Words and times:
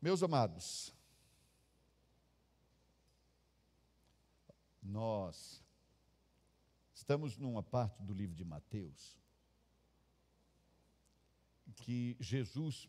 Meus 0.00 0.22
amados, 0.22 0.94
nós 4.80 5.60
estamos 6.94 7.36
numa 7.36 7.64
parte 7.64 8.00
do 8.04 8.14
livro 8.14 8.36
de 8.36 8.44
Mateus 8.44 9.18
que 11.74 12.16
Jesus 12.20 12.88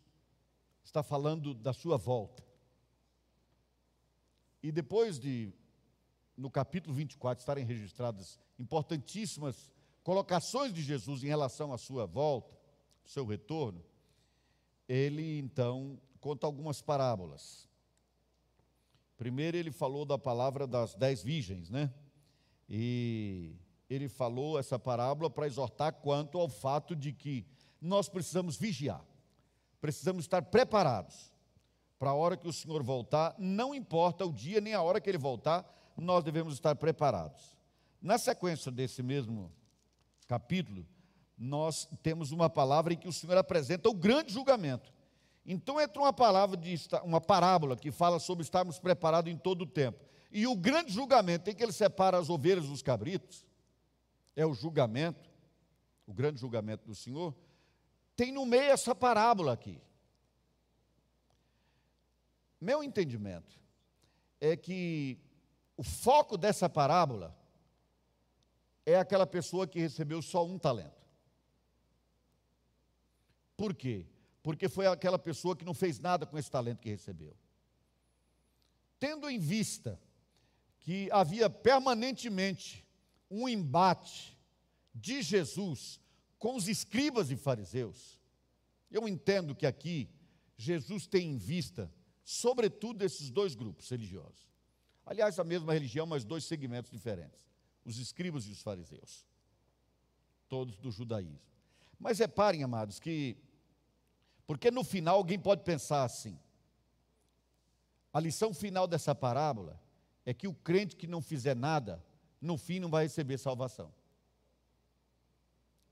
está 0.84 1.02
falando 1.02 1.56
da 1.56 1.74
sua 1.74 1.98
volta. 1.98 2.46
E 4.62 4.72
depois 4.72 5.20
de, 5.20 5.52
no 6.38 6.52
capítulo 6.52 6.94
24, 6.94 7.42
estarem 7.42 7.66
registradas 7.66 8.40
importantíssimas 8.60 9.72
colocações 10.04 10.72
de 10.72 10.84
Jesus 10.84 11.24
em 11.24 11.28
relação 11.28 11.74
à 11.74 11.78
sua 11.78 12.06
volta, 12.06 12.56
seu 13.04 13.26
retorno, 13.26 13.84
ele 14.88 15.40
então 15.40 16.00
conta 16.20 16.46
algumas 16.46 16.82
parábolas. 16.82 17.68
Primeiro 19.18 19.58
ele 19.58 19.72
falou 19.72 20.06
da 20.06 20.18
palavra 20.18 20.66
das 20.66 20.96
dez 20.96 21.22
virgens, 21.22 21.70
né? 21.70 21.94
E 22.70 23.56
ele 23.90 24.08
falou 24.08 24.60
essa 24.60 24.78
parábola 24.78 25.30
para 25.30 25.48
exortar 25.48 25.94
quanto 25.94 26.38
ao 26.38 26.48
fato 26.48 26.96
de 26.96 27.12
que 27.12 27.46
nós 27.82 28.08
precisamos 28.08 28.56
vigiar, 28.56 29.04
precisamos 29.82 30.26
estar 30.26 30.44
preparados 30.44 31.34
para 31.98 32.12
a 32.12 32.14
hora 32.14 32.38
que 32.38 32.48
o 32.48 32.54
Senhor 32.54 32.82
voltar, 32.84 33.36
não 33.38 33.76
importa 33.76 34.26
o 34.26 34.32
dia 34.32 34.62
nem 34.62 34.74
a 34.74 34.82
hora 34.82 35.02
que 35.02 35.10
ele 35.10 35.18
voltar, 35.18 35.70
nós 35.98 36.24
devemos 36.24 36.54
estar 36.54 36.76
preparados. 36.76 37.58
Na 38.02 38.18
sequência 38.18 38.72
desse 38.72 39.04
mesmo 39.04 39.52
capítulo, 40.28 40.88
nós 41.38 41.90
temos 42.02 42.32
uma 42.32 42.50
palavra 42.50 42.94
em 42.94 42.98
que 42.98 43.08
o 43.08 43.14
Senhor 43.14 43.38
apresenta 43.38 43.90
o 43.90 43.94
grande 43.94 44.32
julgamento. 44.32 44.94
Então 45.52 45.82
entra 45.82 46.00
uma 46.00 46.14
palavra 46.14 46.56
de 46.56 46.76
uma 47.04 47.20
parábola 47.20 47.76
que 47.76 47.90
fala 47.90 48.20
sobre 48.20 48.44
estarmos 48.44 48.78
preparados 48.78 49.34
em 49.34 49.36
todo 49.36 49.64
o 49.64 49.66
tempo. 49.66 50.06
E 50.32 50.46
o 50.46 50.56
grande 50.56 50.94
julgamento 50.94 51.50
em 51.50 51.56
que 51.56 51.64
ele 51.64 51.72
separa 51.72 52.20
as 52.20 52.30
ovelhas 52.30 52.68
dos 52.68 52.84
cabritos 52.84 53.44
é 54.36 54.46
o 54.46 54.54
julgamento, 54.54 55.28
o 56.06 56.14
grande 56.14 56.40
julgamento 56.40 56.86
do 56.86 56.94
Senhor. 56.94 57.36
Tem 58.16 58.32
no 58.32 58.46
meio 58.46 58.70
essa 58.70 58.94
parábola 58.94 59.54
aqui. 59.54 59.82
Meu 62.62 62.84
entendimento 62.84 63.60
é 64.40 64.56
que 64.56 65.18
o 65.76 65.82
foco 65.82 66.38
dessa 66.38 66.70
parábola 66.70 67.36
é 68.86 69.00
aquela 69.00 69.26
pessoa 69.26 69.66
que 69.66 69.80
recebeu 69.80 70.22
só 70.22 70.46
um 70.46 70.60
talento. 70.60 71.08
Por 73.58 73.74
quê? 73.74 74.06
Porque 74.42 74.70
foi 74.70 74.88
aquela 74.88 75.20
pessoa 75.20 75.56
que 75.56 75.66
não 75.66 75.74
fez 75.74 76.00
nada 76.00 76.26
com 76.26 76.38
esse 76.38 76.50
talento 76.50 76.82
que 76.82 76.90
recebeu. 76.90 77.36
Tendo 79.00 79.30
em 79.30 79.40
vista 79.40 80.00
que 80.80 81.10
havia 81.12 81.50
permanentemente 81.50 82.86
um 83.30 83.48
embate 83.48 84.38
de 84.94 85.22
Jesus 85.22 86.00
com 86.38 86.56
os 86.56 86.68
escribas 86.68 87.30
e 87.32 87.36
fariseus, 87.36 88.20
eu 88.90 89.08
entendo 89.08 89.56
que 89.56 89.66
aqui 89.66 90.10
Jesus 90.58 91.06
tem 91.06 91.32
em 91.32 91.38
vista, 91.38 91.92
sobretudo, 92.24 93.04
esses 93.04 93.30
dois 93.30 93.56
grupos 93.56 93.90
religiosos. 93.90 94.50
Aliás, 95.06 95.40
a 95.40 95.44
mesma 95.44 95.74
religião, 95.74 96.06
mas 96.06 96.24
dois 96.24 96.44
segmentos 96.46 96.92
diferentes: 96.92 97.50
os 97.86 97.98
escribas 97.98 98.46
e 98.46 98.52
os 98.52 98.62
fariseus, 98.62 99.26
todos 100.48 100.78
do 100.78 100.92
judaísmo. 100.92 101.40
Mas 101.98 102.20
reparem, 102.20 102.64
amados, 102.64 103.00
que 103.00 103.38
porque 104.50 104.72
no 104.72 104.84
final 104.84 105.18
alguém 105.18 105.38
pode 105.38 105.62
pensar 105.62 106.04
assim: 106.04 106.36
a 108.12 108.20
lição 108.20 108.52
final 108.52 108.88
dessa 108.88 109.14
parábola 109.14 109.80
é 110.26 110.34
que 110.34 110.48
o 110.48 110.56
crente 110.56 110.96
que 110.96 111.06
não 111.06 111.22
fizer 111.22 111.56
nada, 111.56 112.04
no 112.42 112.58
fim 112.58 112.80
não 112.80 112.90
vai 112.90 113.04
receber 113.04 113.38
salvação. 113.38 113.94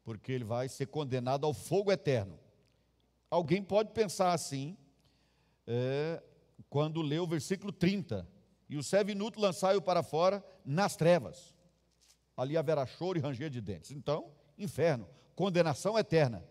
Porque 0.03 0.31
ele 0.31 0.44
vai 0.44 0.67
ser 0.67 0.88
condenado 0.88 1.46
ao 1.46 1.53
fogo 1.53 1.91
eterno. 1.91 2.40
Alguém 3.29 3.62
pode 3.62 3.91
pensar 3.91 4.34
assim, 4.34 4.75
é, 5.67 6.23
quando 6.67 7.03
lê 7.03 7.19
o 7.19 7.28
versículo 7.28 7.72
30. 7.72 8.28
E 8.67 8.75
o 8.75 8.81
servo 8.81 9.12
inútil 9.12 9.40
lançai-o 9.40 9.84
para 9.84 10.01
fora 10.01 10.44
nas 10.66 10.96
trevas. 10.96 11.56
Ali 12.35 12.57
haverá 12.57 12.88
choro 12.88 13.19
e 13.19 13.22
ranger 13.22 13.51
de 13.51 13.62
dentes. 13.62 13.91
Então, 13.91 14.31
inferno, 14.57 15.07
condenação 15.35 15.96
eterna. 15.96 16.44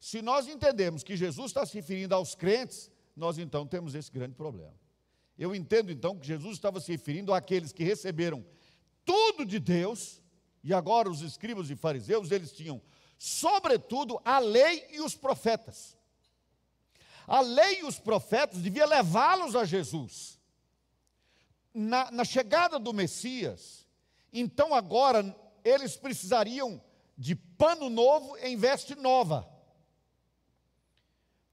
Se 0.00 0.22
nós 0.22 0.48
entendemos 0.48 1.02
que 1.02 1.14
Jesus 1.14 1.50
está 1.50 1.66
se 1.66 1.74
referindo 1.74 2.14
aos 2.14 2.34
crentes, 2.34 2.90
nós 3.14 3.36
então 3.36 3.66
temos 3.66 3.94
esse 3.94 4.10
grande 4.10 4.34
problema. 4.34 4.74
Eu 5.38 5.54
entendo 5.54 5.92
então 5.92 6.18
que 6.18 6.26
Jesus 6.26 6.54
estava 6.54 6.80
se 6.80 6.90
referindo 6.90 7.34
àqueles 7.34 7.70
que 7.70 7.84
receberam 7.84 8.44
tudo 9.04 9.44
de 9.44 9.58
Deus, 9.58 10.22
e 10.64 10.72
agora 10.72 11.10
os 11.10 11.20
escribas 11.20 11.68
e 11.68 11.76
fariseus, 11.76 12.30
eles 12.30 12.52
tinham, 12.52 12.80
sobretudo, 13.18 14.20
a 14.24 14.38
lei 14.38 14.86
e 14.90 15.00
os 15.00 15.14
profetas. 15.14 15.96
A 17.26 17.40
lei 17.40 17.80
e 17.80 17.84
os 17.84 17.98
profetas 17.98 18.62
devia 18.62 18.86
levá-los 18.86 19.54
a 19.54 19.64
Jesus. 19.64 20.38
Na, 21.72 22.10
na 22.10 22.24
chegada 22.24 22.78
do 22.78 22.92
Messias, 22.92 23.86
então 24.32 24.74
agora 24.74 25.36
eles 25.62 25.96
precisariam 25.96 26.82
de 27.16 27.34
pano 27.34 27.90
novo 27.90 28.36
em 28.38 28.56
veste 28.56 28.94
nova. 28.94 29.49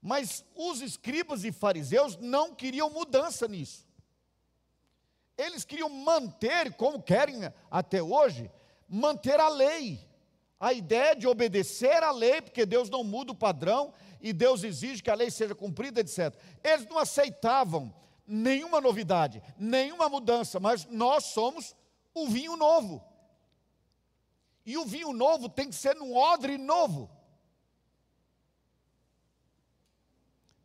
Mas 0.00 0.44
os 0.54 0.80
escribas 0.80 1.44
e 1.44 1.52
fariseus 1.52 2.16
não 2.16 2.54
queriam 2.54 2.90
mudança 2.90 3.48
nisso. 3.48 3.86
Eles 5.36 5.64
queriam 5.64 5.88
manter, 5.88 6.74
como 6.74 7.02
querem 7.02 7.40
até 7.70 8.02
hoje, 8.02 8.50
manter 8.88 9.38
a 9.38 9.48
lei. 9.48 10.06
A 10.58 10.72
ideia 10.72 11.14
de 11.14 11.26
obedecer 11.28 12.02
à 12.02 12.10
lei, 12.10 12.42
porque 12.42 12.66
Deus 12.66 12.90
não 12.90 13.04
muda 13.04 13.30
o 13.30 13.36
padrão 13.36 13.92
e 14.20 14.32
Deus 14.32 14.64
exige 14.64 15.02
que 15.02 15.10
a 15.10 15.14
lei 15.14 15.30
seja 15.30 15.54
cumprida, 15.54 16.00
etc. 16.00 16.34
Eles 16.64 16.86
não 16.86 16.98
aceitavam 16.98 17.94
nenhuma 18.26 18.80
novidade, 18.80 19.40
nenhuma 19.56 20.08
mudança, 20.08 20.58
mas 20.58 20.84
nós 20.86 21.24
somos 21.26 21.76
o 22.12 22.26
vinho 22.26 22.56
novo. 22.56 23.02
E 24.66 24.76
o 24.76 24.84
vinho 24.84 25.12
novo 25.12 25.48
tem 25.48 25.68
que 25.68 25.76
ser 25.76 25.94
num 25.94 26.14
odre 26.14 26.58
novo. 26.58 27.08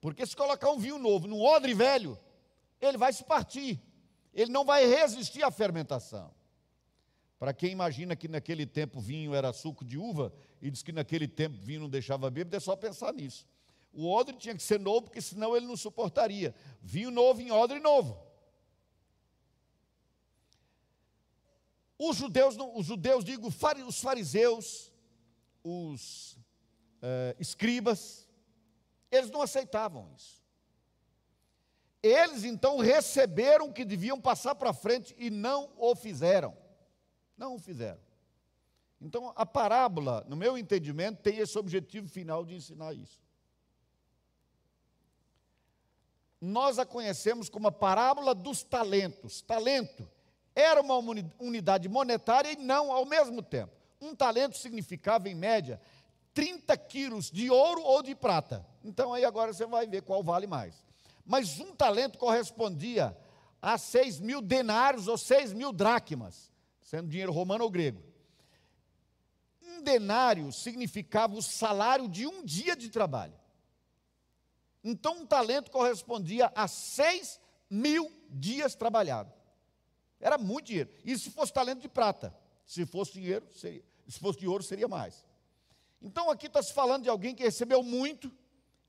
Porque 0.03 0.25
se 0.25 0.35
colocar 0.35 0.69
um 0.69 0.77
vinho 0.77 0.97
novo 0.99 1.29
num 1.29 1.41
odre 1.41 1.73
velho, 1.73 2.19
ele 2.81 2.97
vai 2.97 3.13
se 3.13 3.23
partir. 3.23 3.81
Ele 4.33 4.51
não 4.51 4.65
vai 4.65 4.85
resistir 4.85 5.41
à 5.43 5.49
fermentação. 5.49 6.29
Para 7.39 7.53
quem 7.53 7.71
imagina 7.71 8.13
que 8.13 8.27
naquele 8.27 8.65
tempo 8.65 8.99
vinho 8.99 9.33
era 9.33 9.53
suco 9.53 9.85
de 9.85 9.97
uva 9.97 10.33
e 10.61 10.69
diz 10.69 10.83
que 10.83 10.91
naquele 10.91 11.25
tempo 11.25 11.55
vinho 11.61 11.79
não 11.79 11.89
deixava 11.89 12.29
bêbado, 12.29 12.53
é 12.53 12.59
só 12.59 12.75
pensar 12.75 13.13
nisso. 13.13 13.47
O 13.93 14.11
odre 14.11 14.35
tinha 14.35 14.53
que 14.53 14.61
ser 14.61 14.77
novo, 14.77 15.03
porque 15.03 15.21
senão 15.21 15.55
ele 15.55 15.65
não 15.65 15.77
suportaria. 15.77 16.53
Vinho 16.81 17.09
novo 17.09 17.39
em 17.39 17.49
odre 17.49 17.79
novo. 17.79 18.21
Os 21.97 22.17
judeus, 22.17 22.57
os 22.75 22.85
judeus 22.85 23.23
digo, 23.23 23.47
os 23.47 24.01
fariseus, 24.01 24.91
os 25.63 26.37
eh, 27.01 27.37
escribas, 27.39 28.22
eles 29.15 29.29
não 29.29 29.41
aceitavam 29.41 30.11
isso. 30.15 30.41
Eles 32.01 32.43
então 32.43 32.79
receberam 32.79 33.67
o 33.67 33.73
que 33.73 33.85
deviam 33.85 34.19
passar 34.19 34.55
para 34.55 34.73
frente 34.73 35.15
e 35.17 35.29
não 35.29 35.71
o 35.77 35.95
fizeram. 35.95 36.55
Não 37.37 37.55
o 37.55 37.59
fizeram. 37.59 37.99
Então 38.99 39.31
a 39.35 39.45
parábola, 39.45 40.25
no 40.27 40.35
meu 40.35 40.57
entendimento, 40.57 41.21
tem 41.21 41.37
esse 41.37 41.57
objetivo 41.57 42.07
final 42.07 42.43
de 42.43 42.55
ensinar 42.55 42.93
isso. 42.93 43.21
Nós 46.39 46.77
a 46.77 46.85
conhecemos 46.85 47.47
como 47.47 47.69
a 47.69 47.71
parábola 47.71 48.35
dos 48.35 48.63
talentos. 48.63 49.41
Talento 49.41 50.09
era 50.53 50.81
uma 50.81 50.97
unidade 51.39 51.87
monetária 51.87 52.51
e 52.51 52.57
não 52.57 52.91
ao 52.91 53.05
mesmo 53.05 53.41
tempo. 53.41 53.73
Um 54.01 54.13
talento 54.13 54.57
significava, 54.57 55.29
em 55.29 55.35
média, 55.35 55.81
30 56.33 56.75
quilos 56.77 57.29
de 57.29 57.49
ouro 57.49 57.81
ou 57.81 58.01
de 58.01 58.15
prata. 58.15 58.65
Então 58.83 59.13
aí 59.13 59.23
agora 59.23 59.53
você 59.53 59.65
vai 59.65 59.87
ver 59.87 60.01
qual 60.01 60.23
vale 60.23 60.47
mais. 60.47 60.85
Mas 61.25 61.59
um 61.59 61.73
talento 61.75 62.17
correspondia 62.17 63.15
a 63.61 63.77
6 63.77 64.19
mil 64.19 64.41
denários 64.41 65.07
ou 65.07 65.17
6 65.17 65.53
mil 65.53 65.71
dracmas, 65.71 66.51
sendo 66.81 67.07
dinheiro 67.07 67.31
romano 67.31 67.63
ou 67.63 67.69
grego. 67.69 68.03
Um 69.61 69.81
denário 69.81 70.51
significava 70.51 71.35
o 71.35 71.41
salário 71.41 72.07
de 72.09 72.27
um 72.27 72.43
dia 72.43 72.75
de 72.75 72.89
trabalho. 72.89 73.33
Então 74.83 75.19
um 75.19 75.25
talento 75.25 75.71
correspondia 75.71 76.51
a 76.53 76.67
6 76.67 77.39
mil 77.69 78.11
dias 78.29 78.75
trabalhados. 78.75 79.33
Era 80.19 80.37
muito 80.37 80.67
dinheiro. 80.67 80.89
E 81.05 81.17
se 81.17 81.29
fosse 81.29 81.53
talento 81.53 81.81
de 81.81 81.89
prata? 81.89 82.35
Se 82.65 82.85
fosse 82.85 83.13
dinheiro, 83.13 83.47
seria, 83.53 83.83
se 84.07 84.19
fosse 84.19 84.39
de 84.39 84.47
ouro, 84.47 84.63
seria 84.63 84.87
mais. 84.87 85.23
Então 86.03 86.29
aqui 86.29 86.47
está 86.47 86.61
se 86.61 86.73
falando 86.73 87.03
de 87.03 87.09
alguém 87.09 87.33
que 87.33 87.43
recebeu 87.43 87.81
muito 87.81 88.29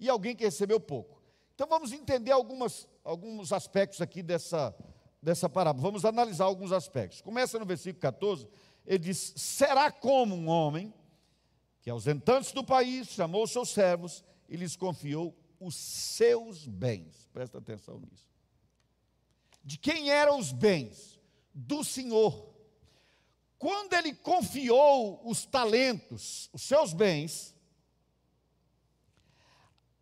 e 0.00 0.08
alguém 0.08 0.34
que 0.34 0.44
recebeu 0.44 0.80
pouco. 0.80 1.22
Então 1.54 1.68
vamos 1.68 1.92
entender 1.92 2.32
algumas, 2.32 2.88
alguns 3.04 3.52
aspectos 3.52 4.00
aqui 4.00 4.22
dessa, 4.22 4.74
dessa 5.22 5.48
parábola. 5.48 5.82
Vamos 5.82 6.04
analisar 6.04 6.44
alguns 6.44 6.72
aspectos. 6.72 7.20
Começa 7.20 7.58
no 7.58 7.64
versículo 7.64 8.00
14, 8.00 8.48
ele 8.84 8.98
diz: 8.98 9.32
Será 9.36 9.92
como 9.92 10.34
um 10.34 10.48
homem 10.48 10.92
que, 11.80 11.88
ausentando-se 11.88 12.52
do 12.52 12.64
país, 12.64 13.08
chamou 13.08 13.46
seus 13.46 13.70
servos 13.70 14.24
e 14.48 14.56
lhes 14.56 14.74
confiou 14.74 15.34
os 15.60 15.76
seus 15.76 16.66
bens. 16.66 17.28
Presta 17.32 17.58
atenção 17.58 18.00
nisso. 18.00 18.28
De 19.62 19.78
quem 19.78 20.10
eram 20.10 20.38
os 20.38 20.52
bens? 20.52 21.20
Do 21.54 21.84
Senhor. 21.84 22.53
Quando 23.64 23.94
ele 23.94 24.12
confiou 24.12 25.22
os 25.24 25.46
talentos, 25.46 26.50
os 26.52 26.60
seus 26.60 26.92
bens, 26.92 27.56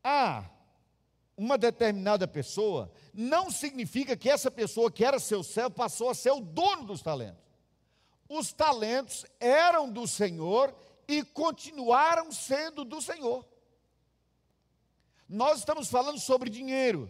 a 0.03 0.50
uma 1.37 1.56
determinada 1.56 2.26
pessoa, 2.26 2.91
não 3.14 3.53
significa 3.53 4.17
que 4.17 4.29
essa 4.29 4.50
pessoa 4.50 4.91
que 4.91 5.05
era 5.05 5.20
seu 5.20 5.44
servo 5.44 5.76
passou 5.76 6.11
a 6.11 6.14
ser 6.14 6.32
o 6.32 6.41
dono 6.41 6.87
dos 6.87 7.03
talentos. 7.03 7.41
Os 8.29 8.53
talentos 8.53 9.25
eram 9.38 9.88
do 9.88 10.08
Senhor 10.08 10.75
e 11.06 11.23
continuaram 11.23 12.32
sendo 12.32 12.85
do 12.85 13.00
Senhor. 13.00 13.47
Nós 15.29 15.61
estamos 15.61 15.88
falando 15.88 16.19
sobre 16.19 16.50
dinheiro. 16.50 17.08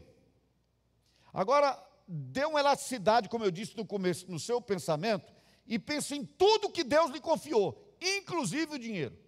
Agora, 1.33 1.83
dê 2.07 2.45
uma 2.45 2.61
elasticidade, 2.61 3.31
como 3.31 3.43
eu 3.43 3.51
disse 3.51 3.75
no 3.75 3.87
começo, 3.87 4.31
no 4.31 4.39
seu 4.39 4.61
pensamento, 4.61 5.33
e 5.73 5.79
pense 5.79 6.15
em 6.15 6.23
tudo 6.23 6.69
que 6.69 6.85
Deus 6.85 7.11
lhe 7.11 7.19
confiou, 7.19 7.97
inclusive 7.99 8.75
o 8.75 8.79
dinheiro. 8.79 9.19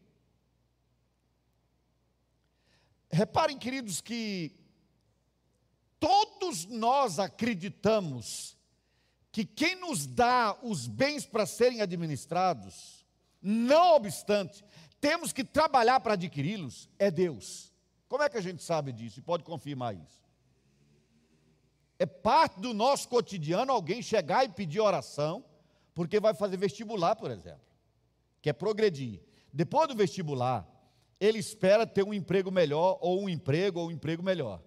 Reparem, 3.11 3.57
queridos, 3.57 4.03
que 4.03 4.55
todos 5.99 6.67
nós 6.67 7.19
acreditamos 7.19 8.59
que 9.33 9.47
quem 9.47 9.77
nos 9.77 10.07
dá 10.07 10.59
os 10.63 10.87
bens 10.87 11.25
para 11.25 11.47
serem 11.47 11.81
administrados, 11.81 13.07
não 13.41 13.95
obstante, 13.95 14.63
temos 15.01 15.33
que 15.33 15.45
trabalhar 15.45 16.01
para 16.01 16.13
adquiri-los, 16.13 16.91
é 16.99 17.11
Deus. 17.11 17.73
Como 18.07 18.23
é 18.23 18.29
que 18.29 18.37
a 18.37 18.43
gente 18.43 18.63
sabe 18.63 18.93
disso 18.93 19.19
e 19.19 19.23
pode 19.23 19.45
confirmar 19.45 19.95
isso? 19.95 20.23
É 21.99 22.05
parte 22.05 22.61
do 22.61 22.75
nosso 22.75 23.09
cotidiano 23.09 23.73
alguém 23.73 24.03
chegar 24.03 24.45
e 24.45 24.51
pedir 24.51 24.81
oração, 24.81 25.43
porque 25.95 26.19
vai 26.19 26.35
fazer 26.35 26.57
vestibular, 26.57 27.15
por 27.15 27.31
exemplo, 27.31 27.63
quer 28.43 28.53
progredir. 28.53 29.23
Depois 29.53 29.89
do 29.89 29.95
vestibular, 29.95 30.69
ele 31.21 31.39
espera 31.39 31.87
ter 31.87 32.03
um 32.03 32.13
emprego 32.13 32.51
melhor, 32.51 32.99
ou 33.01 33.23
um 33.23 33.29
emprego, 33.29 33.81
ou 33.81 33.89
um 33.89 33.91
emprego 33.93 34.23
melhor. 34.23 34.61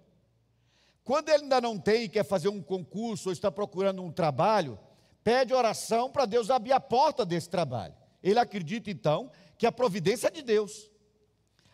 Quando 1.03 1.29
ele 1.29 1.43
ainda 1.43 1.61
não 1.61 1.77
tem 1.77 2.03
e 2.03 2.09
quer 2.09 2.23
fazer 2.23 2.49
um 2.49 2.61
concurso, 2.61 3.29
ou 3.29 3.33
está 3.33 3.51
procurando 3.51 4.01
um 4.01 4.11
trabalho, 4.11 4.79
pede 5.23 5.53
oração 5.53 6.09
para 6.09 6.25
Deus 6.25 6.49
abrir 6.49 6.71
a 6.71 6.79
porta 6.79 7.25
desse 7.25 7.49
trabalho. 7.49 7.93
Ele 8.23 8.39
acredita 8.39 8.89
então 8.89 9.31
que 9.57 9.65
a 9.65 9.71
providência 9.71 10.27
é 10.27 10.31
de 10.31 10.41
Deus. 10.41 10.89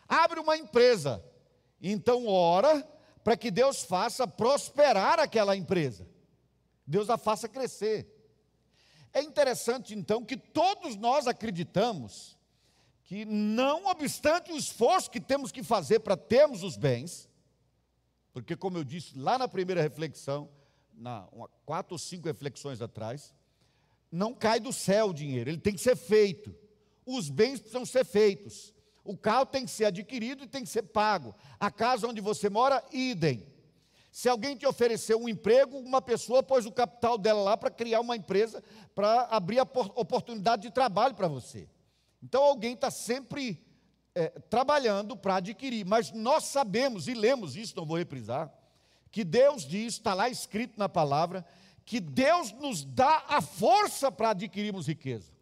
Abre 0.08 0.40
uma 0.40 0.56
empresa, 0.56 1.24
então 1.80 2.26
ora 2.26 2.86
para 3.22 3.36
que 3.36 3.50
Deus 3.50 3.82
faça 3.82 4.26
prosperar 4.26 5.18
aquela 5.18 5.56
empresa. 5.56 6.06
Deus 6.86 7.08
a 7.08 7.16
faça 7.16 7.48
crescer. 7.48 8.13
É 9.14 9.22
interessante 9.22 9.94
então 9.94 10.24
que 10.24 10.36
todos 10.36 10.96
nós 10.96 11.28
acreditamos 11.28 12.36
que, 13.04 13.24
não 13.24 13.86
obstante 13.86 14.50
o 14.50 14.56
esforço 14.56 15.10
que 15.10 15.20
temos 15.20 15.52
que 15.52 15.62
fazer 15.62 16.00
para 16.00 16.16
termos 16.16 16.64
os 16.64 16.76
bens, 16.76 17.28
porque, 18.32 18.56
como 18.56 18.76
eu 18.76 18.82
disse 18.82 19.16
lá 19.16 19.38
na 19.38 19.46
primeira 19.46 19.80
reflexão, 19.80 20.50
na, 20.92 21.28
uma, 21.30 21.48
quatro 21.64 21.94
ou 21.94 21.98
cinco 21.98 22.26
reflexões 22.26 22.82
atrás, 22.82 23.32
não 24.10 24.34
cai 24.34 24.58
do 24.58 24.72
céu 24.72 25.10
o 25.10 25.14
dinheiro, 25.14 25.48
ele 25.48 25.60
tem 25.60 25.74
que 25.74 25.80
ser 25.80 25.96
feito. 25.96 26.52
Os 27.06 27.30
bens 27.30 27.60
precisam 27.60 27.86
ser 27.86 28.04
feitos. 28.04 28.74
O 29.04 29.16
carro 29.16 29.46
tem 29.46 29.64
que 29.64 29.70
ser 29.70 29.84
adquirido 29.84 30.42
e 30.42 30.48
tem 30.48 30.64
que 30.64 30.68
ser 30.68 30.82
pago. 30.82 31.34
A 31.60 31.70
casa 31.70 32.08
onde 32.08 32.20
você 32.20 32.48
mora, 32.48 32.82
idem. 32.90 33.46
Se 34.14 34.28
alguém 34.28 34.56
te 34.56 34.64
oferecer 34.64 35.16
um 35.16 35.28
emprego, 35.28 35.76
uma 35.76 36.00
pessoa 36.00 36.40
pôs 36.40 36.64
o 36.66 36.70
capital 36.70 37.18
dela 37.18 37.42
lá 37.42 37.56
para 37.56 37.68
criar 37.68 37.98
uma 37.98 38.14
empresa, 38.14 38.62
para 38.94 39.22
abrir 39.22 39.58
a 39.58 39.64
oportunidade 39.64 40.62
de 40.62 40.70
trabalho 40.70 41.16
para 41.16 41.26
você. 41.26 41.68
Então 42.22 42.40
alguém 42.40 42.74
está 42.74 42.92
sempre 42.92 43.60
é, 44.14 44.28
trabalhando 44.28 45.16
para 45.16 45.38
adquirir, 45.38 45.84
mas 45.84 46.12
nós 46.12 46.44
sabemos 46.44 47.08
e 47.08 47.12
lemos 47.12 47.56
isso, 47.56 47.76
não 47.76 47.84
vou 47.84 47.96
reprisar, 47.96 48.54
que 49.10 49.24
Deus 49.24 49.66
diz, 49.66 49.94
está 49.94 50.14
lá 50.14 50.28
escrito 50.28 50.78
na 50.78 50.88
palavra, 50.88 51.44
que 51.84 51.98
Deus 51.98 52.52
nos 52.52 52.84
dá 52.84 53.24
a 53.26 53.42
força 53.42 54.12
para 54.12 54.30
adquirirmos 54.30 54.86
riqueza. 54.86 55.32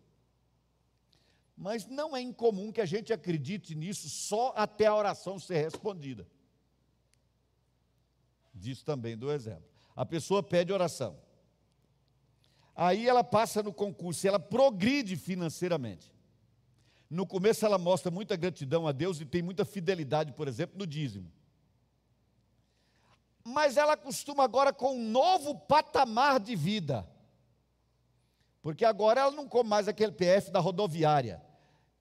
Mas 1.55 1.87
não 1.87 2.17
é 2.17 2.23
incomum 2.23 2.73
que 2.73 2.81
a 2.81 2.87
gente 2.87 3.13
acredite 3.13 3.75
nisso 3.75 4.09
só 4.09 4.55
até 4.57 4.87
a 4.87 4.97
oração 4.97 5.39
ser 5.39 5.63
respondida. 5.63 6.27
Diz 8.63 8.81
também 8.85 9.19
do 9.19 9.33
exemplo. 9.33 9.65
A 9.97 10.07
pessoa 10.07 10.41
pede 10.41 10.73
oração. 10.73 11.19
Aí 12.77 13.09
ela 13.09 13.25
passa 13.25 13.61
no 13.61 13.73
concurso, 13.73 14.27
ela 14.27 14.39
progride 14.39 15.17
financeiramente. 15.17 16.13
No 17.11 17.27
começo 17.27 17.67
ela 17.67 17.77
mostra 17.77 18.09
muita 18.09 18.37
gratidão 18.37 18.87
a 18.87 18.93
Deus 18.93 19.21
e 19.21 19.27
tem 19.27 19.43
muita 19.43 19.65
fidelidade, 19.65 20.33
por 20.33 20.47
exemplo, 20.47 20.79
no 20.79 20.87
dízimo. 20.87 21.31
Mas 23.43 23.77
ela 23.77 23.97
costuma 23.97 24.45
agora 24.45 24.73
com 24.73 24.95
um 24.97 25.11
novo 25.11 25.59
patamar 25.59 26.39
de 26.39 26.55
vida. 26.55 27.05
Porque 28.63 28.85
agora 28.85 29.23
ela 29.23 29.33
não 29.33 29.49
come 29.49 29.69
mais 29.69 29.89
aquele 29.89 30.13
PF 30.13 30.53
da 30.53 30.61
rodoviária. 30.61 31.43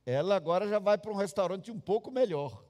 Ela 0.05 0.35
agora 0.35 0.67
já 0.67 0.77
vai 0.77 0.99
para 0.99 1.11
um 1.11 1.15
restaurante 1.15 1.71
um 1.71 1.79
pouco 1.79 2.11
melhor. 2.11 2.63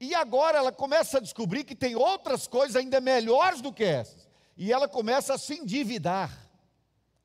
E 0.00 0.14
agora 0.14 0.56
ela 0.56 0.72
começa 0.72 1.18
a 1.18 1.20
descobrir 1.20 1.62
que 1.62 1.76
tem 1.76 1.94
outras 1.94 2.46
coisas 2.46 2.74
ainda 2.74 3.02
melhores 3.02 3.60
do 3.60 3.70
que 3.70 3.84
essas. 3.84 4.26
E 4.56 4.72
ela 4.72 4.88
começa 4.88 5.34
a 5.34 5.38
se 5.38 5.54
endividar. 5.54 6.50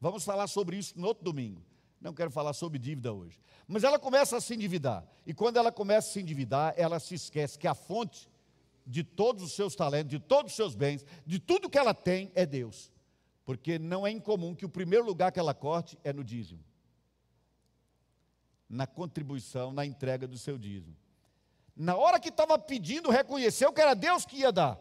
Vamos 0.02 0.26
falar 0.26 0.48
sobre 0.48 0.78
isso 0.78 0.94
no 1.00 1.08
outro 1.08 1.24
domingo. 1.24 1.64
Não 2.02 2.14
quero 2.14 2.30
falar 2.30 2.52
sobre 2.52 2.78
dívida 2.78 3.14
hoje. 3.14 3.40
Mas 3.66 3.86
ela 3.86 3.98
começa 3.98 4.36
a 4.36 4.42
se 4.42 4.54
endividar. 4.54 5.08
E 5.26 5.34
quando 5.34 5.56
ela 5.56 5.72
começa 5.72 6.10
a 6.10 6.14
se 6.14 6.20
endividar, 6.20 6.74
ela 6.76 7.00
se 7.00 7.16
esquece 7.16 7.58
que 7.58 7.68
a 7.68 7.74
fonte 7.74 8.30
de 8.86 9.04
todos 9.04 9.42
os 9.42 9.54
seus 9.54 9.74
talentos, 9.74 10.12
de 10.12 10.20
todos 10.20 10.52
os 10.52 10.56
seus 10.56 10.76
bens, 10.76 11.06
de 11.26 11.40
tudo 11.40 11.70
que 11.70 11.78
ela 11.78 11.94
tem 11.94 12.30
é 12.36 12.46
Deus. 12.46 12.92
Porque 13.46 13.80
não 13.80 14.06
é 14.06 14.12
incomum 14.12 14.54
que 14.54 14.66
o 14.66 14.70
primeiro 14.70 15.06
lugar 15.06 15.32
que 15.32 15.40
ela 15.40 15.54
corte 15.54 15.98
é 16.04 16.12
no 16.12 16.24
dízimo. 16.24 16.64
Na 18.70 18.86
contribuição, 18.86 19.72
na 19.72 19.86
entrega 19.86 20.28
do 20.28 20.38
seu 20.38 20.58
dízimo. 20.58 20.96
Na 21.76 21.96
hora 21.96 22.20
que 22.20 22.30
estava 22.30 22.58
pedindo, 22.58 23.10
reconheceu 23.10 23.74
que 23.74 23.82
era 23.82 23.94
Deus 23.94 24.26
que 24.26 24.38
ia 24.38 24.52
dar. 24.52 24.80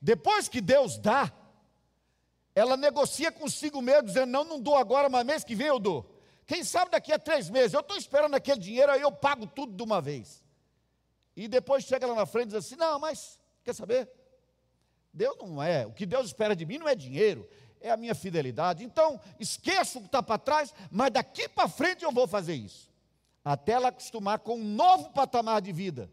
Depois 0.00 0.48
que 0.48 0.60
Deus 0.60 0.98
dá, 0.98 1.32
ela 2.54 2.76
negocia 2.76 3.32
consigo 3.32 3.80
mesmo, 3.80 4.04
dizendo: 4.04 4.30
Não, 4.30 4.44
não 4.44 4.60
dou 4.60 4.76
agora, 4.76 5.08
mas 5.08 5.24
mês 5.24 5.44
que 5.44 5.54
vem 5.54 5.68
eu 5.68 5.78
dou. 5.78 6.14
Quem 6.46 6.64
sabe 6.64 6.90
daqui 6.90 7.12
a 7.12 7.18
três 7.18 7.48
meses, 7.50 7.72
eu 7.72 7.80
estou 7.80 7.96
esperando 7.96 8.34
aquele 8.34 8.60
dinheiro, 8.60 8.90
aí 8.92 9.00
eu 9.00 9.12
pago 9.12 9.46
tudo 9.46 9.74
de 9.74 9.82
uma 9.82 10.00
vez. 10.00 10.42
E 11.36 11.46
depois 11.46 11.84
chega 11.84 12.06
lá 12.06 12.14
na 12.14 12.26
frente 12.26 12.48
e 12.48 12.52
diz 12.52 12.66
assim: 12.66 12.76
não, 12.76 12.98
mas 12.98 13.38
quer 13.62 13.74
saber? 13.74 14.10
Deus 15.12 15.36
não 15.38 15.62
é, 15.62 15.86
o 15.86 15.92
que 15.92 16.04
Deus 16.04 16.26
espera 16.26 16.54
de 16.54 16.66
mim 16.66 16.78
não 16.78 16.88
é 16.88 16.94
dinheiro, 16.94 17.48
é 17.80 17.90
a 17.90 17.96
minha 17.96 18.14
fidelidade. 18.14 18.84
Então, 18.84 19.20
esqueço 19.38 19.98
o 19.98 20.02
que 20.02 20.08
está 20.08 20.22
para 20.22 20.38
trás, 20.38 20.74
mas 20.90 21.10
daqui 21.10 21.48
para 21.48 21.68
frente 21.68 22.04
eu 22.04 22.12
vou 22.12 22.26
fazer 22.26 22.54
isso. 22.54 22.90
Até 23.44 23.72
ela 23.72 23.88
acostumar 23.88 24.40
com 24.40 24.56
um 24.56 24.64
novo 24.64 25.10
patamar 25.10 25.62
de 25.62 25.72
vida. 25.72 26.10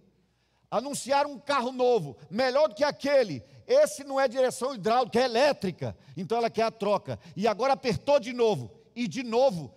Anunciar 0.69 1.25
um 1.25 1.37
carro 1.37 1.71
novo, 1.71 2.17
melhor 2.29 2.69
do 2.69 2.75
que 2.75 2.83
aquele. 2.83 3.43
Esse 3.67 4.03
não 4.03 4.19
é 4.19 4.27
direção 4.27 4.75
hidráulica, 4.75 5.19
é 5.19 5.25
elétrica. 5.25 5.97
Então 6.15 6.37
ela 6.37 6.49
quer 6.49 6.63
a 6.63 6.71
troca. 6.71 7.19
E 7.35 7.47
agora 7.47 7.73
apertou 7.73 8.19
de 8.19 8.33
novo. 8.33 8.71
E 8.95 9.07
de 9.07 9.23
novo 9.23 9.73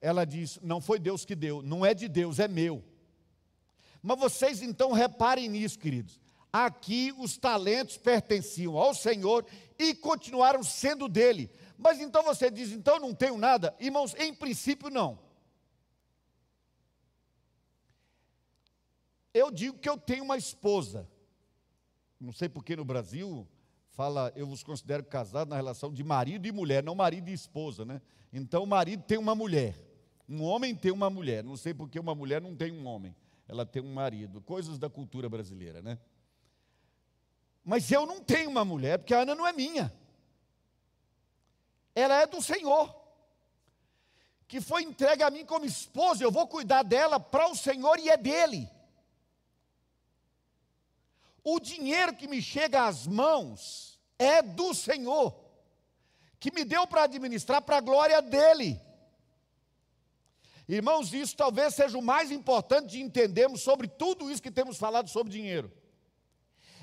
ela 0.00 0.24
diz: 0.24 0.58
Não 0.62 0.80
foi 0.80 0.98
Deus 0.98 1.24
que 1.24 1.34
deu, 1.34 1.62
não 1.62 1.84
é 1.84 1.94
de 1.94 2.08
Deus, 2.08 2.38
é 2.38 2.48
meu. 2.48 2.82
Mas 4.02 4.18
vocês 4.18 4.62
então 4.62 4.92
reparem 4.92 5.48
nisso, 5.48 5.78
queridos. 5.78 6.20
Aqui 6.52 7.12
os 7.18 7.36
talentos 7.36 7.96
pertenciam 7.96 8.76
ao 8.76 8.94
Senhor 8.94 9.44
e 9.78 9.94
continuaram 9.94 10.62
sendo 10.62 11.08
dele. 11.08 11.50
Mas 11.76 12.00
então 12.00 12.22
você 12.22 12.50
diz: 12.50 12.72
Então 12.72 12.98
não 12.98 13.14
tenho 13.14 13.36
nada? 13.36 13.74
Irmãos, 13.78 14.14
em 14.18 14.32
princípio 14.32 14.90
não. 14.90 15.18
Eu 19.32 19.50
digo 19.50 19.78
que 19.78 19.88
eu 19.88 19.98
tenho 19.98 20.24
uma 20.24 20.36
esposa. 20.36 21.08
Não 22.20 22.32
sei 22.32 22.48
porque 22.48 22.74
no 22.74 22.84
Brasil 22.84 23.46
fala, 23.90 24.32
eu 24.36 24.46
vos 24.46 24.62
considero 24.62 25.04
casado 25.04 25.48
na 25.48 25.56
relação 25.56 25.92
de 25.92 26.04
marido 26.04 26.46
e 26.46 26.52
mulher, 26.52 26.82
não 26.82 26.94
marido 26.94 27.28
e 27.28 27.32
esposa, 27.32 27.84
né? 27.84 28.00
Então 28.32 28.62
o 28.62 28.66
marido 28.66 29.02
tem 29.02 29.18
uma 29.18 29.34
mulher. 29.34 29.76
Um 30.28 30.42
homem 30.42 30.74
tem 30.74 30.92
uma 30.92 31.08
mulher, 31.08 31.42
não 31.42 31.56
sei 31.56 31.72
porque 31.72 31.98
uma 31.98 32.14
mulher 32.14 32.40
não 32.40 32.54
tem 32.54 32.70
um 32.70 32.86
homem, 32.86 33.16
ela 33.48 33.64
tem 33.64 33.82
um 33.82 33.94
marido, 33.94 34.42
coisas 34.42 34.78
da 34.78 34.90
cultura 34.90 35.28
brasileira, 35.28 35.80
né? 35.80 35.98
Mas 37.64 37.90
eu 37.90 38.06
não 38.06 38.20
tenho 38.20 38.50
uma 38.50 38.64
mulher, 38.64 38.98
porque 38.98 39.14
a 39.14 39.20
Ana 39.20 39.34
não 39.34 39.46
é 39.46 39.52
minha. 39.52 39.92
Ela 41.94 42.22
é 42.22 42.26
do 42.26 42.40
Senhor. 42.40 42.94
Que 44.46 44.60
foi 44.60 44.82
entregue 44.82 45.22
a 45.22 45.30
mim 45.30 45.44
como 45.44 45.64
esposa, 45.64 46.22
eu 46.22 46.30
vou 46.30 46.46
cuidar 46.46 46.82
dela 46.82 47.18
para 47.18 47.48
o 47.48 47.54
Senhor 47.54 47.98
e 47.98 48.08
é 48.08 48.16
dele. 48.16 48.70
O 51.50 51.58
dinheiro 51.58 52.14
que 52.14 52.28
me 52.28 52.42
chega 52.42 52.86
às 52.86 53.06
mãos 53.06 53.98
é 54.18 54.42
do 54.42 54.74
Senhor, 54.74 55.34
que 56.38 56.52
me 56.52 56.62
deu 56.62 56.86
para 56.86 57.04
administrar 57.04 57.62
para 57.62 57.78
a 57.78 57.80
glória 57.80 58.20
dele. 58.20 58.78
Irmãos, 60.68 61.14
isso 61.14 61.34
talvez 61.34 61.74
seja 61.74 61.96
o 61.96 62.02
mais 62.02 62.30
importante 62.30 62.88
de 62.88 63.00
entendermos 63.00 63.62
sobre 63.62 63.88
tudo 63.88 64.30
isso 64.30 64.42
que 64.42 64.50
temos 64.50 64.76
falado 64.76 65.08
sobre 65.08 65.32
dinheiro. 65.32 65.72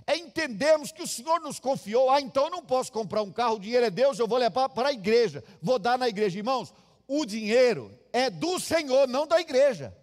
É 0.08 0.18
entendermos 0.18 0.92
que 0.92 1.04
o 1.04 1.08
Senhor 1.08 1.40
nos 1.42 1.60
confiou, 1.60 2.10
ah, 2.10 2.20
então 2.20 2.46
eu 2.46 2.50
não 2.50 2.66
posso 2.66 2.92
comprar 2.92 3.22
um 3.22 3.32
carro, 3.32 3.58
o 3.58 3.60
dinheiro 3.60 3.86
é 3.86 3.92
Deus, 3.92 4.18
eu 4.18 4.28
vou 4.28 4.40
levar 4.40 4.70
para 4.70 4.90
a 4.90 4.94
igreja, 4.94 5.44
vou 5.62 5.78
dar 5.78 5.96
na 5.96 6.10
igreja. 6.10 6.40
Irmãos, 6.40 6.74
o 7.08 7.24
dinheiro 7.24 7.96
é 8.12 8.32
do 8.32 8.60
Senhor, 8.60 9.08
não 9.08 9.28
da 9.28 9.40
igreja. 9.40 9.96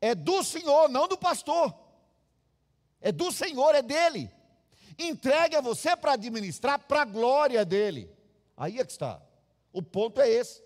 É 0.00 0.14
do 0.14 0.44
Senhor, 0.44 0.88
não 0.88 1.08
do 1.08 1.18
pastor. 1.18 1.87
É 3.00 3.12
do 3.12 3.30
Senhor, 3.30 3.74
é 3.74 3.82
dele. 3.82 4.30
Entregue 4.98 5.56
a 5.56 5.60
você 5.60 5.96
para 5.96 6.12
administrar 6.12 6.78
para 6.80 7.02
a 7.02 7.04
glória 7.04 7.64
dele. 7.64 8.10
Aí 8.56 8.78
é 8.80 8.84
que 8.84 8.90
está. 8.90 9.20
O 9.72 9.82
ponto 9.82 10.20
é 10.20 10.28
esse. 10.28 10.62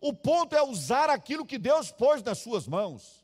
O 0.00 0.12
ponto 0.12 0.54
é 0.54 0.62
usar 0.62 1.10
aquilo 1.10 1.46
que 1.46 1.58
Deus 1.58 1.90
pôs 1.90 2.22
nas 2.22 2.38
suas 2.38 2.66
mãos. 2.66 3.22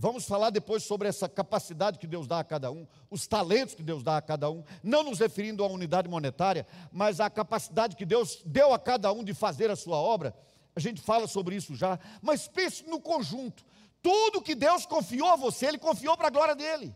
Vamos 0.00 0.26
falar 0.26 0.50
depois 0.50 0.84
sobre 0.84 1.08
essa 1.08 1.28
capacidade 1.28 1.98
que 1.98 2.06
Deus 2.06 2.28
dá 2.28 2.38
a 2.38 2.44
cada 2.44 2.70
um, 2.70 2.86
os 3.10 3.26
talentos 3.26 3.74
que 3.74 3.82
Deus 3.82 4.02
dá 4.04 4.16
a 4.16 4.22
cada 4.22 4.48
um, 4.48 4.62
não 4.80 5.02
nos 5.02 5.18
referindo 5.18 5.64
à 5.64 5.66
unidade 5.66 6.08
monetária, 6.08 6.64
mas 6.92 7.18
à 7.18 7.28
capacidade 7.28 7.96
que 7.96 8.06
Deus 8.06 8.40
deu 8.46 8.72
a 8.72 8.78
cada 8.78 9.10
um 9.10 9.24
de 9.24 9.34
fazer 9.34 9.72
a 9.72 9.76
sua 9.76 9.96
obra. 9.96 10.32
A 10.76 10.78
gente 10.78 11.00
fala 11.00 11.26
sobre 11.26 11.56
isso 11.56 11.74
já, 11.74 11.98
mas 12.22 12.46
pense 12.46 12.84
no 12.84 13.00
conjunto. 13.00 13.64
Tudo 14.00 14.40
que 14.40 14.54
Deus 14.54 14.86
confiou 14.86 15.30
a 15.30 15.36
você, 15.36 15.66
Ele 15.66 15.78
confiou 15.78 16.16
para 16.16 16.28
a 16.28 16.30
glória 16.30 16.54
dele. 16.54 16.94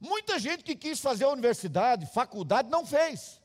Muita 0.00 0.38
gente 0.38 0.62
que 0.62 0.76
quis 0.76 1.00
fazer 1.00 1.24
a 1.24 1.30
universidade, 1.30 2.06
faculdade, 2.06 2.70
não 2.70 2.86
fez. 2.86 3.40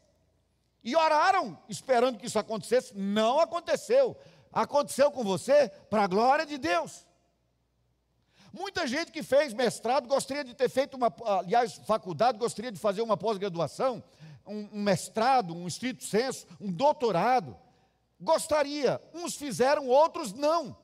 E 0.84 0.96
oraram 0.96 1.58
esperando 1.68 2.18
que 2.18 2.28
isso 2.28 2.38
acontecesse, 2.38 2.96
não 2.96 3.40
aconteceu 3.40 4.18
aconteceu 4.54 5.12
com 5.12 5.24
você 5.24 5.70
para 5.90 6.04
a 6.04 6.08
glória 6.08 6.46
de 6.46 6.58
Deus. 6.58 7.06
Muita 8.54 8.86
gente 8.86 9.12
que 9.12 9.24
fez 9.24 9.52
mestrado 9.52 10.08
gostaria 10.08 10.44
de 10.44 10.54
ter 10.54 10.70
feito 10.70 10.96
uma, 10.96 11.12
aliás, 11.40 11.82
faculdade, 11.88 12.38
gostaria 12.38 12.72
de 12.72 12.80
fazer 12.80 13.02
uma 13.02 13.18
pós-graduação, 13.18 14.04
um, 14.46 14.70
um, 14.72 14.82
mestrado, 14.84 15.56
um 15.56 15.68
estrito 15.68 16.04
senso, 16.04 16.46
um 16.62 16.72
doutorado. 16.72 17.58
Gostaria, 18.22 19.02
uns 19.12 19.36
fizeram, 19.36 19.88
outros 19.88 20.34
não. 20.34 20.78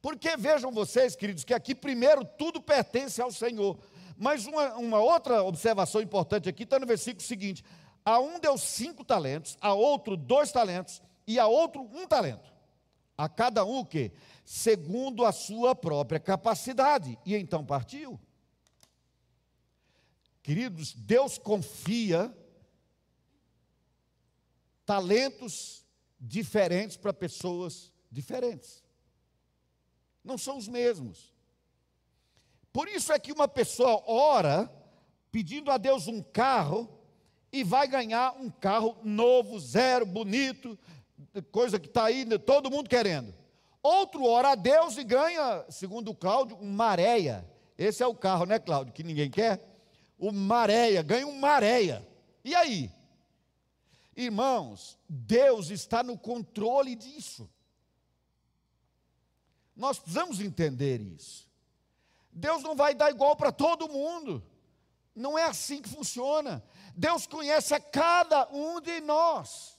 Porque 0.00 0.36
vejam 0.36 0.70
vocês, 0.70 1.16
queridos, 1.16 1.42
que 1.42 1.52
aqui 1.52 1.74
primeiro 1.74 2.24
tudo 2.24 2.62
pertence 2.62 3.20
ao 3.20 3.32
Senhor. 3.32 3.76
Mas 4.16 4.46
uma, 4.46 4.74
uma 4.74 4.98
outra 4.98 5.42
observação 5.42 6.00
importante 6.00 6.48
aqui 6.48 6.62
está 6.62 6.78
no 6.78 6.86
versículo 6.86 7.22
seguinte: 7.22 7.64
a 8.04 8.18
um 8.18 8.38
deu 8.38 8.56
cinco 8.56 9.04
talentos, 9.04 9.56
a 9.60 9.72
outro 9.72 10.16
dois 10.16 10.52
talentos, 10.52 11.02
e 11.26 11.38
a 11.38 11.46
outro 11.46 11.82
um 11.92 12.06
talento 12.06 12.54
a 13.16 13.28
cada 13.28 13.64
um 13.64 13.78
o 13.78 13.86
quê? 13.86 14.12
Segundo 14.44 15.24
a 15.24 15.32
sua 15.32 15.74
própria 15.74 16.20
capacidade. 16.20 17.18
E 17.24 17.34
então 17.34 17.64
partiu. 17.64 18.20
Queridos, 20.42 20.92
Deus 20.92 21.38
confia 21.38 22.36
talentos 24.84 25.86
diferentes 26.20 26.96
para 26.96 27.12
pessoas 27.12 27.90
diferentes. 28.10 28.84
Não 30.22 30.36
são 30.36 30.58
os 30.58 30.68
mesmos. 30.68 31.33
Por 32.74 32.88
isso 32.88 33.12
é 33.12 33.20
que 33.20 33.30
uma 33.30 33.46
pessoa 33.46 34.02
ora 34.04 34.68
pedindo 35.30 35.70
a 35.70 35.78
Deus 35.78 36.08
um 36.08 36.20
carro 36.20 36.88
e 37.52 37.62
vai 37.62 37.86
ganhar 37.86 38.32
um 38.32 38.50
carro 38.50 38.98
novo, 39.04 39.60
zero, 39.60 40.04
bonito, 40.04 40.76
coisa 41.52 41.78
que 41.78 41.86
está 41.86 42.06
aí, 42.06 42.26
todo 42.40 42.72
mundo 42.72 42.90
querendo. 42.90 43.32
Outro 43.80 44.24
ora 44.24 44.50
a 44.50 44.54
Deus 44.56 44.96
e 44.96 45.04
ganha, 45.04 45.64
segundo 45.68 46.10
o 46.10 46.16
Cláudio, 46.16 46.56
um 46.60 46.72
maréia. 46.72 47.48
Esse 47.78 48.02
é 48.02 48.06
o 48.08 48.14
carro, 48.14 48.44
né, 48.44 48.58
Cláudio? 48.58 48.92
Que 48.92 49.04
ninguém 49.04 49.30
quer. 49.30 49.60
O 50.18 50.32
maréia, 50.32 51.00
ganha 51.00 51.28
um 51.28 51.38
maréia. 51.38 52.04
E 52.44 52.56
aí? 52.56 52.90
Irmãos, 54.16 54.98
Deus 55.08 55.70
está 55.70 56.02
no 56.02 56.18
controle 56.18 56.96
disso. 56.96 57.48
Nós 59.76 59.96
precisamos 60.00 60.40
entender 60.40 61.00
isso. 61.00 61.53
Deus 62.34 62.62
não 62.62 62.74
vai 62.74 62.94
dar 62.94 63.10
igual 63.10 63.36
para 63.36 63.52
todo 63.52 63.88
mundo. 63.88 64.44
Não 65.14 65.38
é 65.38 65.44
assim 65.44 65.80
que 65.80 65.88
funciona. 65.88 66.62
Deus 66.96 67.26
conhece 67.26 67.72
a 67.72 67.80
cada 67.80 68.48
um 68.52 68.80
de 68.80 69.00
nós. 69.00 69.78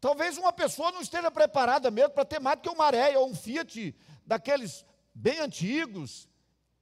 Talvez 0.00 0.38
uma 0.38 0.52
pessoa 0.52 0.92
não 0.92 1.00
esteja 1.00 1.30
preparada 1.30 1.90
mesmo 1.90 2.10
para 2.10 2.24
ter 2.24 2.38
mais 2.38 2.58
do 2.58 2.62
que 2.62 2.68
um 2.68 2.76
maré 2.76 3.18
ou 3.18 3.28
um 3.28 3.34
Fiat 3.34 3.96
daqueles 4.24 4.84
bem 5.12 5.40
antigos, 5.40 6.28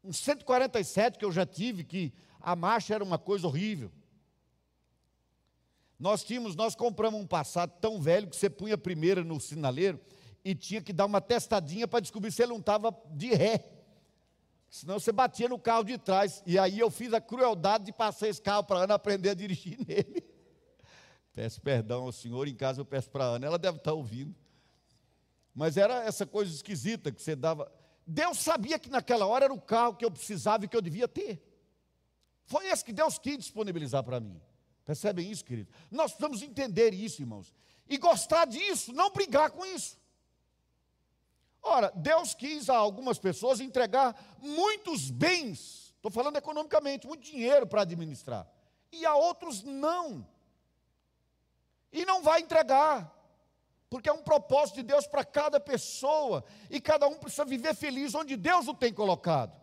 um 0.04 0.12
147 0.12 1.18
que 1.18 1.24
eu 1.24 1.32
já 1.32 1.46
tive, 1.46 1.84
que 1.84 2.12
a 2.40 2.54
marcha 2.54 2.94
era 2.94 3.04
uma 3.04 3.18
coisa 3.18 3.46
horrível. 3.46 3.90
Nós 5.98 6.24
tínhamos, 6.24 6.56
nós 6.56 6.74
compramos 6.74 7.20
um 7.20 7.26
Passado 7.26 7.72
tão 7.80 8.00
velho 8.00 8.28
que 8.28 8.36
você 8.36 8.50
punha 8.50 8.74
a 8.74 8.78
primeira 8.78 9.22
no 9.22 9.40
sinaleiro 9.40 10.00
e 10.44 10.54
tinha 10.54 10.82
que 10.82 10.92
dar 10.92 11.06
uma 11.06 11.20
testadinha 11.20 11.86
para 11.86 12.00
descobrir 12.00 12.32
se 12.32 12.42
ele 12.42 12.50
não 12.52 12.58
estava 12.58 12.92
de 13.12 13.32
ré. 13.32 13.81
Senão 14.72 14.98
você 14.98 15.12
batia 15.12 15.50
no 15.50 15.58
carro 15.58 15.84
de 15.84 15.98
trás. 15.98 16.42
E 16.46 16.58
aí 16.58 16.78
eu 16.78 16.90
fiz 16.90 17.12
a 17.12 17.20
crueldade 17.20 17.84
de 17.84 17.92
passar 17.92 18.28
esse 18.28 18.40
carro 18.40 18.64
para 18.64 18.80
Ana 18.80 18.94
aprender 18.94 19.28
a 19.28 19.34
dirigir 19.34 19.76
nele. 19.86 20.24
Peço 21.34 21.60
perdão 21.60 22.04
ao 22.04 22.12
senhor, 22.12 22.48
em 22.48 22.54
casa 22.54 22.80
eu 22.80 22.84
peço 22.86 23.10
para 23.10 23.22
a 23.22 23.28
Ana, 23.28 23.46
ela 23.46 23.58
deve 23.58 23.76
estar 23.76 23.92
ouvindo. 23.92 24.34
Mas 25.54 25.76
era 25.76 26.02
essa 26.04 26.24
coisa 26.24 26.50
esquisita 26.50 27.12
que 27.12 27.20
você 27.20 27.36
dava. 27.36 27.70
Deus 28.06 28.38
sabia 28.38 28.78
que 28.78 28.88
naquela 28.88 29.26
hora 29.26 29.44
era 29.44 29.52
o 29.52 29.60
carro 29.60 29.94
que 29.94 30.06
eu 30.06 30.10
precisava 30.10 30.64
e 30.64 30.68
que 30.68 30.76
eu 30.76 30.80
devia 30.80 31.06
ter. 31.06 31.46
Foi 32.46 32.66
esse 32.66 32.82
que 32.82 32.94
Deus 32.94 33.18
quis 33.18 33.36
disponibilizar 33.36 34.02
para 34.02 34.20
mim. 34.20 34.40
Percebem 34.86 35.30
isso, 35.30 35.44
querido? 35.44 35.70
Nós 35.90 36.12
precisamos 36.12 36.40
entender 36.40 36.94
isso, 36.94 37.20
irmãos. 37.20 37.52
E 37.86 37.98
gostar 37.98 38.46
disso, 38.46 38.90
não 38.94 39.10
brigar 39.10 39.50
com 39.50 39.66
isso. 39.66 40.00
Ora, 41.62 41.92
Deus 41.94 42.34
quis 42.34 42.68
a 42.68 42.76
algumas 42.76 43.18
pessoas 43.18 43.60
entregar 43.60 44.20
muitos 44.38 45.10
bens, 45.10 45.94
estou 45.96 46.10
falando 46.10 46.36
economicamente, 46.36 47.06
muito 47.06 47.22
dinheiro 47.22 47.66
para 47.66 47.82
administrar, 47.82 48.46
e 48.90 49.06
a 49.06 49.14
outros 49.14 49.62
não. 49.62 50.26
E 51.92 52.04
não 52.04 52.22
vai 52.22 52.40
entregar, 52.40 53.16
porque 53.88 54.08
é 54.08 54.12
um 54.12 54.22
propósito 54.22 54.76
de 54.76 54.82
Deus 54.82 55.06
para 55.06 55.24
cada 55.24 55.60
pessoa, 55.60 56.44
e 56.68 56.80
cada 56.80 57.06
um 57.06 57.18
precisa 57.18 57.44
viver 57.44 57.74
feliz 57.74 58.14
onde 58.14 58.36
Deus 58.36 58.66
o 58.66 58.74
tem 58.74 58.92
colocado. 58.92 59.60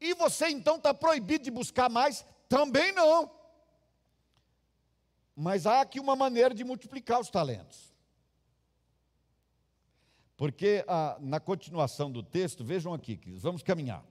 E 0.00 0.14
você 0.14 0.48
então 0.48 0.76
está 0.76 0.92
proibido 0.92 1.44
de 1.44 1.50
buscar 1.50 1.88
mais? 1.88 2.24
Também 2.48 2.92
não. 2.92 3.30
Mas 5.34 5.66
há 5.66 5.80
aqui 5.80 5.98
uma 5.98 6.14
maneira 6.14 6.54
de 6.54 6.62
multiplicar 6.62 7.18
os 7.18 7.30
talentos. 7.30 7.93
Porque 10.44 10.84
ah, 10.86 11.16
na 11.22 11.40
continuação 11.40 12.12
do 12.12 12.22
texto, 12.22 12.62
vejam 12.62 12.92
aqui, 12.92 13.16
queridos, 13.16 13.42
vamos 13.42 13.62
caminhar. 13.62 14.04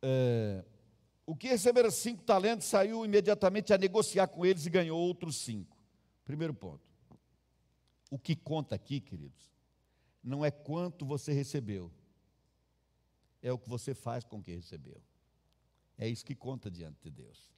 É, 0.00 0.64
o 1.26 1.34
que 1.34 1.48
recebera 1.48 1.90
cinco 1.90 2.22
talentos 2.22 2.68
saiu 2.68 3.04
imediatamente 3.04 3.72
a 3.72 3.78
negociar 3.78 4.28
com 4.28 4.46
eles 4.46 4.64
e 4.64 4.70
ganhou 4.70 4.96
outros 4.96 5.38
cinco. 5.38 5.76
Primeiro 6.24 6.54
ponto. 6.54 6.88
O 8.12 8.16
que 8.16 8.36
conta 8.36 8.76
aqui, 8.76 9.00
queridos, 9.00 9.50
não 10.22 10.44
é 10.44 10.52
quanto 10.52 11.04
você 11.04 11.32
recebeu, 11.32 11.90
é 13.42 13.52
o 13.52 13.58
que 13.58 13.68
você 13.68 13.92
faz 13.92 14.22
com 14.22 14.38
o 14.38 14.42
que 14.44 14.54
recebeu. 14.54 15.02
É 15.98 16.06
isso 16.06 16.24
que 16.24 16.36
conta 16.36 16.70
diante 16.70 17.02
de 17.02 17.10
Deus. 17.10 17.52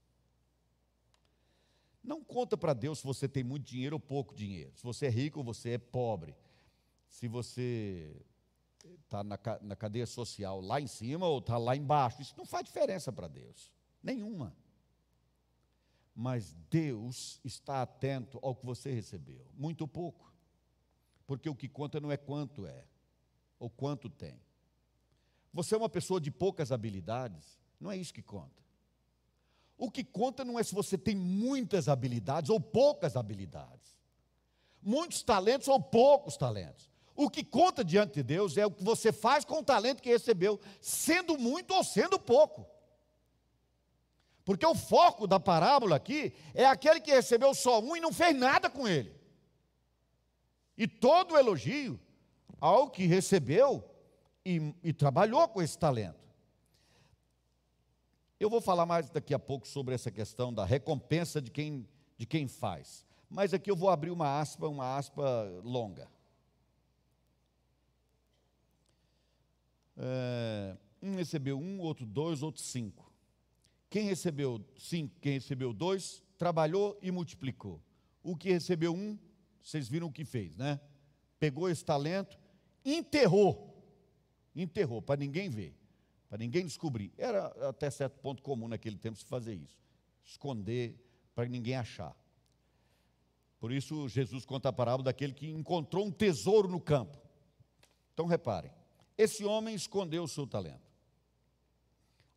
Não 2.02 2.24
conta 2.24 2.56
para 2.56 2.72
Deus 2.72 3.00
se 3.00 3.04
você 3.04 3.28
tem 3.28 3.44
muito 3.44 3.66
dinheiro 3.66 3.96
ou 3.96 4.00
pouco 4.00 4.34
dinheiro, 4.34 4.72
se 4.74 4.82
você 4.82 5.08
é 5.08 5.10
rico 5.10 5.40
ou 5.40 5.44
você 5.44 5.72
é 5.72 5.78
pobre, 5.78 6.34
se 7.10 7.26
você 7.28 8.24
está 9.04 9.22
na, 9.22 9.38
na 9.60 9.76
cadeia 9.76 10.06
social 10.06 10.60
lá 10.60 10.80
em 10.80 10.86
cima 10.86 11.26
ou 11.26 11.40
está 11.40 11.58
lá 11.58 11.76
embaixo. 11.76 12.22
Isso 12.22 12.34
não 12.38 12.46
faz 12.46 12.64
diferença 12.64 13.12
para 13.12 13.28
Deus, 13.28 13.70
nenhuma. 14.02 14.56
Mas 16.14 16.54
Deus 16.70 17.40
está 17.44 17.82
atento 17.82 18.38
ao 18.42 18.54
que 18.54 18.64
você 18.64 18.92
recebeu, 18.92 19.46
muito 19.54 19.86
pouco. 19.86 20.32
Porque 21.26 21.48
o 21.48 21.54
que 21.54 21.68
conta 21.68 22.00
não 22.00 22.10
é 22.10 22.16
quanto 22.16 22.64
é, 22.64 22.86
ou 23.58 23.68
quanto 23.68 24.08
tem. 24.08 24.40
Você 25.52 25.74
é 25.74 25.78
uma 25.78 25.88
pessoa 25.88 26.20
de 26.20 26.30
poucas 26.30 26.72
habilidades, 26.72 27.58
Não 27.78 27.90
é 27.90 27.96
isso 27.96 28.12
que 28.12 28.22
conta. 28.22 28.62
O 29.78 29.90
que 29.90 30.04
conta 30.04 30.44
não 30.44 30.58
é 30.58 30.62
se 30.62 30.74
você 30.74 30.98
tem 30.98 31.16
muitas 31.16 31.88
habilidades 31.88 32.50
ou 32.50 32.60
poucas 32.60 33.16
habilidades, 33.16 33.96
muitos 34.82 35.22
talentos 35.22 35.66
ou 35.66 35.82
poucos 35.82 36.36
talentos. 36.36 36.89
O 37.22 37.28
que 37.28 37.44
conta 37.44 37.84
diante 37.84 38.14
de 38.14 38.22
Deus 38.22 38.56
é 38.56 38.64
o 38.64 38.70
que 38.70 38.82
você 38.82 39.12
faz 39.12 39.44
com 39.44 39.58
o 39.58 39.62
talento 39.62 40.00
que 40.00 40.08
recebeu, 40.08 40.58
sendo 40.80 41.36
muito 41.36 41.74
ou 41.74 41.84
sendo 41.84 42.18
pouco. 42.18 42.66
Porque 44.42 44.64
o 44.64 44.74
foco 44.74 45.26
da 45.26 45.38
parábola 45.38 45.96
aqui 45.96 46.32
é 46.54 46.64
aquele 46.64 46.98
que 46.98 47.12
recebeu 47.12 47.52
só 47.52 47.78
um 47.78 47.94
e 47.94 48.00
não 48.00 48.10
fez 48.10 48.34
nada 48.34 48.70
com 48.70 48.88
ele. 48.88 49.14
E 50.78 50.88
todo 50.88 51.34
o 51.34 51.38
elogio 51.38 52.00
ao 52.58 52.88
que 52.88 53.04
recebeu 53.04 53.84
e, 54.42 54.74
e 54.82 54.90
trabalhou 54.90 55.46
com 55.46 55.60
esse 55.60 55.78
talento. 55.78 56.26
Eu 58.40 58.48
vou 58.48 58.62
falar 58.62 58.86
mais 58.86 59.10
daqui 59.10 59.34
a 59.34 59.38
pouco 59.38 59.68
sobre 59.68 59.94
essa 59.94 60.10
questão 60.10 60.54
da 60.54 60.64
recompensa 60.64 61.38
de 61.38 61.50
quem, 61.50 61.86
de 62.16 62.24
quem 62.24 62.48
faz. 62.48 63.04
Mas 63.28 63.52
aqui 63.52 63.70
eu 63.70 63.76
vou 63.76 63.90
abrir 63.90 64.10
uma 64.10 64.40
aspa, 64.40 64.66
uma 64.66 64.96
aspa 64.96 65.44
longa. 65.62 66.08
É, 70.02 70.76
um 71.02 71.14
recebeu 71.14 71.58
um, 71.58 71.78
outro 71.80 72.06
dois, 72.06 72.42
outro 72.42 72.62
cinco. 72.62 73.12
Quem 73.88 74.04
recebeu 74.04 74.64
cinco, 74.78 75.14
quem 75.20 75.34
recebeu 75.34 75.72
dois, 75.72 76.22
trabalhou 76.38 76.98
e 77.02 77.10
multiplicou. 77.10 77.82
O 78.22 78.36
que 78.36 78.50
recebeu 78.50 78.94
um, 78.94 79.18
vocês 79.62 79.88
viram 79.88 80.06
o 80.06 80.12
que 80.12 80.24
fez, 80.24 80.56
né? 80.56 80.80
Pegou 81.38 81.68
esse 81.68 81.84
talento, 81.84 82.38
enterrou. 82.84 83.68
Enterrou, 84.54 85.02
para 85.02 85.18
ninguém 85.18 85.48
ver 85.48 85.80
para 86.30 86.38
ninguém 86.38 86.64
descobrir. 86.64 87.12
Era 87.18 87.46
até 87.68 87.90
certo 87.90 88.20
ponto 88.20 88.40
comum 88.40 88.68
naquele 88.68 88.96
tempo 88.96 89.18
se 89.18 89.24
fazer 89.24 89.54
isso. 89.54 89.82
Esconder 90.24 90.94
para 91.34 91.48
ninguém 91.48 91.74
achar. 91.74 92.16
Por 93.58 93.72
isso 93.72 94.08
Jesus 94.08 94.46
conta 94.46 94.68
a 94.68 94.72
parábola 94.72 95.06
daquele 95.06 95.34
que 95.34 95.50
encontrou 95.50 96.06
um 96.06 96.12
tesouro 96.12 96.68
no 96.68 96.80
campo. 96.80 97.18
Então 98.14 98.26
reparem, 98.26 98.70
esse 99.22 99.44
homem 99.44 99.74
escondeu 99.74 100.24
o 100.24 100.28
seu 100.28 100.46
talento. 100.46 100.90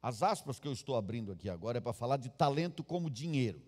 As 0.01 0.21
aspas 0.21 0.59
que 0.59 0.67
eu 0.67 0.73
estou 0.73 0.95
abrindo 0.95 1.31
aqui 1.31 1.49
agora 1.49 1.77
é 1.77 1.81
para 1.81 1.93
falar 1.93 2.17
de 2.17 2.29
talento 2.29 2.83
como 2.83 3.09
dinheiro. 3.09 3.61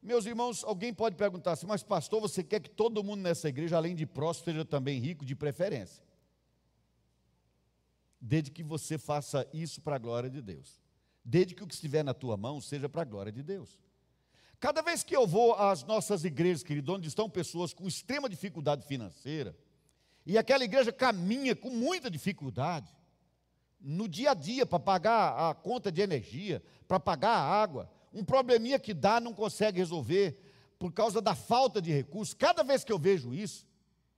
Meus 0.00 0.24
irmãos, 0.24 0.64
alguém 0.64 0.94
pode 0.94 1.16
perguntar 1.16 1.52
assim, 1.52 1.66
mas 1.66 1.82
pastor, 1.82 2.20
você 2.20 2.42
quer 2.42 2.60
que 2.60 2.70
todo 2.70 3.04
mundo 3.04 3.20
nessa 3.20 3.48
igreja, 3.48 3.76
além 3.76 3.94
de 3.94 4.06
próspero, 4.06 4.58
seja 4.58 4.64
também 4.64 4.98
rico 4.98 5.24
de 5.24 5.34
preferência? 5.34 6.02
desde 8.20 8.50
que 8.50 8.62
você 8.62 8.98
faça 8.98 9.48
isso 9.52 9.80
para 9.80 9.96
a 9.96 9.98
glória 9.98 10.28
de 10.28 10.42
Deus. 10.42 10.78
Desde 11.24 11.54
que 11.54 11.62
o 11.62 11.66
que 11.66 11.74
estiver 11.74 12.04
na 12.04 12.12
tua 12.12 12.36
mão 12.36 12.60
seja 12.60 12.88
para 12.88 13.02
a 13.02 13.04
glória 13.04 13.32
de 13.32 13.42
Deus. 13.42 13.78
Cada 14.58 14.82
vez 14.82 15.02
que 15.02 15.16
eu 15.16 15.26
vou 15.26 15.54
às 15.54 15.84
nossas 15.84 16.22
igrejas, 16.24 16.62
querido, 16.62 16.92
onde 16.92 17.08
estão 17.08 17.30
pessoas 17.30 17.72
com 17.72 17.88
extrema 17.88 18.28
dificuldade 18.28 18.86
financeira, 18.86 19.56
e 20.26 20.36
aquela 20.36 20.64
igreja 20.64 20.92
caminha 20.92 21.54
com 21.56 21.70
muita 21.70 22.10
dificuldade, 22.10 22.90
no 23.80 24.06
dia 24.06 24.32
a 24.32 24.34
dia, 24.34 24.66
para 24.66 24.78
pagar 24.78 25.50
a 25.50 25.54
conta 25.54 25.90
de 25.90 26.02
energia, 26.02 26.62
para 26.86 27.00
pagar 27.00 27.30
a 27.30 27.62
água, 27.62 27.90
um 28.12 28.24
probleminha 28.24 28.78
que 28.78 28.92
dá, 28.92 29.20
não 29.20 29.32
consegue 29.32 29.78
resolver, 29.78 30.38
por 30.78 30.92
causa 30.92 31.20
da 31.20 31.34
falta 31.34 31.80
de 31.80 31.90
recursos. 31.90 32.34
Cada 32.34 32.62
vez 32.62 32.84
que 32.84 32.92
eu 32.92 32.98
vejo 32.98 33.34
isso, 33.34 33.66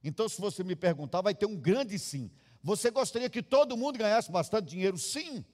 então, 0.03 0.29
se 0.29 0.41
você 0.41 0.65
me 0.65 0.75
perguntar, 0.75 1.21
vai 1.21 1.35
ter 1.35 1.47
um 1.47 1.57
grande 1.57 1.99
sim. 1.99 2.31
Você 2.63 2.91
gostaria 2.91 3.31
que 3.31 3.43
todo 3.43 3.77
mundo 3.77 3.99
ganhasse 3.99 4.31
bastante 4.31 4.71
dinheiro? 4.71 4.99
Sim. 4.99 5.45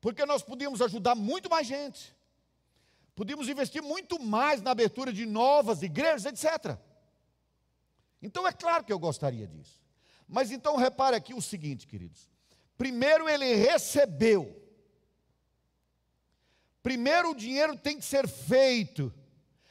Porque 0.00 0.24
nós 0.24 0.42
podíamos 0.42 0.80
ajudar 0.80 1.14
muito 1.14 1.50
mais 1.50 1.66
gente. 1.66 2.14
Podíamos 3.16 3.48
investir 3.48 3.82
muito 3.82 4.20
mais 4.20 4.62
na 4.62 4.70
abertura 4.70 5.12
de 5.12 5.26
novas 5.26 5.82
igrejas, 5.82 6.24
etc. 6.26 6.78
Então 8.20 8.46
é 8.46 8.52
claro 8.52 8.84
que 8.84 8.92
eu 8.92 8.98
gostaria 8.98 9.46
disso. 9.46 9.80
Mas 10.26 10.50
então 10.50 10.76
repare 10.76 11.16
aqui 11.16 11.32
o 11.32 11.40
seguinte, 11.40 11.86
queridos. 11.86 12.28
Primeiro 12.76 13.28
ele 13.28 13.54
recebeu. 13.54 14.54
Primeiro 16.82 17.30
o 17.30 17.34
dinheiro 17.34 17.76
tem 17.76 17.98
que 17.98 18.04
ser 18.04 18.28
feito. 18.28 19.12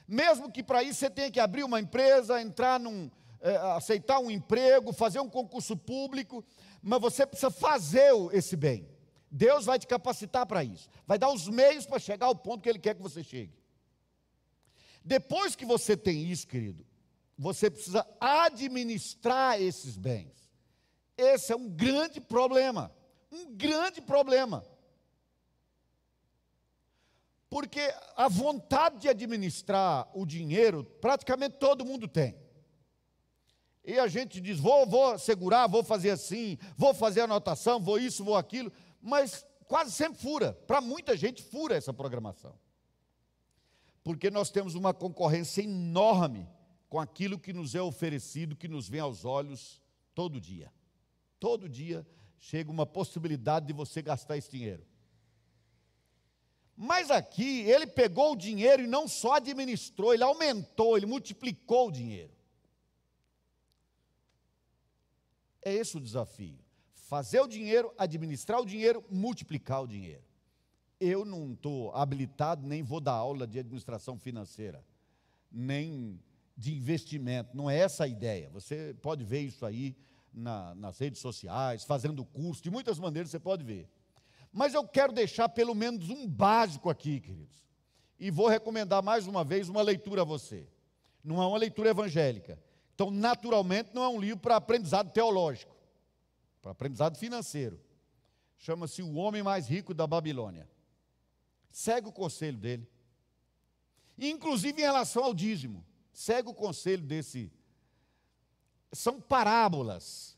Mesmo 0.08 0.52
que 0.52 0.64
para 0.64 0.82
isso 0.84 1.00
você 1.00 1.10
tenha 1.10 1.30
que 1.30 1.40
abrir 1.40 1.64
uma 1.64 1.80
empresa, 1.80 2.42
entrar 2.42 2.80
num, 2.80 3.12
é, 3.42 3.56
aceitar 3.76 4.20
um 4.20 4.32
emprego, 4.32 4.94
fazer 4.94 5.20
um 5.20 5.30
concurso 5.30 5.76
público, 5.76 6.44
mas 6.82 7.02
você 7.02 7.26
precisa 7.26 7.52
fazer 7.52 8.12
esse 8.32 8.56
bem. 8.56 8.90
Deus 9.30 9.66
vai 9.66 9.78
te 9.78 9.86
capacitar 9.86 10.46
para 10.46 10.64
isso, 10.64 10.90
vai 11.06 11.20
dar 11.20 11.30
os 11.30 11.48
meios 11.50 11.86
para 11.86 12.00
chegar 12.00 12.28
ao 12.28 12.36
ponto 12.36 12.62
que 12.62 12.70
Ele 12.70 12.80
quer 12.80 12.96
que 12.96 13.02
você 13.02 13.22
chegue. 13.22 13.54
Depois 15.04 15.56
que 15.56 15.66
você 15.66 15.98
tem 15.98 16.24
isso, 16.24 16.48
querido, 16.48 16.86
você 17.38 17.70
precisa 17.70 18.06
administrar 18.20 19.62
esses 19.62 19.96
bens. 19.96 20.50
Esse 21.16 21.54
é 21.54 21.56
um 21.56 21.70
grande 21.70 22.20
problema, 22.20 22.92
um 23.32 23.54
grande 23.56 24.02
problema. 24.02 24.66
Porque 27.50 27.94
a 28.16 28.28
vontade 28.28 29.00
de 29.00 29.10
administrar 29.10 30.10
o 30.14 30.26
dinheiro, 30.26 30.84
praticamente 30.84 31.58
todo 31.58 31.86
mundo 31.86 32.08
tem. 32.08 32.36
E 33.86 33.98
a 34.00 34.08
gente 34.08 34.42
diz: 34.42 34.60
vou, 34.60 34.86
vou 34.86 35.18
segurar, 35.18 35.68
vou 35.68 35.84
fazer 35.84 36.10
assim, 36.10 36.58
vou 36.76 36.94
fazer 36.94 37.22
anotação, 37.22 37.80
vou 37.80 37.98
isso, 37.98 38.24
vou 38.24 38.36
aquilo, 38.36 38.72
mas 39.02 39.46
quase 39.66 39.92
sempre 39.92 40.20
fura. 40.20 40.54
Para 40.68 40.82
muita 40.82 41.16
gente, 41.16 41.42
fura 41.42 41.76
essa 41.76 41.94
programação. 41.94 42.54
Porque 44.04 44.30
nós 44.30 44.50
temos 44.50 44.76
uma 44.76 44.94
concorrência 44.94 45.62
enorme 45.62 46.48
com 46.90 47.00
aquilo 47.00 47.40
que 47.40 47.54
nos 47.54 47.76
é 47.76 47.82
oferecido, 47.82 48.56
que 48.56 48.68
nos 48.68 48.88
vem 48.88 49.00
aos 49.00 49.26
olhos 49.26 49.82
todo 50.16 50.40
dia. 50.40 50.72
Todo 51.40 51.68
dia 51.68 52.08
chega 52.40 52.72
uma 52.72 52.86
possibilidade 52.86 53.68
de 53.68 53.74
você 53.74 54.02
gastar 54.02 54.38
esse 54.38 54.52
dinheiro. 54.52 54.86
Mas 56.76 57.10
aqui 57.10 57.62
ele 57.62 57.88
pegou 57.88 58.34
o 58.34 58.36
dinheiro 58.36 58.84
e 58.84 58.88
não 58.88 59.08
só 59.08 59.34
administrou, 59.34 60.14
ele 60.14 60.24
aumentou, 60.24 60.96
ele 60.96 61.08
multiplicou 61.08 61.88
o 61.88 61.92
dinheiro. 61.92 62.32
É 65.64 65.74
esse 65.74 65.98
o 65.98 66.00
desafio. 66.00 66.60
Fazer 66.94 67.42
o 67.42 67.48
dinheiro, 67.48 67.92
administrar 67.98 68.62
o 68.62 68.66
dinheiro, 68.66 69.04
multiplicar 69.10 69.82
o 69.82 69.88
dinheiro. 69.88 70.24
Eu 71.00 71.26
não 71.26 71.54
estou 71.54 71.92
habilitado, 71.96 72.66
nem 72.66 72.84
vou 72.84 73.00
dar 73.00 73.14
aula 73.14 73.48
de 73.48 73.60
administração 73.60 74.18
financeira, 74.18 74.86
nem 75.52 76.20
de 76.58 76.76
investimento. 76.76 77.56
Não 77.56 77.70
é 77.70 77.78
essa 77.78 78.06
a 78.06 78.08
ideia. 78.08 78.50
Você 78.50 78.96
pode 79.02 79.24
ver 79.24 79.42
isso 79.42 79.66
aí 79.66 79.96
na, 80.34 80.74
nas 80.76 80.98
redes 80.98 81.22
sociais, 81.22 81.84
fazendo 81.84 82.26
curso, 82.26 82.64
de 82.64 82.72
muitas 82.72 83.00
maneiras 83.00 83.30
você 83.30 83.40
pode 83.40 83.64
ver. 83.64 83.88
Mas 84.52 84.74
eu 84.74 84.88
quero 84.88 85.14
deixar 85.14 85.50
pelo 85.50 85.76
menos 85.76 86.10
um 86.10 86.28
básico 86.28 86.90
aqui, 86.90 87.20
queridos. 87.20 87.64
E 88.20 88.32
vou 88.32 88.48
recomendar 88.48 89.04
mais 89.04 89.28
uma 89.28 89.44
vez 89.44 89.70
uma 89.70 89.82
leitura 89.82 90.24
a 90.24 90.26
você. 90.26 90.68
Não 91.24 91.42
é 91.42 91.46
uma 91.46 91.58
leitura 91.58 91.90
evangélica, 91.90 92.60
então, 92.98 93.12
naturalmente, 93.12 93.92
não 93.94 94.04
é 94.04 94.08
um 94.08 94.20
livro 94.20 94.40
para 94.40 94.56
aprendizado 94.56 95.12
teológico, 95.12 95.76
para 96.64 96.72
aprendizado 96.72 97.16
financeiro. 97.16 97.80
Chama-se 98.58 99.04
O 99.04 99.14
Homem 99.14 99.44
Mais 99.44 99.68
Rico 99.68 99.94
da 99.94 100.08
Babilônia. 100.08 100.68
Segue 101.70 102.08
o 102.08 102.12
conselho 102.12 102.58
dele. 102.58 102.90
Inclusive 104.18 104.82
em 104.82 104.84
relação 104.84 105.24
ao 105.24 105.32
dízimo. 105.32 105.86
Segue 106.18 106.50
o 106.50 106.54
conselho 106.54 107.04
desse. 107.04 107.52
São 108.92 109.22
parábolas. 109.22 110.36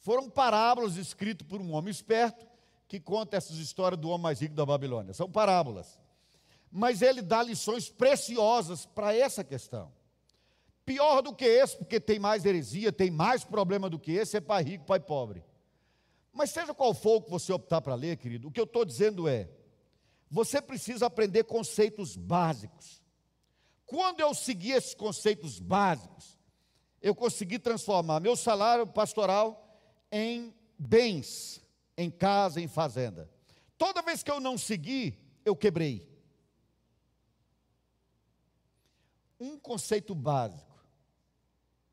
Foram 0.00 0.28
parábolas 0.28 0.96
escritas 0.96 1.48
por 1.48 1.58
um 1.58 1.72
homem 1.72 1.90
esperto 1.90 2.46
que 2.86 3.00
conta 3.00 3.38
essas 3.38 3.56
histórias 3.56 3.98
do 3.98 4.10
homem 4.10 4.24
mais 4.24 4.42
rico 4.42 4.54
da 4.54 4.66
Babilônia. 4.66 5.14
São 5.14 5.30
parábolas. 5.30 5.98
Mas 6.70 7.00
ele 7.00 7.22
dá 7.22 7.42
lições 7.42 7.88
preciosas 7.88 8.84
para 8.84 9.16
essa 9.16 9.42
questão. 9.42 9.90
Pior 10.84 11.22
do 11.22 11.34
que 11.34 11.46
esse, 11.46 11.78
porque 11.78 11.98
tem 11.98 12.18
mais 12.18 12.44
heresia, 12.44 12.92
tem 12.92 13.10
mais 13.10 13.42
problema 13.42 13.88
do 13.88 13.98
que 13.98 14.12
esse, 14.12 14.36
é 14.36 14.40
pai 14.40 14.62
rico, 14.62 14.84
pai 14.84 15.00
pobre. 15.00 15.42
Mas 16.30 16.50
seja 16.50 16.74
qual 16.74 16.92
for 16.92 17.16
o 17.16 17.22
que 17.22 17.30
você 17.30 17.54
optar 17.54 17.80
para 17.80 17.94
ler, 17.94 18.18
querido, 18.18 18.48
o 18.48 18.52
que 18.52 18.60
eu 18.60 18.64
estou 18.64 18.84
dizendo 18.84 19.26
é: 19.26 19.48
você 20.30 20.60
precisa 20.60 21.06
aprender 21.06 21.44
conceitos 21.44 22.18
básicos. 22.18 23.01
Quando 23.92 24.20
eu 24.20 24.32
segui 24.32 24.70
esses 24.70 24.94
conceitos 24.94 25.60
básicos, 25.60 26.38
eu 27.02 27.14
consegui 27.14 27.58
transformar 27.58 28.20
meu 28.20 28.34
salário 28.34 28.86
pastoral 28.86 29.78
em 30.10 30.54
bens, 30.78 31.62
em 31.94 32.10
casa, 32.10 32.58
em 32.58 32.66
fazenda. 32.66 33.30
Toda 33.76 34.00
vez 34.00 34.22
que 34.22 34.30
eu 34.30 34.40
não 34.40 34.56
segui, 34.56 35.18
eu 35.44 35.54
quebrei. 35.54 36.10
Um 39.38 39.58
conceito 39.58 40.14
básico. 40.14 40.82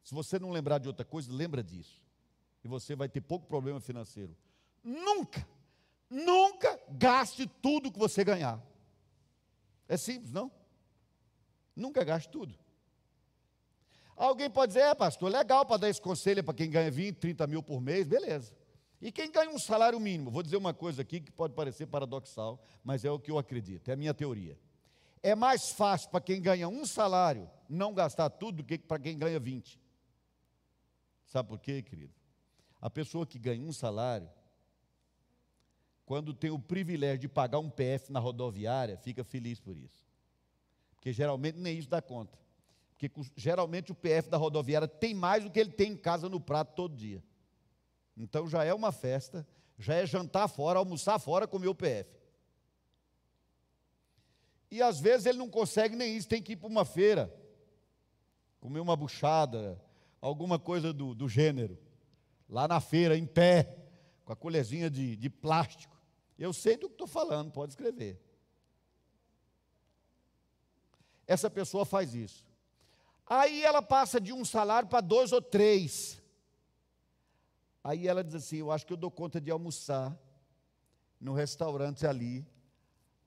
Se 0.02 0.14
você 0.16 0.40
não 0.40 0.52
lembrar 0.52 0.78
de 0.78 0.88
outra 0.88 1.04
coisa, 1.04 1.30
lembra 1.30 1.62
disso. 1.62 2.02
E 2.64 2.70
você 2.70 2.96
vai 2.96 3.10
ter 3.10 3.20
pouco 3.20 3.46
problema 3.46 3.82
financeiro. 3.82 4.34
Nunca, 4.82 5.46
Nunca 6.10 6.80
gaste 6.90 7.46
tudo 7.62 7.92
que 7.92 8.00
você 8.00 8.24
ganhar. 8.24 8.58
É 9.86 9.98
simples, 9.98 10.32
não? 10.32 10.59
Nunca 11.80 12.04
gaste 12.04 12.30
tudo. 12.30 12.56
Alguém 14.16 14.50
pode 14.50 14.74
dizer, 14.74 14.82
é 14.82 14.94
pastor, 14.94 15.32
legal 15.32 15.66
para 15.66 15.78
dar 15.78 15.90
esse 15.90 16.02
conselho 16.02 16.44
para 16.44 16.54
quem 16.54 16.70
ganha 16.70 16.92
20, 16.92 17.16
30 17.16 17.48
mil 17.48 17.64
por 17.64 17.80
mês, 17.80 18.06
beleza. 18.06 18.54
E 19.02 19.14
quem 19.14 19.32
ganha 19.32 19.50
um 19.50 19.58
salário 19.58 19.98
mínimo? 19.98 20.30
Vou 20.30 20.44
dizer 20.44 20.58
uma 20.58 20.74
coisa 20.74 21.02
aqui 21.02 21.22
que 21.22 21.32
pode 21.32 21.54
parecer 21.54 21.88
paradoxal, 21.88 22.62
mas 22.84 23.06
é 23.06 23.10
o 23.10 23.18
que 23.18 23.32
eu 23.32 23.38
acredito, 23.38 23.88
é 23.88 23.94
a 23.94 23.96
minha 23.96 24.14
teoria. 24.14 24.60
É 25.24 25.34
mais 25.36 25.70
fácil 25.70 26.10
para 26.10 26.20
quem 26.20 26.42
ganha 26.42 26.68
um 26.68 26.86
salário 26.86 27.50
não 27.70 27.94
gastar 27.94 28.30
tudo 28.30 28.58
do 28.58 28.64
que 28.66 28.78
para 28.78 29.00
quem 29.00 29.18
ganha 29.18 29.40
20. 29.40 29.80
Sabe 31.26 31.48
por 31.48 31.60
quê, 31.60 31.82
querido? 31.82 32.14
A 32.82 32.90
pessoa 32.90 33.26
que 33.26 33.40
ganha 33.40 33.64
um 33.64 33.72
salário, 33.72 34.30
quando 36.06 36.34
tem 36.34 36.50
o 36.50 36.60
privilégio 36.60 37.20
de 37.20 37.28
pagar 37.30 37.60
um 37.60 37.70
PF 37.70 38.12
na 38.12 38.20
rodoviária, 38.20 38.98
fica 38.98 39.24
feliz 39.24 39.60
por 39.60 39.78
isso. 39.78 40.09
Porque 41.00 41.14
geralmente 41.14 41.58
nem 41.58 41.80
isso 41.80 41.90
dá 41.90 42.02
conta. 42.02 42.38
Porque 42.90 43.10
geralmente 43.38 43.94
o 43.94 43.96
PF 43.96 44.30
da 44.30 44.36
rodoviária 44.36 44.88
tem 44.88 45.16
mais 45.16 45.46
do 45.46 45.50
que 45.50 45.58
ele 45.58 45.72
tem 45.72 45.94
em 45.94 45.98
casa 45.98 46.28
no 46.28 46.42
prato 46.42 46.76
todo 46.76 46.98
dia. 46.98 47.24
Então 48.18 48.50
já 48.50 48.66
é 48.66 48.74
uma 48.74 48.92
festa, 48.92 49.48
já 49.78 49.94
é 49.94 50.06
jantar 50.06 50.50
fora, 50.50 50.78
almoçar 50.78 51.18
fora, 51.18 51.48
comer 51.48 51.70
o 51.70 51.76
PF. 51.76 52.10
E 54.70 54.82
às 54.82 55.00
vezes 55.00 55.26
ele 55.26 55.38
não 55.38 55.50
consegue 55.50 55.96
nem 55.96 56.18
isso, 56.18 56.28
tem 56.28 56.44
que 56.44 56.52
ir 56.52 56.58
para 56.58 56.68
uma 56.68 56.84
feira, 56.84 57.34
comer 58.60 58.82
uma 58.82 58.98
buchada, 58.98 59.82
alguma 60.20 60.60
coisa 60.60 60.92
do, 60.92 61.16
do 61.16 61.30
gênero. 61.30 61.80
Lá 62.50 62.68
na 62.68 62.82
feira, 62.82 63.18
em 63.18 63.26
pé, 63.26 63.78
com 64.26 64.34
a 64.34 64.36
colherzinha 64.36 64.90
de, 64.90 65.16
de 65.16 65.30
plástico. 65.30 65.98
Eu 66.38 66.52
sei 66.52 66.76
do 66.76 66.88
que 66.88 66.96
estou 66.96 67.08
falando, 67.08 67.52
pode 67.52 67.72
escrever. 67.72 68.20
Essa 71.30 71.48
pessoa 71.48 71.86
faz 71.86 72.16
isso. 72.16 72.44
Aí 73.24 73.64
ela 73.64 73.84
passa 73.84 74.20
de 74.20 74.34
um 74.34 74.44
salário 74.44 74.90
para 74.90 75.00
dois 75.00 75.32
ou 75.32 75.40
três. 75.40 76.20
Aí 77.84 78.08
ela 78.08 78.24
diz 78.24 78.34
assim: 78.34 78.58
Eu 78.58 78.72
acho 78.72 78.84
que 78.84 78.94
eu 78.94 78.98
dou 78.98 79.12
conta 79.12 79.40
de 79.40 79.52
almoçar 79.52 80.18
no 81.22 81.36
restaurante 81.36 82.08
ali, 82.08 82.44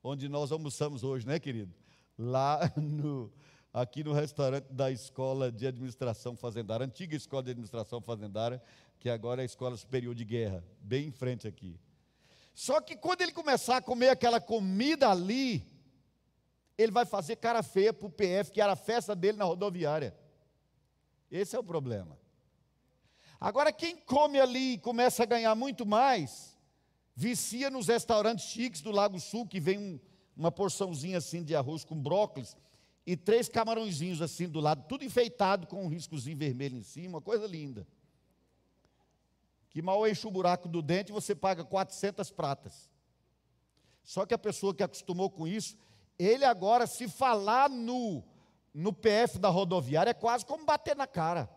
onde 0.03 0.29
nós 0.29 0.51
almoçamos 0.51 1.05
hoje, 1.05 1.25
né, 1.25 1.38
querido? 1.38 1.73
Lá 2.19 2.59
no, 2.77 3.33
aqui 3.73 4.03
no 4.03 4.12
restaurante 4.12 4.67
da 4.73 4.91
Escola 4.91 5.53
de 5.53 5.65
Administração 5.65 6.37
Fazendária, 6.37 6.85
antiga 6.85 7.15
Escola 7.15 7.45
de 7.45 7.53
Administração 7.53 8.01
Fazendária, 8.01 8.61
que 8.99 9.09
agora 9.09 9.43
é 9.43 9.45
a 9.45 9.47
Escola 9.47 9.77
Superior 9.77 10.12
de 10.12 10.25
Guerra, 10.25 10.65
bem 10.81 11.07
em 11.07 11.12
frente 11.12 11.47
aqui. 11.47 11.79
Só 12.53 12.81
que 12.81 12.97
quando 12.97 13.21
ele 13.21 13.33
começar 13.33 13.77
a 13.77 13.83
comer 13.83 14.09
aquela 14.09 14.41
comida 14.41 15.09
ali, 15.09 15.65
ele 16.77 16.93
vai 16.93 17.05
fazer 17.05 17.37
cara 17.37 17.63
feia 17.63 17.93
para 17.93 18.07
o 18.07 18.11
PF, 18.11 18.51
que 18.51 18.61
era 18.61 18.73
a 18.73 18.77
festa 18.77 19.15
dele 19.15 19.39
na 19.39 19.45
rodoviária. 19.45 20.17
Esse 21.31 21.57
é 21.57 21.59
o 21.59 21.65
problema. 21.65 22.19
Agora, 23.41 23.73
quem 23.73 23.97
come 23.97 24.39
ali 24.39 24.75
e 24.75 24.79
começa 24.79 25.23
a 25.23 25.27
ganhar 25.27 25.55
muito 25.55 25.85
mais, 25.85 26.57
vicia 27.15 27.71
nos 27.71 27.89
restaurantes 27.89 28.45
chiques 28.47 28.81
do 28.81 28.91
Lago 28.91 29.19
Sul, 29.19 29.47
que 29.47 29.59
vem 29.59 29.79
um, 29.79 30.01
uma 30.37 30.53
porçãozinha 30.53 31.19
assim 31.19 31.43
de 31.43 31.55
arroz 31.55 31.85
com 31.85 32.01
brócolis 32.01 32.57
e 33.07 33.17
três 33.17 33.49
camarõezinhos 33.49 34.23
assim 34.23 34.49
do 34.49 34.61
lado, 34.61 34.85
tudo 34.89 35.05
enfeitado 35.05 35.67
com 35.67 35.85
um 35.85 35.89
riscozinho 35.89 36.37
vermelho 36.37 36.77
em 36.77 36.83
cima, 36.83 37.17
uma 37.17 37.21
coisa 37.21 37.47
linda. 37.47 37.87
Que 39.71 39.83
mal 39.83 40.07
enche 40.07 40.27
o 40.27 40.31
buraco 40.31 40.69
do 40.69 40.83
dente, 40.83 41.11
você 41.11 41.35
paga 41.35 41.65
400 41.65 42.31
pratas. 42.31 42.91
Só 44.05 44.27
que 44.27 44.35
a 44.35 44.39
pessoa 44.39 44.75
que 44.75 44.83
acostumou 44.83 45.31
com 45.31 45.47
isso, 45.47 45.77
ele 46.25 46.45
agora, 46.45 46.87
se 46.87 47.09
falar 47.09 47.69
no, 47.71 48.23
no 48.73 48.93
PF 48.93 49.39
da 49.39 49.49
rodoviária, 49.49 50.11
é 50.11 50.15
quase 50.15 50.45
como 50.45 50.65
bater 50.65 50.97
na 50.97 51.07
cara. 51.07 51.49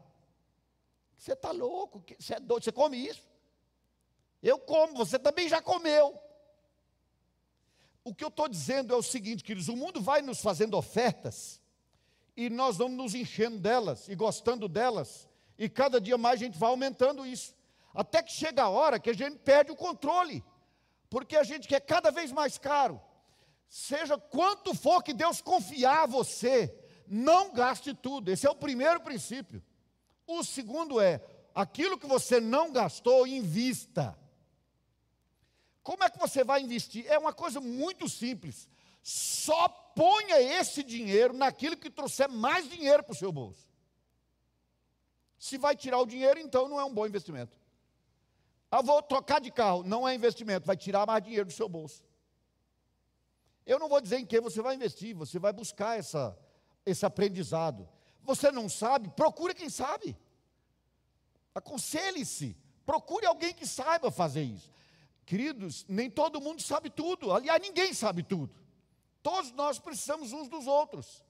Você 1.17 1.34
está 1.34 1.51
louco? 1.51 2.04
Você 2.19 2.36
é 2.36 2.39
doido? 2.39 2.63
Você 2.63 2.71
come 2.71 2.97
isso? 2.97 3.23
Eu 4.41 4.60
como, 4.60 4.95
você 4.95 5.17
também 5.17 5.49
já 5.49 5.62
comeu. 5.62 6.19
O 8.04 8.13
que 8.13 8.23
eu 8.23 8.28
estou 8.28 8.47
dizendo 8.47 8.93
é 8.93 8.97
o 8.97 9.01
seguinte, 9.01 9.43
queridos: 9.43 9.67
o 9.67 9.75
mundo 9.75 9.99
vai 9.99 10.21
nos 10.21 10.39
fazendo 10.39 10.78
ofertas, 10.78 11.60
e 12.38 12.49
nós 12.49 12.78
vamos 12.78 12.97
nos 12.97 13.15
enchendo 13.15 13.58
delas, 13.58 14.08
e 14.08 14.15
gostando 14.15 14.67
delas, 14.67 15.28
e 15.58 15.67
cada 15.67 15.99
dia 15.99 16.17
mais 16.17 16.39
a 16.39 16.45
gente 16.45 16.60
vai 16.60 16.69
aumentando 16.69 17.25
isso. 17.25 17.56
Até 17.93 18.21
que 18.21 18.32
chega 18.32 18.63
a 18.63 18.69
hora 18.69 18.99
que 18.99 19.10
a 19.10 19.13
gente 19.13 19.39
perde 19.39 19.71
o 19.71 19.75
controle, 19.75 20.43
porque 21.10 21.36
a 21.36 21.43
gente 21.43 21.67
quer 21.67 21.80
cada 21.80 22.12
vez 22.12 22.32
mais 22.32 22.58
caro. 22.58 23.01
Seja 23.69 24.17
quanto 24.17 24.73
for 24.73 25.04
que 25.04 25.13
Deus 25.13 25.41
confiar 25.41 26.04
a 26.04 26.06
você, 26.08 26.73
não 27.08 27.54
gaste 27.54 27.93
tudo. 27.93 28.30
Esse 28.30 28.47
é 28.47 28.49
o 28.49 28.56
primeiro 28.56 28.99
princípio. 29.01 29.63
O 30.28 30.43
segundo 30.43 30.99
é, 30.99 31.21
aquilo 31.54 31.97
que 31.97 32.08
você 32.08 32.39
não 32.39 32.71
gastou, 32.71 33.28
invista. 33.28 34.17
Como 35.84 36.04
é 36.04 36.10
que 36.10 36.17
você 36.17 36.43
vai 36.43 36.62
investir? 36.62 37.06
É 37.08 37.17
uma 37.17 37.34
coisa 37.34 37.62
muito 37.62 38.10
simples. 38.10 38.67
Só 39.04 39.67
ponha 39.67 40.41
esse 40.41 40.82
dinheiro 40.82 41.34
naquilo 41.34 41.78
que 41.78 41.91
trouxer 41.91 42.28
mais 42.28 42.67
dinheiro 42.67 43.04
para 43.04 43.13
o 43.13 43.15
seu 43.15 43.32
bolso. 43.32 43.67
Se 45.38 45.60
vai 45.60 45.75
tirar 45.75 45.99
o 45.99 46.08
dinheiro, 46.08 46.39
então 46.39 46.67
não 46.67 46.80
é 46.80 46.84
um 46.84 46.93
bom 46.93 47.06
investimento. 47.06 47.56
Ah, 48.71 48.82
vou 48.82 49.01
trocar 49.04 49.39
de 49.39 49.51
carro, 49.51 49.84
não 49.84 50.08
é 50.08 50.15
investimento, 50.15 50.65
vai 50.65 50.75
tirar 50.75 51.06
mais 51.06 51.23
dinheiro 51.23 51.45
do 51.45 51.54
seu 51.54 51.69
bolso. 51.69 52.04
Eu 53.65 53.80
não 53.80 53.89
vou 53.89 53.99
dizer 53.99 54.19
em 54.19 54.25
que 54.25 54.39
você 54.39 54.62
vai 54.62 54.75
investir, 54.75 55.15
você 55.15 55.39
vai 55.39 55.51
buscar 55.51 55.97
essa, 55.97 56.38
esse 56.86 57.06
aprendizado. 57.06 57.88
Você 58.23 58.51
não 58.51 58.69
sabe? 58.69 59.10
Procure 59.10 59.54
quem 59.54 59.69
sabe. 59.69 60.15
Aconselhe-se. 61.54 62.56
Procure 62.86 63.25
alguém 63.25 63.54
que 63.54 63.65
saiba 63.65 64.12
fazer 64.12 64.43
isso. 64.43 64.69
Queridos, 65.25 65.86
nem 65.88 66.10
todo 66.10 66.39
mundo 66.39 66.62
sabe 66.62 66.89
tudo. 66.89 67.34
Aliás, 67.34 67.60
ninguém 67.62 67.93
sabe 67.93 68.21
tudo. 68.21 68.54
Todos 69.23 69.51
nós 69.54 69.80
precisamos 69.80 70.32
uns 70.34 70.47
dos 70.47 70.67
outros. 70.67 71.23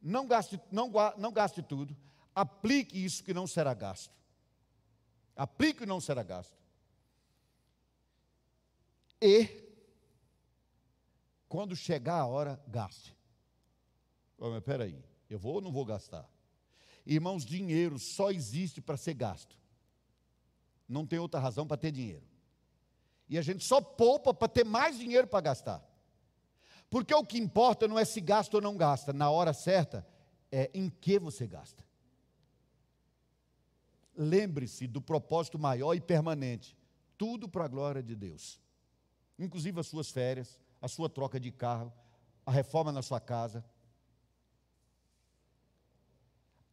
Não 0.00 0.26
gaste, 0.26 0.60
não, 0.70 0.90
não 1.16 1.32
gaste 1.32 1.62
tudo. 1.62 1.96
Aplique 2.34 3.02
isso 3.02 3.24
que 3.24 3.32
não 3.32 3.46
será 3.46 3.72
gasto. 3.72 4.12
Aplique 5.34 5.84
e 5.84 5.86
não 5.86 6.00
será 6.00 6.22
gasto. 6.22 6.54
E, 9.20 9.71
quando 11.52 11.76
chegar 11.76 12.14
a 12.14 12.26
hora, 12.26 12.58
gaste. 12.66 13.14
Oh, 14.38 14.48
mas 14.48 14.62
peraí, 14.62 14.98
eu 15.28 15.38
vou 15.38 15.56
ou 15.56 15.60
não 15.60 15.70
vou 15.70 15.84
gastar? 15.84 16.26
Irmãos, 17.04 17.44
dinheiro 17.44 17.98
só 17.98 18.30
existe 18.30 18.80
para 18.80 18.96
ser 18.96 19.12
gasto. 19.12 19.54
Não 20.88 21.06
tem 21.06 21.18
outra 21.18 21.38
razão 21.38 21.66
para 21.66 21.76
ter 21.76 21.92
dinheiro. 21.92 22.24
E 23.28 23.36
a 23.36 23.42
gente 23.42 23.62
só 23.62 23.82
poupa 23.82 24.32
para 24.32 24.48
ter 24.48 24.64
mais 24.64 24.98
dinheiro 24.98 25.26
para 25.26 25.42
gastar. 25.42 25.86
Porque 26.88 27.12
o 27.14 27.22
que 27.22 27.36
importa 27.36 27.86
não 27.86 27.98
é 27.98 28.04
se 28.06 28.22
gasta 28.22 28.56
ou 28.56 28.62
não 28.62 28.74
gasta, 28.74 29.12
na 29.12 29.30
hora 29.30 29.52
certa, 29.52 30.06
é 30.50 30.70
em 30.72 30.88
que 30.88 31.18
você 31.18 31.46
gasta. 31.46 31.84
Lembre-se 34.16 34.86
do 34.86 35.02
propósito 35.02 35.58
maior 35.58 35.92
e 35.92 36.00
permanente: 36.00 36.74
tudo 37.18 37.46
para 37.46 37.66
a 37.66 37.68
glória 37.68 38.02
de 38.02 38.16
Deus, 38.16 38.58
inclusive 39.38 39.78
as 39.78 39.86
suas 39.86 40.10
férias, 40.10 40.61
a 40.82 40.88
sua 40.88 41.08
troca 41.08 41.38
de 41.38 41.52
carro, 41.52 41.92
a 42.44 42.50
reforma 42.50 42.90
na 42.90 43.00
sua 43.00 43.20
casa, 43.20 43.64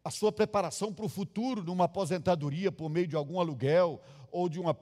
a 0.04 0.10
sua 0.10 0.32
preparação 0.32 0.92
para 0.92 1.06
o 1.06 1.10
futuro, 1.10 1.64
numa 1.64 1.86
aposentadoria 1.86 2.72
por 2.72 2.90
meio 2.90 3.08
de 3.08 3.16
algum 3.16 3.40
aluguel 3.40 4.02
ou 4.32 4.50
de 4.50 4.60
uma, 4.60 4.76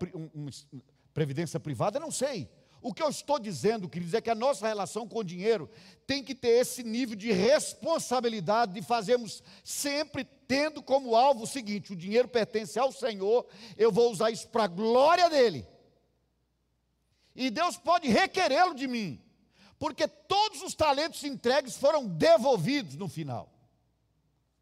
previdência 1.14 1.60
privada, 1.60 2.00
não 2.00 2.12
sei. 2.12 2.50
O 2.82 2.94
que 2.94 3.02
eu 3.04 3.10
estou 3.10 3.40
dizendo, 3.40 3.90
queridos, 3.90 4.14
é 4.14 4.22
que 4.22 4.30
a 4.30 4.36
nossa 4.36 4.68
relação 4.68 5.08
com 5.08 5.20
o 5.20 5.24
dinheiro 5.24 5.70
tem 6.06 6.24
que 6.24 6.36
ter 6.36 6.60
esse 6.60 6.84
nível 6.84 7.16
de 7.16 7.32
responsabilidade 7.32 8.74
de 8.74 8.82
fazermos 8.84 9.44
sempre 9.64 10.24
tendo 10.48 10.82
como 10.82 11.16
alvo 11.16 11.44
o 11.44 11.48
seguinte: 11.48 11.92
o 11.92 11.96
dinheiro 11.96 12.28
pertence 12.28 12.78
ao 12.78 12.92
Senhor, 12.92 13.46
eu 13.76 13.92
vou 13.92 14.12
usar 14.12 14.30
isso 14.30 14.48
para 14.48 14.66
a 14.66 14.68
glória 14.68 15.30
dele. 15.30 15.68
E 17.38 17.52
Deus 17.52 17.78
pode 17.78 18.08
requerê-lo 18.08 18.74
de 18.74 18.88
mim, 18.88 19.22
porque 19.78 20.08
todos 20.08 20.64
os 20.64 20.74
talentos 20.74 21.24
entregues 21.24 21.78
foram 21.78 22.08
devolvidos 22.08 22.96
no 22.96 23.08
final. 23.08 23.54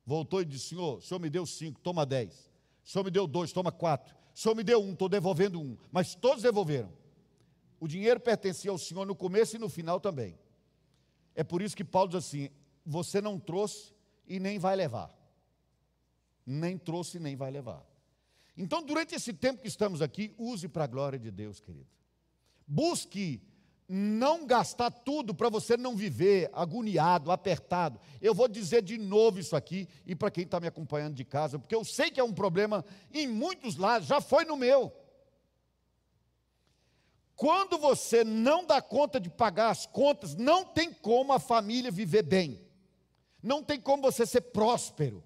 Voltou 0.05 0.41
e 0.41 0.45
disse: 0.45 0.69
Senhor, 0.69 0.97
o 0.97 1.01
Senhor 1.01 1.21
me 1.21 1.29
deu 1.29 1.45
cinco, 1.45 1.79
toma 1.79 2.05
dez. 2.05 2.51
O 2.83 2.89
Senhor 2.89 3.05
me 3.05 3.11
deu 3.11 3.25
dois, 3.25 3.53
toma 3.53 3.71
quatro. 3.71 4.13
O 4.35 4.37
Senhor 4.37 4.53
me 4.53 4.63
deu 4.63 4.83
um, 4.83 4.91
estou 4.91 5.07
devolvendo 5.07 5.59
um. 5.59 5.77
Mas 5.89 6.15
todos 6.15 6.43
devolveram. 6.43 6.91
O 7.79 7.87
dinheiro 7.87 8.19
pertencia 8.19 8.69
ao 8.69 8.77
Senhor 8.77 9.05
no 9.05 9.15
começo 9.15 9.55
e 9.55 9.59
no 9.59 9.69
final 9.69 9.97
também. 9.97 10.37
É 11.33 11.45
por 11.45 11.61
isso 11.61 11.77
que 11.77 11.83
Paulo 11.83 12.09
diz 12.09 12.25
assim: 12.25 12.49
Você 12.85 13.21
não 13.21 13.39
trouxe 13.39 13.93
e 14.27 14.37
nem 14.37 14.59
vai 14.59 14.75
levar. 14.75 15.15
Nem 16.45 16.77
trouxe 16.77 17.17
e 17.17 17.19
nem 17.21 17.37
vai 17.37 17.51
levar. 17.51 17.85
Então, 18.57 18.83
durante 18.83 19.15
esse 19.15 19.31
tempo 19.33 19.61
que 19.61 19.67
estamos 19.69 20.01
aqui, 20.01 20.35
use 20.37 20.67
para 20.67 20.83
a 20.83 20.87
glória 20.87 21.17
de 21.17 21.31
Deus, 21.31 21.61
querido. 21.61 21.95
Busque 22.67 23.41
não 23.87 24.45
gastar 24.47 24.89
tudo 24.89 25.33
para 25.33 25.49
você 25.49 25.77
não 25.77 25.95
viver 25.95 26.49
agoniado, 26.53 27.31
apertado. 27.31 27.99
Eu 28.19 28.33
vou 28.33 28.47
dizer 28.47 28.81
de 28.81 28.97
novo 28.97 29.39
isso 29.39 29.55
aqui, 29.55 29.87
e 30.05 30.15
para 30.15 30.31
quem 30.31 30.43
está 30.43 30.59
me 30.59 30.67
acompanhando 30.67 31.15
de 31.15 31.23
casa, 31.23 31.59
porque 31.59 31.75
eu 31.75 31.83
sei 31.83 32.09
que 32.09 32.19
é 32.19 32.23
um 32.23 32.33
problema 32.33 32.83
em 33.13 33.27
muitos 33.27 33.75
lados, 33.75 34.07
já 34.07 34.19
foi 34.19 34.43
no 34.45 34.57
meu. 34.57 34.91
Quando 37.35 37.77
você 37.77 38.23
não 38.23 38.65
dá 38.65 38.81
conta 38.81 39.19
de 39.19 39.29
pagar 39.29 39.69
as 39.69 39.85
contas, 39.85 40.35
não 40.35 40.65
tem 40.65 40.91
como 40.91 41.33
a 41.33 41.39
família 41.39 41.91
viver 41.91 42.23
bem, 42.23 42.61
não 43.43 43.61
tem 43.61 43.79
como 43.79 44.01
você 44.01 44.25
ser 44.25 44.41
próspero, 44.41 45.23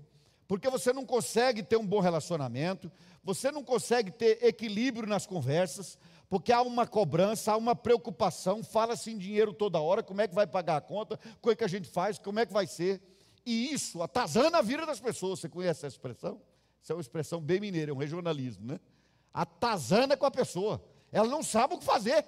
porque 0.47 0.69
você 0.69 0.91
não 0.91 1.05
consegue 1.05 1.61
ter 1.63 1.77
um 1.77 1.85
bom 1.85 1.99
relacionamento, 1.99 2.91
você 3.23 3.51
não 3.51 3.63
consegue 3.63 4.11
ter 4.11 4.43
equilíbrio 4.43 5.07
nas 5.07 5.27
conversas, 5.27 5.97
porque 6.29 6.51
há 6.51 6.61
uma 6.61 6.85
cobrança, 6.85 7.51
há 7.51 7.57
uma 7.57 7.75
preocupação, 7.75 8.63
fala-se 8.63 9.11
em 9.11 9.17
dinheiro 9.17 9.51
toda 9.51 9.81
hora, 9.81 10.03
como 10.03 10.21
é 10.21 10.27
que 10.27 10.35
vai 10.35 10.45
pagar 10.45 10.77
a 10.77 10.81
conta, 10.81 11.19
como 11.41 11.51
é 11.51 11.55
que 11.55 11.63
a 11.63 11.67
gente 11.67 11.89
faz, 11.89 12.19
como 12.19 12.39
é 12.39 12.45
que 12.45 12.53
vai 12.53 12.67
ser. 12.67 13.01
E 13.43 13.73
isso 13.73 14.03
atazana 14.03 14.59
a 14.59 14.61
vida 14.61 14.85
das 14.85 14.99
pessoas. 14.99 15.39
Você 15.39 15.49
conhece 15.49 15.85
essa 15.85 15.95
expressão? 15.95 16.39
Essa 16.83 16.93
é 16.93 16.95
uma 16.95 17.01
expressão 17.01 17.41
bem 17.41 17.59
mineira, 17.59 17.91
é 17.91 17.93
um 17.93 17.97
regionalismo, 17.97 18.67
né? 18.67 18.79
Atazana 19.33 20.15
com 20.15 20.25
a 20.25 20.31
pessoa. 20.31 20.83
Ela 21.11 21.27
não 21.27 21.41
sabe 21.41 21.73
o 21.73 21.79
que 21.79 21.85
fazer. 21.85 22.23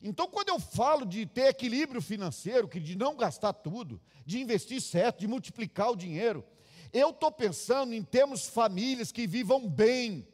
Então, 0.00 0.28
quando 0.28 0.50
eu 0.50 0.60
falo 0.60 1.04
de 1.04 1.26
ter 1.26 1.48
equilíbrio 1.48 2.00
financeiro, 2.00 2.68
que 2.68 2.78
de 2.78 2.96
não 2.96 3.16
gastar 3.16 3.52
tudo, 3.54 4.00
de 4.24 4.38
investir 4.38 4.80
certo, 4.80 5.20
de 5.20 5.26
multiplicar 5.26 5.90
o 5.90 5.96
dinheiro, 5.96 6.44
eu 6.92 7.10
estou 7.10 7.32
pensando 7.32 7.92
em 7.94 8.02
termos 8.02 8.46
famílias 8.46 9.10
que 9.10 9.26
vivam 9.26 9.68
bem, 9.68 10.26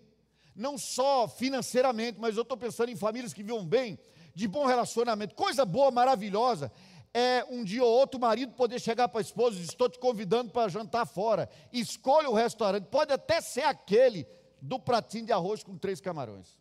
não 0.55 0.79
só 0.79 1.27
financeiramente, 1.27 2.19
mas 2.21 2.37
eu 2.37 2.43
estou 2.43 2.57
pensando 2.57 2.91
em 2.91 2.97
famílias 2.97 3.33
que 3.33 3.43
vivam 3.43 3.67
bem, 3.67 3.99
de 4.35 4.47
bom 4.47 4.67
relacionamento. 4.67 5.35
Coisa 5.35 5.65
boa, 5.65 5.91
maravilhosa, 5.91 6.71
é 7.13 7.45
um 7.49 7.63
dia 7.63 7.85
ou 7.85 7.91
outro 7.91 8.19
o 8.19 8.21
marido 8.21 8.53
poder 8.53 8.81
chegar 8.81 9.09
para 9.09 9.21
a 9.21 9.23
esposa 9.23 9.57
e 9.57 9.61
dizer: 9.61 9.73
Estou 9.73 9.89
te 9.89 9.99
convidando 9.99 10.51
para 10.51 10.69
jantar 10.69 11.07
fora. 11.07 11.49
Escolha 11.73 12.29
o 12.29 12.35
restaurante, 12.35 12.87
pode 12.87 13.13
até 13.13 13.41
ser 13.41 13.63
aquele 13.63 14.27
do 14.61 14.79
pratinho 14.79 15.27
de 15.27 15.33
arroz 15.33 15.63
com 15.63 15.77
três 15.77 16.01
camarões. 16.01 16.59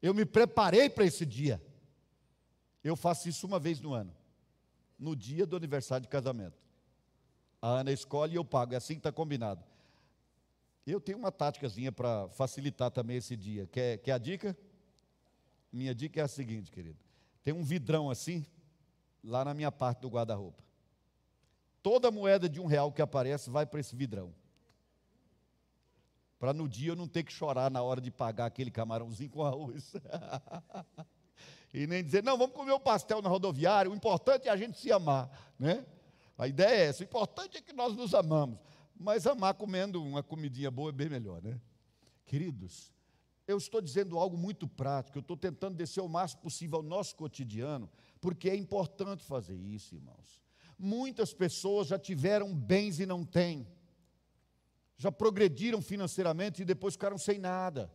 Eu 0.00 0.14
me 0.14 0.24
preparei 0.24 0.88
para 0.88 1.04
esse 1.04 1.26
dia. 1.26 1.60
Eu 2.82 2.96
faço 2.96 3.28
isso 3.28 3.46
uma 3.46 3.58
vez 3.58 3.80
no 3.80 3.92
ano, 3.92 4.14
no 4.98 5.14
dia 5.14 5.44
do 5.44 5.56
aniversário 5.56 6.02
de 6.02 6.08
casamento. 6.08 6.58
A 7.60 7.68
Ana 7.68 7.92
escolhe 7.92 8.32
e 8.32 8.36
eu 8.36 8.44
pago, 8.44 8.72
é 8.72 8.76
assim 8.76 8.94
que 8.94 9.00
está 9.00 9.12
combinado. 9.12 9.62
Eu 10.86 11.00
tenho 11.00 11.18
uma 11.18 11.30
táticazinha 11.30 11.92
para 11.92 12.28
facilitar 12.30 12.90
também 12.90 13.16
esse 13.16 13.36
dia. 13.36 13.66
Quer, 13.66 13.98
quer 13.98 14.12
a 14.12 14.18
dica? 14.18 14.56
Minha 15.72 15.94
dica 15.94 16.20
é 16.20 16.24
a 16.24 16.28
seguinte, 16.28 16.70
querido. 16.70 16.98
Tem 17.44 17.54
um 17.54 17.62
vidrão 17.62 18.10
assim, 18.10 18.44
lá 19.22 19.44
na 19.44 19.54
minha 19.54 19.70
parte 19.70 20.00
do 20.00 20.08
guarda-roupa. 20.08 20.62
Toda 21.82 22.10
moeda 22.10 22.48
de 22.48 22.60
um 22.60 22.66
real 22.66 22.92
que 22.92 23.00
aparece 23.00 23.48
vai 23.48 23.64
para 23.64 23.80
esse 23.80 23.94
vidrão. 23.94 24.34
Para 26.38 26.52
no 26.52 26.68
dia 26.68 26.92
eu 26.92 26.96
não 26.96 27.06
ter 27.06 27.22
que 27.22 27.32
chorar 27.32 27.70
na 27.70 27.82
hora 27.82 28.00
de 28.00 28.10
pagar 28.10 28.46
aquele 28.46 28.70
camarãozinho 28.70 29.30
com 29.30 29.44
arroz. 29.44 29.92
e 31.72 31.86
nem 31.86 32.02
dizer, 32.02 32.22
não, 32.22 32.36
vamos 32.36 32.56
comer 32.56 32.72
um 32.72 32.80
pastel 32.80 33.22
na 33.22 33.28
rodoviária, 33.28 33.90
o 33.90 33.94
importante 33.94 34.48
é 34.48 34.50
a 34.50 34.56
gente 34.56 34.78
se 34.78 34.90
amar. 34.90 35.30
Né? 35.58 35.84
A 36.36 36.48
ideia 36.48 36.74
é 36.74 36.86
essa, 36.86 37.02
o 37.02 37.04
importante 37.04 37.58
é 37.58 37.60
que 37.60 37.74
nós 37.74 37.94
nos 37.94 38.14
amamos. 38.14 38.58
Mas 39.02 39.26
amar 39.26 39.54
comendo 39.54 40.04
uma 40.04 40.22
comidinha 40.22 40.70
boa 40.70 40.90
é 40.90 40.92
bem 40.92 41.08
melhor, 41.08 41.40
né? 41.40 41.58
Queridos, 42.26 42.92
eu 43.48 43.56
estou 43.56 43.80
dizendo 43.80 44.18
algo 44.18 44.36
muito 44.36 44.68
prático, 44.68 45.16
eu 45.16 45.22
estou 45.22 45.38
tentando 45.38 45.74
descer 45.74 46.02
o 46.02 46.08
máximo 46.08 46.42
possível 46.42 46.76
ao 46.76 46.82
nosso 46.82 47.16
cotidiano, 47.16 47.88
porque 48.20 48.50
é 48.50 48.54
importante 48.54 49.24
fazer 49.24 49.56
isso, 49.56 49.94
irmãos. 49.94 50.42
Muitas 50.78 51.32
pessoas 51.32 51.86
já 51.86 51.98
tiveram 51.98 52.54
bens 52.54 53.00
e 53.00 53.06
não 53.06 53.24
têm, 53.24 53.66
já 54.98 55.10
progrediram 55.10 55.80
financeiramente 55.80 56.60
e 56.60 56.66
depois 56.66 56.92
ficaram 56.92 57.16
sem 57.16 57.38
nada. 57.38 57.90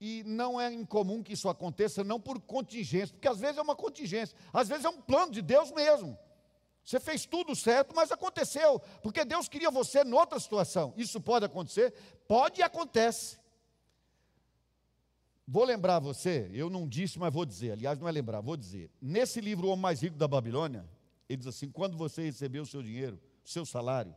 E 0.00 0.22
não 0.22 0.60
é 0.60 0.72
incomum 0.72 1.24
que 1.24 1.32
isso 1.32 1.48
aconteça, 1.48 2.04
não 2.04 2.20
por 2.20 2.40
contingência, 2.40 3.12
porque 3.12 3.26
às 3.26 3.40
vezes 3.40 3.58
é 3.58 3.62
uma 3.62 3.74
contingência, 3.74 4.38
às 4.52 4.68
vezes 4.68 4.84
é 4.84 4.88
um 4.88 5.02
plano 5.02 5.32
de 5.32 5.42
Deus 5.42 5.72
mesmo. 5.72 6.16
Você 6.86 7.00
fez 7.00 7.26
tudo 7.26 7.56
certo, 7.56 7.96
mas 7.96 8.12
aconteceu, 8.12 8.80
porque 9.02 9.24
Deus 9.24 9.48
queria 9.48 9.72
você 9.72 10.04
noutra 10.04 10.38
situação. 10.38 10.94
Isso 10.96 11.20
pode 11.20 11.44
acontecer? 11.44 11.92
Pode 12.28 12.60
e 12.60 12.62
acontece. 12.62 13.40
Vou 15.48 15.64
lembrar 15.64 15.98
você, 15.98 16.48
eu 16.52 16.70
não 16.70 16.88
disse, 16.88 17.18
mas 17.18 17.32
vou 17.32 17.44
dizer, 17.44 17.72
aliás, 17.72 17.98
não 17.98 18.08
é 18.08 18.12
lembrar, 18.12 18.40
vou 18.40 18.56
dizer. 18.56 18.88
Nesse 19.02 19.40
livro, 19.40 19.66
O 19.66 19.70
Homem 19.70 19.82
Mais 19.82 20.00
Rico 20.00 20.16
da 20.16 20.28
Babilônia, 20.28 20.88
ele 21.28 21.38
diz 21.38 21.48
assim: 21.48 21.68
quando 21.68 21.96
você 21.96 22.22
receber 22.22 22.60
o 22.60 22.66
seu 22.66 22.80
dinheiro, 22.84 23.20
o 23.44 23.48
seu 23.48 23.66
salário, 23.66 24.14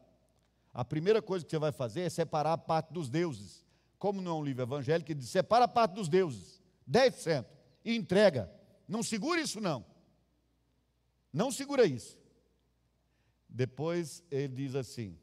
a 0.71 0.86
primeira 0.86 1.23
coisa 1.23 1.43
que 1.43 1.49
você 1.49 1.58
vai 1.58 1.71
fazer 1.71 2.01
é 2.01 2.10
separar 2.10 2.53
a 2.53 2.58
parte 2.58 2.93
dos 2.93 3.10
deuses. 3.10 3.65
Como 3.97 4.21
não 4.21 4.32
é 4.32 4.36
um 4.41 4.43
livro 4.43 4.62
evangélico, 4.62 5.12
ele 5.12 5.19
diz: 5.19 5.29
separa 5.29 5.65
a 5.65 5.67
parte 5.67 5.93
dos 5.93 6.08
deuses, 6.08 6.62
10%, 6.88 7.45
e 7.84 7.95
entrega. 7.95 8.51
Não 8.88 9.01
segura 9.01 9.41
isso, 9.41 9.60
não. 9.60 9.84
Não 11.34 11.51
segura 11.51 11.86
isso. 11.86 12.18
Depois 13.60 14.24
ele 14.32 14.56
diz 14.56 14.74
assim: 14.74 15.17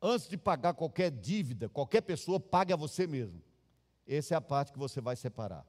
antes 0.00 0.26
de 0.26 0.38
pagar 0.38 0.72
qualquer 0.72 1.10
dívida, 1.10 1.68
qualquer 1.68 2.00
pessoa 2.00 2.40
pague 2.40 2.72
a 2.72 2.76
você 2.76 3.06
mesmo. 3.06 3.42
Essa 4.06 4.32
é 4.32 4.36
a 4.38 4.40
parte 4.40 4.72
que 4.72 4.78
você 4.78 4.98
vai 4.98 5.14
separar. 5.14 5.66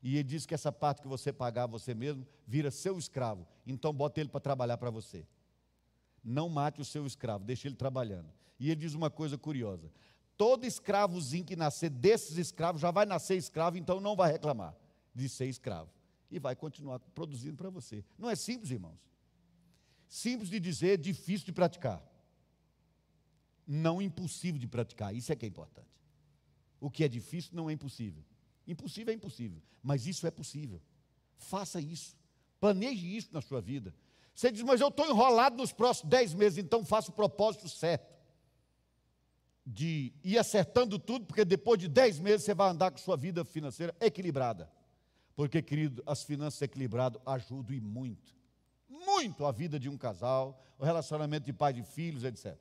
E 0.00 0.14
ele 0.14 0.22
diz 0.22 0.46
que 0.46 0.54
essa 0.54 0.70
parte 0.70 1.02
que 1.02 1.08
você 1.08 1.32
pagar 1.32 1.64
a 1.64 1.66
você 1.66 1.92
mesmo 1.92 2.24
vira 2.46 2.70
seu 2.70 2.96
escravo. 2.98 3.44
Então 3.66 3.92
bota 3.92 4.20
ele 4.20 4.28
para 4.28 4.38
trabalhar 4.38 4.78
para 4.78 4.90
você. 4.90 5.26
Não 6.22 6.48
mate 6.48 6.80
o 6.80 6.84
seu 6.84 7.04
escravo, 7.04 7.44
deixe 7.44 7.66
ele 7.66 7.74
trabalhando. 7.74 8.30
E 8.60 8.70
ele 8.70 8.76
diz 8.82 8.94
uma 8.94 9.10
coisa 9.10 9.36
curiosa: 9.36 9.90
todo 10.36 10.64
escravozinho 10.64 11.44
que 11.44 11.56
nascer 11.56 11.90
desses 11.90 12.36
escravos 12.38 12.80
já 12.80 12.92
vai 12.92 13.06
nascer 13.06 13.34
escravo, 13.34 13.76
então 13.76 13.98
não 13.98 14.14
vai 14.14 14.30
reclamar 14.30 14.72
de 15.12 15.28
ser 15.28 15.46
escravo. 15.46 15.90
E 16.30 16.38
vai 16.38 16.54
continuar 16.54 17.00
produzindo 17.00 17.56
para 17.56 17.70
você. 17.70 18.04
Não 18.16 18.30
é 18.30 18.36
simples, 18.36 18.70
irmãos? 18.70 19.09
Simples 20.10 20.50
de 20.50 20.58
dizer, 20.58 20.98
difícil 20.98 21.46
de 21.46 21.52
praticar. 21.52 22.02
Não 23.64 24.02
impossível 24.02 24.58
de 24.58 24.66
praticar, 24.66 25.14
isso 25.14 25.32
é 25.32 25.36
que 25.36 25.46
é 25.46 25.48
importante. 25.48 25.86
O 26.80 26.90
que 26.90 27.04
é 27.04 27.08
difícil 27.08 27.52
não 27.54 27.70
é 27.70 27.74
impossível. 27.74 28.24
Impossível 28.66 29.12
é 29.12 29.14
impossível, 29.14 29.62
mas 29.80 30.08
isso 30.08 30.26
é 30.26 30.30
possível. 30.32 30.82
Faça 31.36 31.80
isso. 31.80 32.16
Planeje 32.58 33.06
isso 33.16 33.28
na 33.32 33.40
sua 33.40 33.60
vida. 33.60 33.94
Você 34.34 34.50
diz, 34.50 34.62
mas 34.62 34.80
eu 34.80 34.88
estou 34.88 35.06
enrolado 35.06 35.56
nos 35.56 35.72
próximos 35.72 36.10
dez 36.10 36.34
meses, 36.34 36.58
então 36.58 36.84
faça 36.84 37.12
o 37.12 37.14
propósito 37.14 37.68
certo. 37.68 38.12
De 39.64 40.12
ir 40.24 40.38
acertando 40.38 40.98
tudo, 40.98 41.24
porque 41.24 41.44
depois 41.44 41.78
de 41.78 41.86
dez 41.86 42.18
meses 42.18 42.44
você 42.44 42.54
vai 42.54 42.68
andar 42.68 42.90
com 42.90 42.98
sua 42.98 43.16
vida 43.16 43.44
financeira 43.44 43.94
equilibrada. 44.00 44.68
Porque, 45.36 45.62
querido, 45.62 46.02
as 46.04 46.24
finanças 46.24 46.60
equilibradas 46.62 47.22
ajudam 47.24 47.76
e 47.76 47.80
muito 47.80 48.39
muito 49.20 49.44
a 49.44 49.52
vida 49.52 49.78
de 49.78 49.88
um 49.88 49.98
casal, 49.98 50.62
o 50.78 50.84
relacionamento 50.84 51.44
de 51.44 51.52
pai 51.52 51.74
e 51.78 51.82
filhos, 51.82 52.24
etc. 52.24 52.56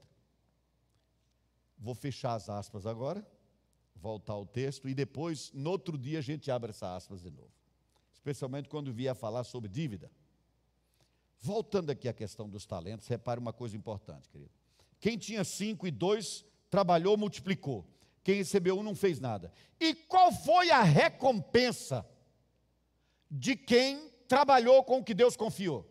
Vou 1.78 1.96
fechar 1.96 2.34
as 2.34 2.50
aspas 2.50 2.86
agora, 2.86 3.26
voltar 3.96 4.34
ao 4.34 4.46
texto, 4.46 4.90
e 4.90 4.94
depois, 4.94 5.52
no 5.54 5.70
outro 5.70 5.98
dia, 5.98 6.20
a 6.20 6.22
gente 6.22 6.52
abre 6.52 6.72
essa 6.72 6.96
aspas 6.96 7.22
de 7.22 7.32
novo. 7.32 7.52
Especialmente 8.14 8.68
quando 8.68 8.92
vier 8.92 9.12
a 9.12 9.16
falar 9.16 9.46
sobre 9.46 9.70
dívida. 9.70 10.12
Voltando 11.40 11.90
aqui 11.90 12.10
à 12.10 12.14
questão 12.14 12.50
dos 12.50 12.66
talentos, 12.66 13.08
repare 13.08 13.40
uma 13.40 13.54
coisa 13.54 13.78
importante, 13.78 14.28
querido. 14.28 14.52
Quem 15.00 15.18
tinha 15.18 15.46
cinco 15.46 15.88
e 15.88 15.92
dois, 15.92 16.44
trabalhou, 16.70 17.16
multiplicou. 17.16 17.88
Quem 18.22 18.36
recebeu 18.36 18.78
um 18.78 18.84
não 18.84 18.94
fez 18.94 19.22
nada. 19.22 19.52
E 19.80 19.96
qual 19.96 20.34
foi 20.34 20.70
a 20.70 20.84
recompensa 20.84 22.06
de 23.32 23.56
quem 23.56 24.10
trabalhou 24.28 24.84
com 24.84 25.00
o 25.00 25.04
que 25.04 25.14
Deus 25.14 25.38
confiou? 25.38 25.89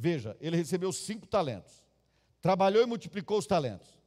Veja, 0.00 0.34
ele 0.40 0.56
recebeu 0.56 0.90
cinco 0.94 1.26
talentos, 1.26 1.84
trabalhou 2.40 2.82
e 2.82 2.86
multiplicou 2.86 3.36
os 3.36 3.46
talentos, 3.46 4.00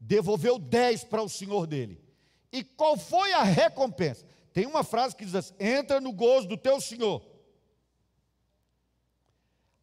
devolveu 0.00 0.58
dez 0.58 1.04
para 1.04 1.22
o 1.22 1.28
senhor 1.28 1.64
dele. 1.64 2.02
E 2.50 2.64
qual 2.64 2.96
foi 2.96 3.32
a 3.32 3.44
recompensa? 3.44 4.26
Tem 4.52 4.66
uma 4.66 4.82
frase 4.82 5.14
que 5.14 5.24
diz 5.24 5.36
assim: 5.36 5.54
entra 5.60 6.00
no 6.00 6.12
gozo 6.12 6.48
do 6.48 6.56
teu 6.56 6.80
senhor. 6.80 7.24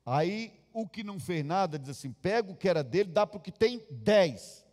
Aí 0.05 0.51
o 0.73 0.85
que 0.85 1.05
não 1.05 1.21
fez 1.21 1.45
nada 1.45 1.79
diz 1.79 1.87
assim: 1.87 2.11
pega 2.11 2.51
o 2.51 2.55
que 2.57 2.67
era 2.67 2.83
dele, 2.83 3.09
dá 3.09 3.25
para 3.25 3.37
o 3.37 3.41
que 3.41 3.51
tem 3.51 3.81
dez. 3.89 4.65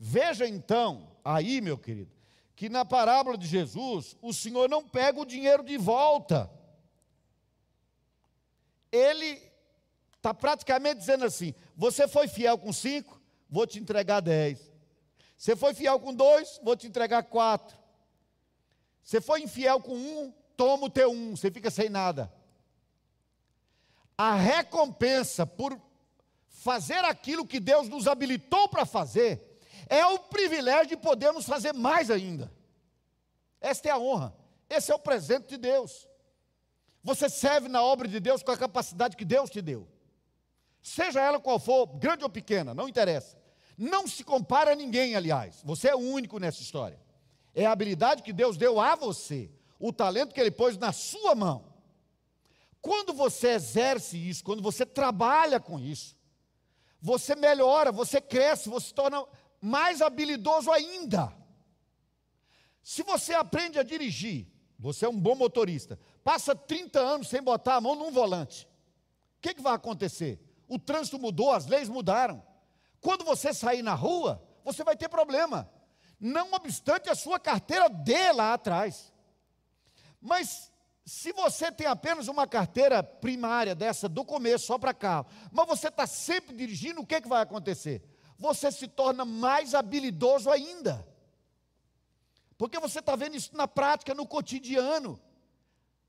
Veja 0.00 0.48
então, 0.48 1.12
aí, 1.24 1.60
meu 1.60 1.78
querido, 1.78 2.10
que 2.56 2.68
na 2.68 2.84
parábola 2.84 3.38
de 3.38 3.46
Jesus, 3.46 4.16
o 4.20 4.32
Senhor 4.32 4.68
não 4.68 4.82
pega 4.82 5.20
o 5.20 5.24
dinheiro 5.24 5.62
de 5.62 5.78
volta. 5.78 6.50
Ele 8.90 9.48
Está 10.18 10.34
praticamente 10.34 10.98
dizendo 10.98 11.24
assim: 11.24 11.54
você 11.76 12.06
foi 12.06 12.28
fiel 12.28 12.58
com 12.58 12.72
cinco, 12.72 13.20
vou 13.48 13.66
te 13.66 13.78
entregar 13.78 14.20
dez. 14.20 14.70
Você 15.36 15.54
foi 15.54 15.72
fiel 15.72 15.98
com 16.00 16.12
dois, 16.12 16.60
vou 16.62 16.76
te 16.76 16.86
entregar 16.86 17.22
quatro. 17.22 17.78
Você 19.02 19.20
foi 19.20 19.40
infiel 19.40 19.80
com 19.80 19.94
um, 19.94 20.34
toma 20.56 20.86
o 20.86 20.90
teu 20.90 21.10
um, 21.10 21.36
você 21.36 21.50
fica 21.50 21.70
sem 21.70 21.88
nada. 21.88 22.30
A 24.18 24.34
recompensa 24.34 25.46
por 25.46 25.80
fazer 26.48 27.04
aquilo 27.04 27.46
que 27.46 27.60
Deus 27.60 27.88
nos 27.88 28.08
habilitou 28.08 28.68
para 28.68 28.84
fazer 28.84 29.60
é 29.88 30.04
o 30.04 30.18
privilégio 30.18 30.88
de 30.88 30.96
podermos 30.96 31.46
fazer 31.46 31.72
mais 31.72 32.10
ainda. 32.10 32.52
Esta 33.60 33.88
é 33.88 33.92
a 33.92 33.98
honra, 33.98 34.36
esse 34.68 34.90
é 34.90 34.94
o 34.94 34.98
presente 34.98 35.46
de 35.46 35.56
Deus. 35.56 36.08
Você 37.02 37.28
serve 37.28 37.68
na 37.68 37.80
obra 37.80 38.08
de 38.08 38.18
Deus 38.18 38.42
com 38.42 38.50
a 38.50 38.58
capacidade 38.58 39.16
que 39.16 39.24
Deus 39.24 39.48
te 39.48 39.62
deu. 39.62 39.86
Seja 40.88 41.20
ela 41.20 41.38
qual 41.38 41.58
for, 41.58 41.86
grande 41.86 42.24
ou 42.24 42.30
pequena, 42.30 42.72
não 42.72 42.88
interessa. 42.88 43.36
Não 43.76 44.08
se 44.08 44.24
compara 44.24 44.72
a 44.72 44.74
ninguém, 44.74 45.14
aliás. 45.14 45.60
Você 45.62 45.88
é 45.88 45.94
o 45.94 45.98
único 45.98 46.38
nessa 46.38 46.62
história. 46.62 46.98
É 47.54 47.66
a 47.66 47.72
habilidade 47.72 48.22
que 48.22 48.32
Deus 48.32 48.56
deu 48.56 48.80
a 48.80 48.94
você, 48.94 49.50
o 49.78 49.92
talento 49.92 50.32
que 50.32 50.40
Ele 50.40 50.50
pôs 50.50 50.78
na 50.78 50.90
sua 50.90 51.34
mão. 51.34 51.74
Quando 52.80 53.12
você 53.12 53.48
exerce 53.48 54.16
isso, 54.16 54.42
quando 54.42 54.62
você 54.62 54.86
trabalha 54.86 55.60
com 55.60 55.78
isso, 55.78 56.16
você 57.02 57.36
melhora, 57.36 57.92
você 57.92 58.18
cresce, 58.18 58.70
você 58.70 58.86
se 58.86 58.94
torna 58.94 59.22
mais 59.60 60.00
habilidoso 60.00 60.72
ainda. 60.72 61.36
Se 62.82 63.02
você 63.02 63.34
aprende 63.34 63.78
a 63.78 63.82
dirigir, 63.82 64.46
você 64.78 65.04
é 65.04 65.08
um 65.08 65.20
bom 65.20 65.34
motorista, 65.34 66.00
passa 66.24 66.56
30 66.56 66.98
anos 66.98 67.28
sem 67.28 67.42
botar 67.42 67.74
a 67.74 67.80
mão 67.80 67.94
num 67.94 68.10
volante, 68.10 68.66
o 69.36 69.40
que, 69.42 69.52
que 69.52 69.60
vai 69.62 69.74
acontecer? 69.74 70.47
O 70.68 70.78
trânsito 70.78 71.18
mudou, 71.18 71.52
as 71.52 71.66
leis 71.66 71.88
mudaram. 71.88 72.42
Quando 73.00 73.24
você 73.24 73.54
sair 73.54 73.82
na 73.82 73.94
rua, 73.94 74.42
você 74.64 74.84
vai 74.84 74.96
ter 74.96 75.08
problema. 75.08 75.70
Não 76.20 76.52
obstante 76.52 77.08
a 77.08 77.14
sua 77.14 77.38
carteira 77.38 77.88
dê 77.88 78.32
lá 78.32 78.54
atrás. 78.54 79.12
Mas 80.20 80.70
se 81.04 81.32
você 81.32 81.72
tem 81.72 81.86
apenas 81.86 82.28
uma 82.28 82.46
carteira 82.46 83.02
primária 83.02 83.74
dessa 83.74 84.08
do 84.08 84.24
começo 84.24 84.66
só 84.66 84.76
para 84.78 84.92
carro, 84.92 85.26
mas 85.50 85.66
você 85.66 85.88
está 85.88 86.06
sempre 86.06 86.54
dirigindo, 86.54 87.00
o 87.00 87.06
que, 87.06 87.20
que 87.20 87.28
vai 87.28 87.42
acontecer? 87.42 88.02
Você 88.38 88.70
se 88.70 88.86
torna 88.86 89.24
mais 89.24 89.74
habilidoso 89.74 90.50
ainda. 90.50 91.06
Porque 92.58 92.78
você 92.78 92.98
está 92.98 93.16
vendo 93.16 93.36
isso 93.36 93.56
na 93.56 93.66
prática, 93.66 94.14
no 94.14 94.26
cotidiano. 94.26 95.18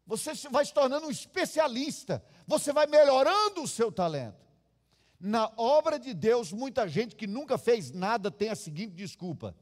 Você 0.05 0.33
vai 0.49 0.65
se 0.65 0.73
tornando 0.73 1.07
um 1.07 1.11
especialista. 1.11 2.23
Você 2.47 2.73
vai 2.73 2.87
melhorando 2.87 3.61
o 3.61 3.67
seu 3.67 3.91
talento. 3.91 4.48
Na 5.19 5.51
obra 5.57 5.99
de 5.99 6.13
Deus, 6.13 6.53
muita 6.53 6.87
gente 6.87 7.15
que 7.15 7.27
nunca 7.27 7.57
fez 7.57 7.91
nada 7.91 8.31
tem 8.31 8.49
a 8.49 8.55
seguinte 8.55 8.93
desculpa: 8.93 9.55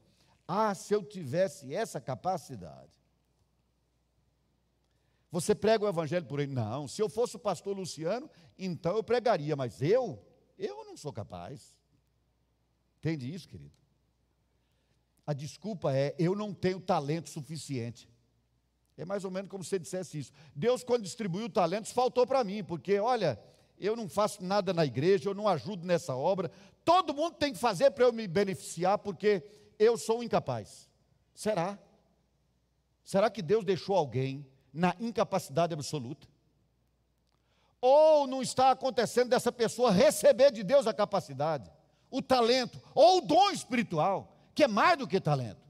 Ah, 0.46 0.74
se 0.74 0.94
eu 0.94 1.02
tivesse 1.02 1.74
essa 1.74 2.00
capacidade. 2.00 2.92
Você 5.30 5.54
prega 5.54 5.84
o 5.84 5.88
evangelho 5.88 6.24
por 6.24 6.40
ele? 6.40 6.52
Não, 6.52 6.88
se 6.88 7.02
eu 7.02 7.08
fosse 7.08 7.36
o 7.36 7.40
pastor 7.40 7.76
Luciano, 7.76 8.30
então 8.58 8.96
eu 8.96 9.02
pregaria, 9.02 9.54
mas 9.54 9.82
eu, 9.82 10.24
eu 10.56 10.84
não 10.84 10.96
sou 10.96 11.12
capaz. 11.12 11.76
Entende 12.98 13.32
isso, 13.32 13.48
querido? 13.48 13.72
A 15.26 15.32
desculpa 15.32 15.92
é: 15.92 16.14
eu 16.18 16.34
não 16.34 16.54
tenho 16.54 16.80
talento 16.80 17.28
suficiente. 17.28 18.08
É 18.96 19.04
mais 19.04 19.24
ou 19.24 19.30
menos 19.30 19.50
como 19.50 19.62
se 19.62 19.70
você 19.70 19.78
dissesse 19.78 20.18
isso. 20.18 20.32
Deus, 20.54 20.82
quando 20.82 21.02
distribuiu 21.02 21.48
talentos, 21.48 21.92
faltou 21.92 22.26
para 22.26 22.42
mim, 22.42 22.64
porque, 22.64 22.98
olha, 22.98 23.40
eu 23.80 23.96
não 23.96 24.08
faço 24.08 24.42
nada 24.42 24.72
na 24.72 24.84
igreja, 24.84 25.28
eu 25.28 25.34
não 25.34 25.48
ajudo 25.48 25.86
nessa 25.86 26.14
obra. 26.14 26.50
Todo 26.84 27.14
mundo 27.14 27.34
tem 27.34 27.52
que 27.52 27.58
fazer 27.58 27.90
para 27.90 28.04
eu 28.04 28.12
me 28.12 28.26
beneficiar, 28.26 28.98
porque 28.98 29.42
eu 29.78 29.96
sou 29.96 30.22
incapaz. 30.22 30.88
Será? 31.34 31.78
Será 33.04 33.30
que 33.30 33.40
Deus 33.40 33.64
deixou 33.64 33.96
alguém 33.96 34.46
na 34.72 34.94
incapacidade 34.98 35.72
absoluta? 35.72 36.26
Ou 37.80 38.26
não 38.26 38.42
está 38.42 38.70
acontecendo 38.70 39.30
dessa 39.30 39.52
pessoa 39.52 39.90
receber 39.90 40.50
de 40.50 40.62
Deus 40.62 40.86
a 40.86 40.92
capacidade, 40.92 41.70
o 42.10 42.20
talento, 42.20 42.80
ou 42.94 43.18
o 43.18 43.20
dom 43.20 43.50
espiritual, 43.50 44.36
que 44.54 44.64
é 44.64 44.68
mais 44.68 44.98
do 44.98 45.06
que 45.06 45.20
talento? 45.20 45.68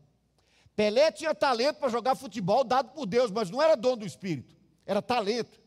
Pelé 0.74 1.10
tinha 1.10 1.34
talento 1.34 1.76
para 1.76 1.88
jogar 1.88 2.14
futebol 2.14 2.64
dado 2.64 2.90
por 2.92 3.04
Deus, 3.04 3.30
mas 3.30 3.50
não 3.50 3.60
era 3.60 3.76
dom 3.76 3.96
do 3.96 4.06
espírito, 4.06 4.56
era 4.86 5.02
talento. 5.02 5.60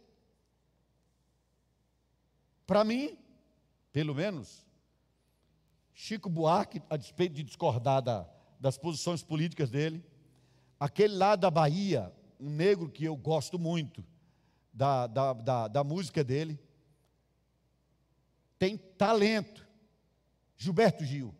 Para 2.71 2.85
mim, 2.85 3.17
pelo 3.91 4.15
menos, 4.15 4.65
Chico 5.93 6.29
Buarque, 6.29 6.81
a 6.89 6.95
despeito 6.95 7.35
de 7.35 7.43
discordar 7.43 8.01
da, 8.01 8.25
das 8.61 8.77
posições 8.77 9.21
políticas 9.21 9.69
dele, 9.69 10.01
aquele 10.79 11.15
lá 11.15 11.35
da 11.35 11.51
Bahia, 11.51 12.13
um 12.39 12.49
negro 12.49 12.89
que 12.89 13.03
eu 13.03 13.17
gosto 13.17 13.59
muito 13.59 14.05
da, 14.71 15.05
da, 15.05 15.33
da, 15.33 15.67
da 15.67 15.83
música 15.83 16.23
dele, 16.23 16.57
tem 18.57 18.77
talento. 18.77 19.67
Gilberto 20.55 21.03
Gil. 21.03 21.35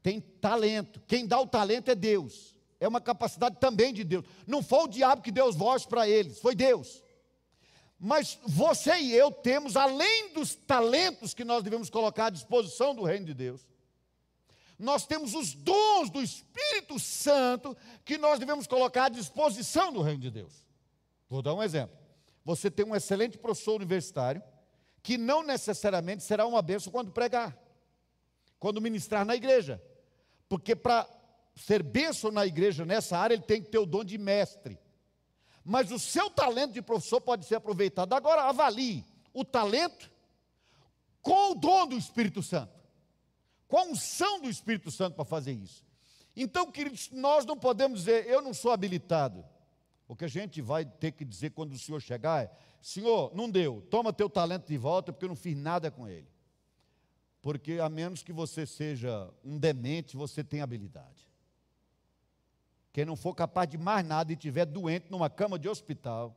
Tem 0.00 0.20
talento. 0.20 1.02
Quem 1.08 1.26
dá 1.26 1.40
o 1.40 1.46
talento 1.48 1.90
é 1.90 1.96
Deus. 1.96 2.54
É 2.78 2.86
uma 2.86 3.00
capacidade 3.00 3.56
também 3.58 3.92
de 3.92 4.04
Deus. 4.04 4.24
Não 4.46 4.62
foi 4.62 4.84
o 4.84 4.88
diabo 4.88 5.22
que 5.22 5.32
deu 5.32 5.46
os 5.46 5.56
voz 5.56 5.84
para 5.84 6.08
eles, 6.08 6.38
foi 6.38 6.54
Deus. 6.54 7.02
Mas 8.02 8.38
você 8.46 8.96
e 8.96 9.12
eu 9.14 9.30
temos, 9.30 9.76
além 9.76 10.32
dos 10.32 10.54
talentos 10.54 11.34
que 11.34 11.44
nós 11.44 11.62
devemos 11.62 11.90
colocar 11.90 12.26
à 12.26 12.30
disposição 12.30 12.94
do 12.94 13.04
reino 13.04 13.26
de 13.26 13.34
Deus, 13.34 13.68
nós 14.78 15.06
temos 15.06 15.34
os 15.34 15.52
dons 15.52 16.08
do 16.08 16.22
Espírito 16.22 16.98
Santo 16.98 17.76
que 18.02 18.16
nós 18.16 18.38
devemos 18.38 18.66
colocar 18.66 19.04
à 19.04 19.08
disposição 19.10 19.92
do 19.92 20.00
reino 20.00 20.22
de 20.22 20.30
Deus. 20.30 20.64
Vou 21.28 21.42
dar 21.42 21.52
um 21.52 21.62
exemplo. 21.62 21.94
Você 22.42 22.70
tem 22.70 22.86
um 22.86 22.96
excelente 22.96 23.36
professor 23.36 23.74
universitário 23.74 24.42
que 25.02 25.18
não 25.18 25.42
necessariamente 25.42 26.22
será 26.22 26.46
uma 26.46 26.62
bênção 26.62 26.90
quando 26.90 27.12
pregar, 27.12 27.54
quando 28.58 28.80
ministrar 28.80 29.26
na 29.26 29.36
igreja. 29.36 29.80
Porque 30.48 30.74
para 30.74 31.06
ser 31.54 31.82
bênção 31.82 32.30
na 32.30 32.46
igreja 32.46 32.86
nessa 32.86 33.18
área, 33.18 33.34
ele 33.34 33.42
tem 33.42 33.62
que 33.62 33.68
ter 33.68 33.78
o 33.78 33.84
dom 33.84 34.02
de 34.02 34.16
mestre 34.16 34.78
mas 35.70 35.92
o 35.92 36.00
seu 36.00 36.28
talento 36.28 36.72
de 36.72 36.82
professor 36.82 37.20
pode 37.20 37.44
ser 37.44 37.54
aproveitado. 37.54 38.12
Agora, 38.12 38.42
avalie 38.42 39.04
o 39.32 39.44
talento 39.44 40.10
com 41.22 41.52
o 41.52 41.54
dom 41.54 41.86
do 41.86 41.96
Espírito 41.96 42.42
Santo, 42.42 42.76
com 43.68 43.78
a 43.78 43.84
unção 43.84 44.40
do 44.40 44.50
Espírito 44.50 44.90
Santo 44.90 45.14
para 45.14 45.24
fazer 45.24 45.52
isso. 45.52 45.84
Então, 46.34 46.72
queridos, 46.72 47.08
nós 47.12 47.46
não 47.46 47.56
podemos 47.56 48.00
dizer, 48.00 48.26
eu 48.26 48.42
não 48.42 48.52
sou 48.52 48.72
habilitado. 48.72 49.44
O 50.08 50.16
que 50.16 50.24
a 50.24 50.28
gente 50.28 50.60
vai 50.60 50.84
ter 50.84 51.12
que 51.12 51.24
dizer 51.24 51.50
quando 51.50 51.72
o 51.72 51.78
Senhor 51.78 52.00
chegar 52.00 52.42
é: 52.42 52.50
Senhor, 52.82 53.32
não 53.32 53.48
deu, 53.48 53.80
toma 53.88 54.12
teu 54.12 54.28
talento 54.28 54.66
de 54.66 54.76
volta, 54.76 55.12
porque 55.12 55.24
eu 55.24 55.28
não 55.28 55.36
fiz 55.36 55.56
nada 55.56 55.88
com 55.88 56.08
ele. 56.08 56.26
Porque 57.40 57.74
a 57.74 57.88
menos 57.88 58.24
que 58.24 58.32
você 58.32 58.66
seja 58.66 59.32
um 59.44 59.56
demente, 59.56 60.16
você 60.16 60.42
tem 60.42 60.62
habilidade. 60.62 61.29
Quem 62.92 63.04
não 63.04 63.16
for 63.16 63.34
capaz 63.34 63.68
de 63.68 63.78
mais 63.78 64.04
nada 64.04 64.32
e 64.32 64.34
estiver 64.34 64.66
doente 64.66 65.10
numa 65.10 65.30
cama 65.30 65.58
de 65.58 65.68
hospital, 65.68 66.36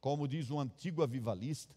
como 0.00 0.28
diz 0.28 0.50
um 0.50 0.60
antigo 0.60 1.02
avivalista, 1.02 1.74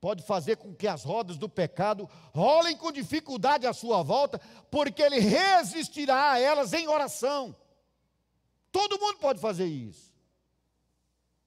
pode 0.00 0.22
fazer 0.22 0.56
com 0.56 0.74
que 0.74 0.86
as 0.86 1.04
rodas 1.04 1.36
do 1.36 1.48
pecado 1.48 2.08
rolem 2.34 2.76
com 2.76 2.92
dificuldade 2.92 3.66
à 3.66 3.72
sua 3.72 4.02
volta, 4.02 4.38
porque 4.70 5.02
ele 5.02 5.18
resistirá 5.18 6.32
a 6.32 6.38
elas 6.38 6.72
em 6.72 6.88
oração. 6.88 7.54
Todo 8.70 8.98
mundo 8.98 9.18
pode 9.18 9.40
fazer 9.40 9.66
isso. 9.66 10.14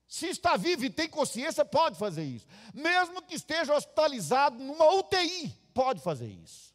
Se 0.06 0.26
está 0.26 0.56
vivo 0.56 0.84
e 0.84 0.90
tem 0.90 1.08
consciência, 1.08 1.64
pode 1.64 1.96
fazer 1.96 2.24
isso. 2.24 2.44
Mesmo 2.74 3.22
que 3.22 3.36
esteja 3.36 3.74
hospitalizado 3.74 4.58
numa 4.58 4.92
UTI, 4.94 5.54
pode 5.72 6.00
fazer 6.00 6.26
isso. 6.26 6.74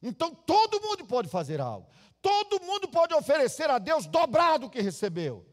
Então 0.00 0.32
todo 0.32 0.80
mundo 0.80 1.04
pode 1.06 1.28
fazer 1.28 1.60
algo. 1.60 1.88
Todo 2.26 2.60
mundo 2.64 2.88
pode 2.88 3.14
oferecer 3.14 3.70
a 3.70 3.78
Deus 3.78 4.04
dobrado 4.04 4.66
o 4.66 4.70
que 4.70 4.80
recebeu. 4.80 5.46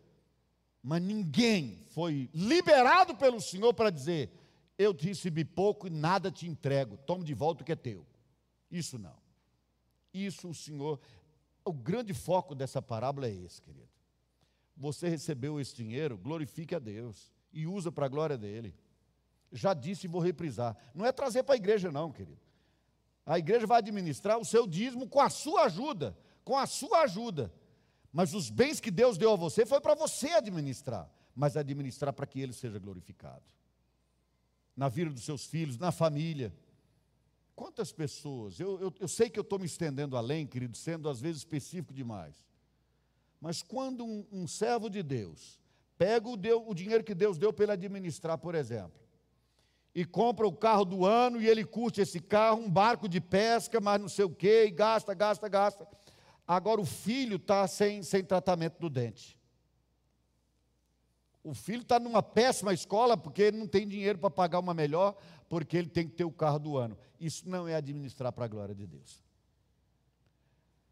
Mas 0.82 1.04
ninguém 1.04 1.78
foi 1.92 2.32
liberado 2.34 3.16
pelo 3.16 3.40
Senhor 3.40 3.76
para 3.76 3.92
dizer: 3.92 4.32
Eu 4.76 4.92
te 4.92 5.06
recebi 5.06 5.46
pouco 5.46 5.86
e 5.86 5.92
nada 5.92 6.32
te 6.32 6.48
entrego, 6.48 6.98
tome 6.98 7.24
de 7.24 7.34
volta 7.36 7.62
o 7.62 7.66
que 7.66 7.74
é 7.74 7.76
teu. 7.76 8.04
Isso 8.72 8.98
não. 8.98 9.16
Isso 10.12 10.50
o 10.50 10.54
Senhor. 10.56 11.00
O 11.64 11.72
grande 11.72 12.12
foco 12.12 12.56
dessa 12.56 12.82
parábola 12.82 13.28
é 13.28 13.36
esse, 13.36 13.62
querido. 13.62 13.88
Você 14.76 15.08
recebeu 15.08 15.60
esse 15.60 15.76
dinheiro, 15.76 16.18
glorifique 16.18 16.74
a 16.74 16.80
Deus 16.80 17.32
e 17.54 17.68
usa 17.68 17.92
para 17.92 18.08
a 18.08 18.10
glória 18.10 18.36
dele. 18.36 18.74
Já 19.52 19.76
disse 19.76 20.08
e 20.08 20.10
vou 20.10 20.20
reprisar. 20.20 20.76
Não 20.96 21.06
é 21.06 21.12
trazer 21.12 21.44
para 21.44 21.54
a 21.54 21.58
igreja, 21.58 21.92
não, 21.92 22.12
querido. 22.12 22.42
A 23.28 23.38
igreja 23.38 23.68
vai 23.68 23.78
administrar 23.78 24.40
o 24.40 24.44
seu 24.44 24.66
dízimo 24.66 25.08
com 25.08 25.22
a 25.22 25.30
sua 25.30 25.66
ajuda 25.66 26.18
com 26.44 26.58
a 26.58 26.66
sua 26.66 27.02
ajuda. 27.02 27.52
Mas 28.12 28.34
os 28.34 28.50
bens 28.50 28.80
que 28.80 28.92
Deus 28.92 29.18
deu 29.18 29.32
a 29.32 29.36
você 29.36 29.66
foi 29.66 29.82
para 29.82 29.96
você 29.96 30.30
administrar, 30.30 31.10
mas 31.36 31.58
administrar 31.58 32.14
para 32.14 32.28
que 32.28 32.40
Ele 32.40 32.54
seja 32.54 32.78
glorificado. 32.78 33.44
Na 34.76 34.88
vida 34.88 35.10
dos 35.10 35.24
seus 35.24 35.46
filhos, 35.46 35.78
na 35.78 35.92
família. 35.92 36.54
Quantas 37.56 37.92
pessoas, 37.92 38.60
eu, 38.60 38.80
eu, 38.80 38.94
eu 39.00 39.08
sei 39.08 39.30
que 39.30 39.40
eu 39.40 39.44
estou 39.44 39.60
me 39.60 39.66
estendendo 39.66 40.18
além, 40.18 40.46
querido, 40.46 40.76
sendo 40.76 41.08
às 41.08 41.22
vezes 41.22 41.40
específico 41.40 41.94
demais, 41.94 42.44
mas 43.40 43.62
quando 43.62 44.04
um, 44.04 44.26
um 44.32 44.48
servo 44.48 44.90
de 44.90 45.04
Deus 45.04 45.60
pega 45.98 46.28
o, 46.28 46.34
o 46.68 46.74
dinheiro 46.74 47.04
que 47.04 47.14
Deus 47.14 47.38
deu 47.38 47.54
para 47.54 47.66
ele 47.66 47.72
administrar, 47.74 48.38
por 48.40 48.56
exemplo, 48.56 49.00
e 49.94 50.04
compra 50.04 50.48
o 50.48 50.54
carro 50.54 50.84
do 50.84 51.06
ano 51.06 51.40
e 51.40 51.48
ele 51.48 51.64
curte 51.64 52.02
esse 52.02 52.20
carro, 52.20 52.62
um 52.62 52.70
barco 52.70 53.08
de 53.08 53.22
pesca, 53.22 53.80
mas 53.80 54.02
não 54.02 54.10
sei 54.10 54.26
o 54.26 54.30
quê, 54.30 54.66
e 54.68 54.72
gasta, 54.72 55.14
gasta, 55.14 55.48
gasta. 55.48 55.88
Agora 56.48 56.82
o 56.82 56.86
filho 56.86 57.38
está 57.38 57.68
sem, 57.68 58.04
sem 58.04 58.24
tratamento 58.24 58.80
do 58.80 58.90
dente. 58.90 59.40
O 61.44 61.54
filho 61.54 61.82
está 61.82 62.00
numa 62.00 62.24
péssima 62.24 62.74
escola 62.74 63.18
porque 63.18 63.42
ele 63.42 63.58
não 63.58 63.68
tem 63.68 63.88
dinheiro 63.88 64.18
para 64.18 64.30
pagar 64.30 64.60
uma 64.60 64.74
melhor, 64.74 65.18
porque 65.50 65.76
ele 65.76 65.90
tem 65.90 66.08
que 66.08 66.16
ter 66.16 66.24
o 66.24 66.32
carro 66.32 66.60
do 66.60 66.78
ano. 66.78 66.98
Isso 67.20 67.48
não 67.48 67.68
é 67.68 67.76
administrar 67.76 68.32
para 68.32 68.46
a 68.46 68.48
glória 68.48 68.74
de 68.74 68.88
Deus. 68.88 69.22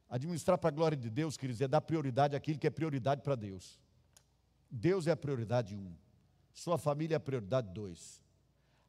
Administrar 0.10 0.58
para 0.58 0.68
a 0.68 0.72
glória 0.72 0.98
de 0.98 1.10
Deus, 1.10 1.38
queridos, 1.38 1.62
é 1.62 1.68
dar 1.68 1.80
prioridade 1.80 2.36
àquilo 2.36 2.60
que 2.60 2.68
é 2.68 2.70
prioridade 2.70 3.22
para 3.22 3.36
Deus. 3.36 3.80
Deus 4.70 5.08
é 5.08 5.12
a 5.12 5.18
prioridade 5.18 5.76
um, 5.76 5.94
sua 6.54 6.78
família 6.78 7.16
é 7.16 7.18
a 7.18 7.20
prioridade 7.20 7.70
dois, 7.74 8.22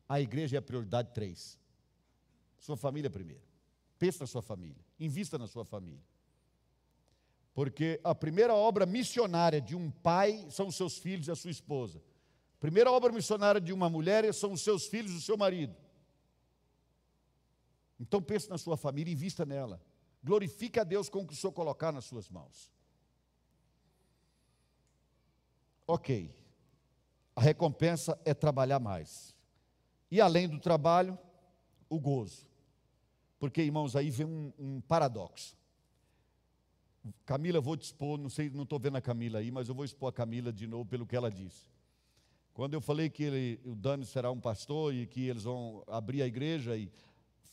a 0.08 0.20
igreja 0.20 0.56
é 0.56 0.58
a 0.58 0.62
prioridade 0.62 1.12
três, 1.12 1.58
sua 2.58 2.76
família 2.76 3.10
primeiro. 3.10 3.42
Pense 3.98 4.20
na 4.20 4.26
sua 4.26 4.42
família, 4.42 4.84
invista 4.98 5.38
na 5.38 5.46
sua 5.46 5.64
família. 5.64 6.02
Porque 7.55 8.00
a 8.03 8.14
primeira 8.14 8.55
obra 8.55 8.86
missionária 8.86 9.61
de 9.61 9.76
um 9.76 9.90
pai 9.90 10.46
são 10.50 10.68
os 10.68 10.76
seus 10.76 10.98
filhos 10.98 11.28
e 11.28 11.30
a 11.30 11.34
sua 11.34 11.50
esposa. 11.50 11.98
A 12.57 12.61
primeira 12.61 12.90
obra 12.90 13.12
missionária 13.12 13.61
de 13.61 13.72
uma 13.72 13.90
mulher 13.90 14.32
são 14.32 14.53
os 14.53 14.62
seus 14.62 14.86
filhos 14.86 15.12
e 15.12 15.16
o 15.16 15.20
seu 15.20 15.36
marido. 15.36 15.74
Então 18.00 18.22
pense 18.22 18.48
na 18.48 18.59
sua 18.59 18.76
família 18.76 19.11
e 19.11 19.14
invista 19.14 19.44
nela. 19.44 19.80
Glorifique 20.24 20.80
a 20.80 20.84
Deus 20.84 21.09
com 21.09 21.20
o 21.20 21.26
que 21.26 21.34
o 21.34 21.36
Senhor 21.36 21.53
colocar 21.53 21.92
nas 21.92 22.05
suas 22.05 22.28
mãos. 22.28 22.72
Ok. 25.86 26.34
A 27.34 27.40
recompensa 27.40 28.18
é 28.24 28.32
trabalhar 28.32 28.78
mais. 28.78 29.34
E 30.11 30.20
além 30.20 30.48
do 30.48 30.59
trabalho, 30.59 31.18
o 31.88 31.98
gozo. 31.98 32.46
Porque, 33.38 33.62
irmãos, 33.62 33.96
aí 33.96 34.11
vem 34.11 34.26
um, 34.26 34.53
um 34.59 34.80
paradoxo. 34.80 35.57
Camila, 37.24 37.61
vou 37.61 37.76
te 37.76 37.84
expor, 37.84 38.18
não 38.18 38.28
sei, 38.28 38.50
não 38.50 38.62
estou 38.62 38.78
vendo 38.78 38.96
a 38.96 39.00
Camila 39.00 39.40
aí, 39.40 39.50
mas 39.50 39.68
eu 39.68 39.74
vou 39.74 39.84
expor 39.84 40.09
a 40.09 40.12
Camila 40.12 40.53
de 40.53 40.66
novo 40.66 40.84
pelo 40.86 41.07
que 41.07 41.16
ela 41.16 41.30
disse. 41.30 41.70
Quando 42.55 42.74
eu 42.74 42.80
falei 42.80 43.09
que 43.09 43.22
ele, 43.22 43.61
o 43.64 43.74
Dani 43.74 44.05
será 44.05 44.30
um 44.30 44.38
pastor 44.38 44.94
e 44.94 45.07
que 45.07 45.26
eles 45.26 45.44
vão 45.44 45.82
abrir 45.86 46.22
a 46.22 46.26
igreja 46.26 46.76
e 46.76 46.92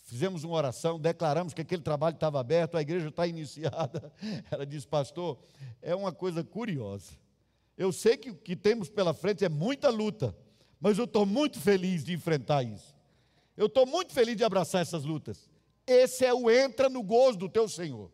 fizemos 0.04 0.44
uma 0.44 0.56
oração, 0.56 1.00
declaramos 1.00 1.54
que 1.54 1.62
aquele 1.62 1.82
trabalho 1.82 2.16
estava 2.16 2.40
aberto, 2.40 2.76
a 2.76 2.82
igreja 2.82 3.08
está 3.08 3.26
iniciada. 3.28 4.12
Ela 4.52 4.66
disse, 4.66 4.88
pastor, 4.88 5.40
é 5.82 5.96
uma 5.96 6.12
coisa 6.12 6.44
curiosa. 6.44 7.14
Eu 7.78 7.94
sei 7.94 8.18
que 8.18 8.30
o 8.30 8.36
que 8.36 8.56
temos 8.56 8.90
pela 8.90 9.14
frente 9.14 9.46
é 9.46 9.50
muita 9.50 9.90
luta, 9.90 10.36
mas 10.82 10.98
eu 10.98 11.06
estou 11.06 11.26
muito 11.26 11.60
feliz 11.60 12.04
de 12.04 12.14
enfrentar 12.14 12.62
isso. 12.64 12.94
Eu 13.56 13.68
estou 13.68 13.86
muito 13.86 14.14
feliz 14.14 14.36
de 14.36 14.44
abraçar 14.44 14.82
essas 14.82 15.06
lutas. 15.06 15.50
Esse 15.88 16.26
é 16.26 16.34
o 16.34 16.52
entra 16.52 16.90
no 16.90 17.02
gozo 17.02 17.38
do 17.38 17.50
teu 17.50 17.70
Senhor. 17.70 18.12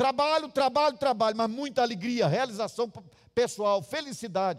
Trabalho, 0.00 0.48
trabalho, 0.48 0.96
trabalho, 0.96 1.36
mas 1.36 1.50
muita 1.50 1.82
alegria, 1.82 2.26
realização 2.26 2.90
pessoal, 3.34 3.82
felicidade. 3.82 4.58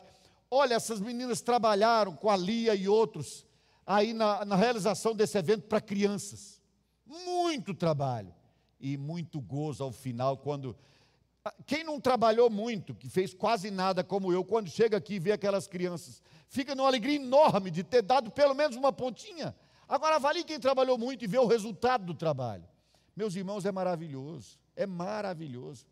Olha, 0.52 0.76
essas 0.76 1.00
meninas 1.00 1.42
trabalharam 1.42 2.16
com 2.16 2.30
a 2.30 2.38
Lia 2.38 2.76
e 2.76 2.88
outros 2.88 3.44
aí 3.84 4.14
na, 4.14 4.46
na 4.46 4.56
realização 4.56 5.16
desse 5.16 5.36
evento 5.39 5.64
para 5.64 5.82
crianças. 5.82 6.62
Muito 7.04 7.74
trabalho 7.74 8.32
e 8.80 8.96
muito 8.98 9.42
gozo 9.42 9.84
ao 9.84 9.92
final, 9.92 10.38
quando. 10.38 10.78
Quem 11.66 11.84
não 11.84 12.00
trabalhou 12.00 12.48
muito, 12.48 12.94
que 12.94 13.10
fez 13.10 13.34
quase 13.34 13.72
nada 13.72 14.04
como 14.04 14.32
eu, 14.32 14.46
quando 14.46 14.70
chega 14.70 14.98
aqui 14.98 15.16
e 15.16 15.20
vê 15.20 15.32
aquelas 15.32 15.66
crianças, 15.66 16.22
fica 16.50 16.76
numa 16.76 16.88
alegria 16.88 17.16
enorme 17.16 17.72
de 17.72 17.84
ter 17.84 18.04
dado 18.04 18.30
pelo 18.30 18.54
menos 18.54 18.78
uma 18.78 18.94
pontinha. 18.94 19.56
Agora 19.89 20.18
avalie 20.18 20.44
quem 20.44 20.60
trabalhou 20.60 21.00
muito 21.00 21.26
e 21.26 21.28
vê 21.28 21.39
o 21.39 21.48
resultado 21.48 22.06
do 22.06 22.14
trabalho. 22.14 22.64
Meus 23.16 23.36
irmãos, 23.36 23.66
é 23.66 23.72
maravilhoso. 23.72 24.61
É 24.82 24.88
maravilhoso. 24.88 25.86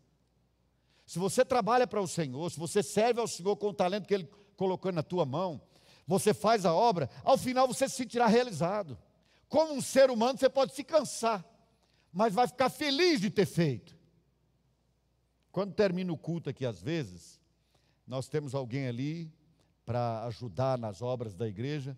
Se 1.06 1.16
você 1.16 1.44
trabalha 1.44 1.86
para 1.86 2.00
o 2.00 2.08
Senhor, 2.08 2.50
se 2.50 2.58
você 2.58 2.82
serve 2.82 3.20
ao 3.20 3.28
Senhor 3.28 3.54
com 3.56 3.68
o 3.68 3.72
talento 3.72 4.08
que 4.08 4.14
Ele 4.14 4.28
colocou 4.56 4.90
na 4.90 5.00
tua 5.00 5.24
mão, 5.24 5.62
você 6.08 6.34
faz 6.34 6.66
a 6.66 6.74
obra, 6.74 7.08
ao 7.22 7.38
final 7.38 7.68
você 7.68 7.88
se 7.88 7.94
sentirá 7.94 8.26
realizado. 8.26 8.98
Como 9.48 9.74
um 9.74 9.80
ser 9.80 10.10
humano, 10.10 10.36
você 10.36 10.50
pode 10.50 10.74
se 10.74 10.82
cansar, 10.82 11.44
mas 12.12 12.34
vai 12.34 12.48
ficar 12.48 12.68
feliz 12.68 13.20
de 13.20 13.30
ter 13.30 13.46
feito. 13.46 13.96
Quando 15.52 15.72
termina 15.72 16.12
o 16.12 16.18
culto 16.18 16.50
aqui, 16.50 16.66
às 16.66 16.82
vezes, 16.82 17.40
nós 18.04 18.28
temos 18.28 18.56
alguém 18.56 18.88
ali 18.88 19.32
para 19.86 20.24
ajudar 20.24 20.76
nas 20.76 21.00
obras 21.00 21.36
da 21.36 21.46
igreja, 21.46 21.96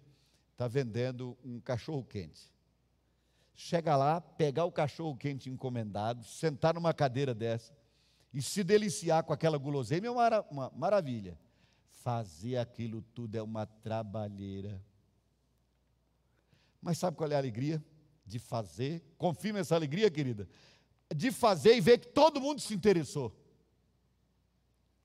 está 0.52 0.68
vendendo 0.68 1.38
um 1.42 1.58
cachorro 1.58 2.04
quente 2.04 2.51
chega 3.54 3.96
lá, 3.96 4.20
pegar 4.20 4.64
o 4.64 4.72
cachorro 4.72 5.16
quente 5.16 5.50
encomendado, 5.50 6.24
sentar 6.24 6.74
numa 6.74 6.94
cadeira 6.94 7.34
dessa 7.34 7.72
e 8.32 8.40
se 8.40 8.64
deliciar 8.64 9.22
com 9.24 9.32
aquela 9.32 9.58
guloseima 9.58 10.06
é 10.06 10.10
uma, 10.10 10.40
uma 10.50 10.72
maravilha. 10.74 11.38
Fazer 12.02 12.56
aquilo 12.56 13.02
tudo 13.14 13.36
é 13.36 13.42
uma 13.42 13.66
trabalheira. 13.66 14.82
Mas 16.80 16.98
sabe 16.98 17.16
qual 17.16 17.30
é 17.30 17.34
a 17.34 17.38
alegria? 17.38 17.84
De 18.26 18.38
fazer, 18.38 19.04
confirma 19.18 19.58
essa 19.58 19.74
alegria, 19.74 20.10
querida, 20.10 20.48
de 21.14 21.30
fazer 21.30 21.76
e 21.76 21.80
ver 21.80 21.98
que 21.98 22.08
todo 22.08 22.40
mundo 22.40 22.60
se 22.60 22.74
interessou. 22.74 23.36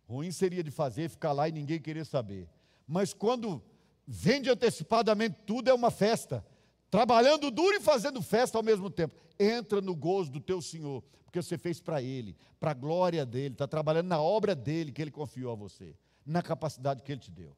Ruim 0.08 0.32
seria 0.32 0.64
de 0.64 0.72
fazer, 0.72 1.10
ficar 1.10 1.34
lá 1.34 1.50
e 1.50 1.52
ninguém 1.52 1.82
querer 1.82 2.06
saber. 2.06 2.50
Mas 2.88 3.14
quando 3.14 3.62
vende 4.08 4.50
antecipadamente 4.50 5.36
tudo, 5.46 5.70
é 5.70 5.74
uma 5.74 5.92
festa 5.92 6.46
trabalhando 6.90 7.52
duro 7.52 7.76
e 7.76 7.82
fazendo 7.82 8.22
festa 8.22 8.58
ao 8.58 8.64
mesmo 8.64 8.90
tempo. 8.90 9.16
Entra 9.40 9.82
no 9.82 9.96
gozo 9.96 10.32
do 10.32 10.40
teu 10.40 10.62
Senhor, 10.62 11.04
porque 11.26 11.42
você 11.42 11.58
fez 11.58 11.80
para 11.80 12.02
Ele, 12.02 12.36
para 12.60 12.72
a 12.72 12.74
glória 12.74 13.26
dEle, 13.26 13.54
está 13.54 13.68
trabalhando 13.68 14.08
na 14.08 14.22
obra 14.22 14.56
dEle 14.56 14.92
que 14.92 15.02
Ele 15.02 15.12
confiou 15.12 15.52
a 15.52 15.56
você, 15.56 15.96
na 16.26 16.42
capacidade 16.42 17.04
que 17.04 17.12
Ele 17.12 17.22
te 17.22 17.32
deu. 17.32 17.56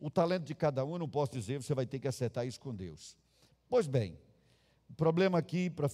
O 0.00 0.10
talento 0.10 0.44
de 0.44 0.54
cada 0.54 0.84
um, 0.84 0.92
eu 0.92 0.98
não 0.98 1.08
posso 1.08 1.32
dizer, 1.32 1.62
você 1.62 1.74
vai 1.74 1.86
ter 1.86 1.98
que 1.98 2.08
acertar 2.08 2.46
isso 2.46 2.60
com 2.60 2.74
Deus. 2.74 3.16
Pois 3.68 3.86
bem, 3.86 4.18
o 4.88 4.94
problema 4.94 5.38
aqui, 5.38 5.70
para 5.70 5.88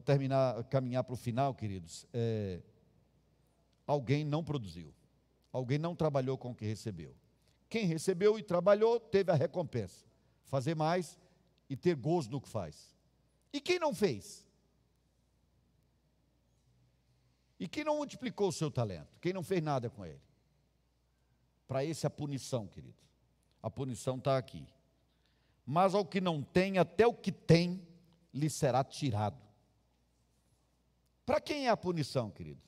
terminar, 0.00 0.64
caminhar 0.64 1.04
para 1.04 1.14
o 1.14 1.16
final, 1.16 1.54
queridos, 1.54 2.06
é, 2.12 2.60
alguém 3.86 4.24
não 4.24 4.42
produziu, 4.42 4.92
alguém 5.52 5.78
não 5.78 5.94
trabalhou 5.94 6.38
com 6.38 6.50
o 6.50 6.54
que 6.54 6.64
recebeu. 6.64 7.14
Quem 7.68 7.86
recebeu 7.86 8.38
e 8.38 8.42
trabalhou, 8.42 8.98
teve 8.98 9.30
a 9.30 9.34
recompensa. 9.34 10.04
Fazer 10.46 10.74
mais 10.74 11.16
e 11.70 11.76
ter 11.76 11.94
gozo 11.94 12.28
no 12.28 12.40
que 12.40 12.48
faz. 12.48 12.96
E 13.52 13.60
quem 13.60 13.78
não 13.78 13.94
fez? 13.94 14.44
E 17.60 17.68
quem 17.68 17.84
não 17.84 17.96
multiplicou 17.96 18.48
o 18.48 18.52
seu 18.52 18.70
talento? 18.72 19.16
Quem 19.20 19.32
não 19.32 19.42
fez 19.42 19.62
nada 19.62 19.88
com 19.88 20.04
ele? 20.04 20.20
Para 21.68 21.84
esse 21.84 22.04
a 22.06 22.10
punição, 22.10 22.66
querido. 22.66 22.98
A 23.62 23.70
punição 23.70 24.16
está 24.16 24.36
aqui. 24.36 24.66
Mas 25.64 25.94
ao 25.94 26.04
que 26.04 26.20
não 26.20 26.42
tem, 26.42 26.78
até 26.78 27.06
o 27.06 27.14
que 27.14 27.30
tem, 27.30 27.86
lhe 28.34 28.50
será 28.50 28.82
tirado. 28.82 29.40
Para 31.24 31.40
quem 31.40 31.66
é 31.66 31.70
a 31.70 31.76
punição, 31.76 32.30
querido? 32.30 32.60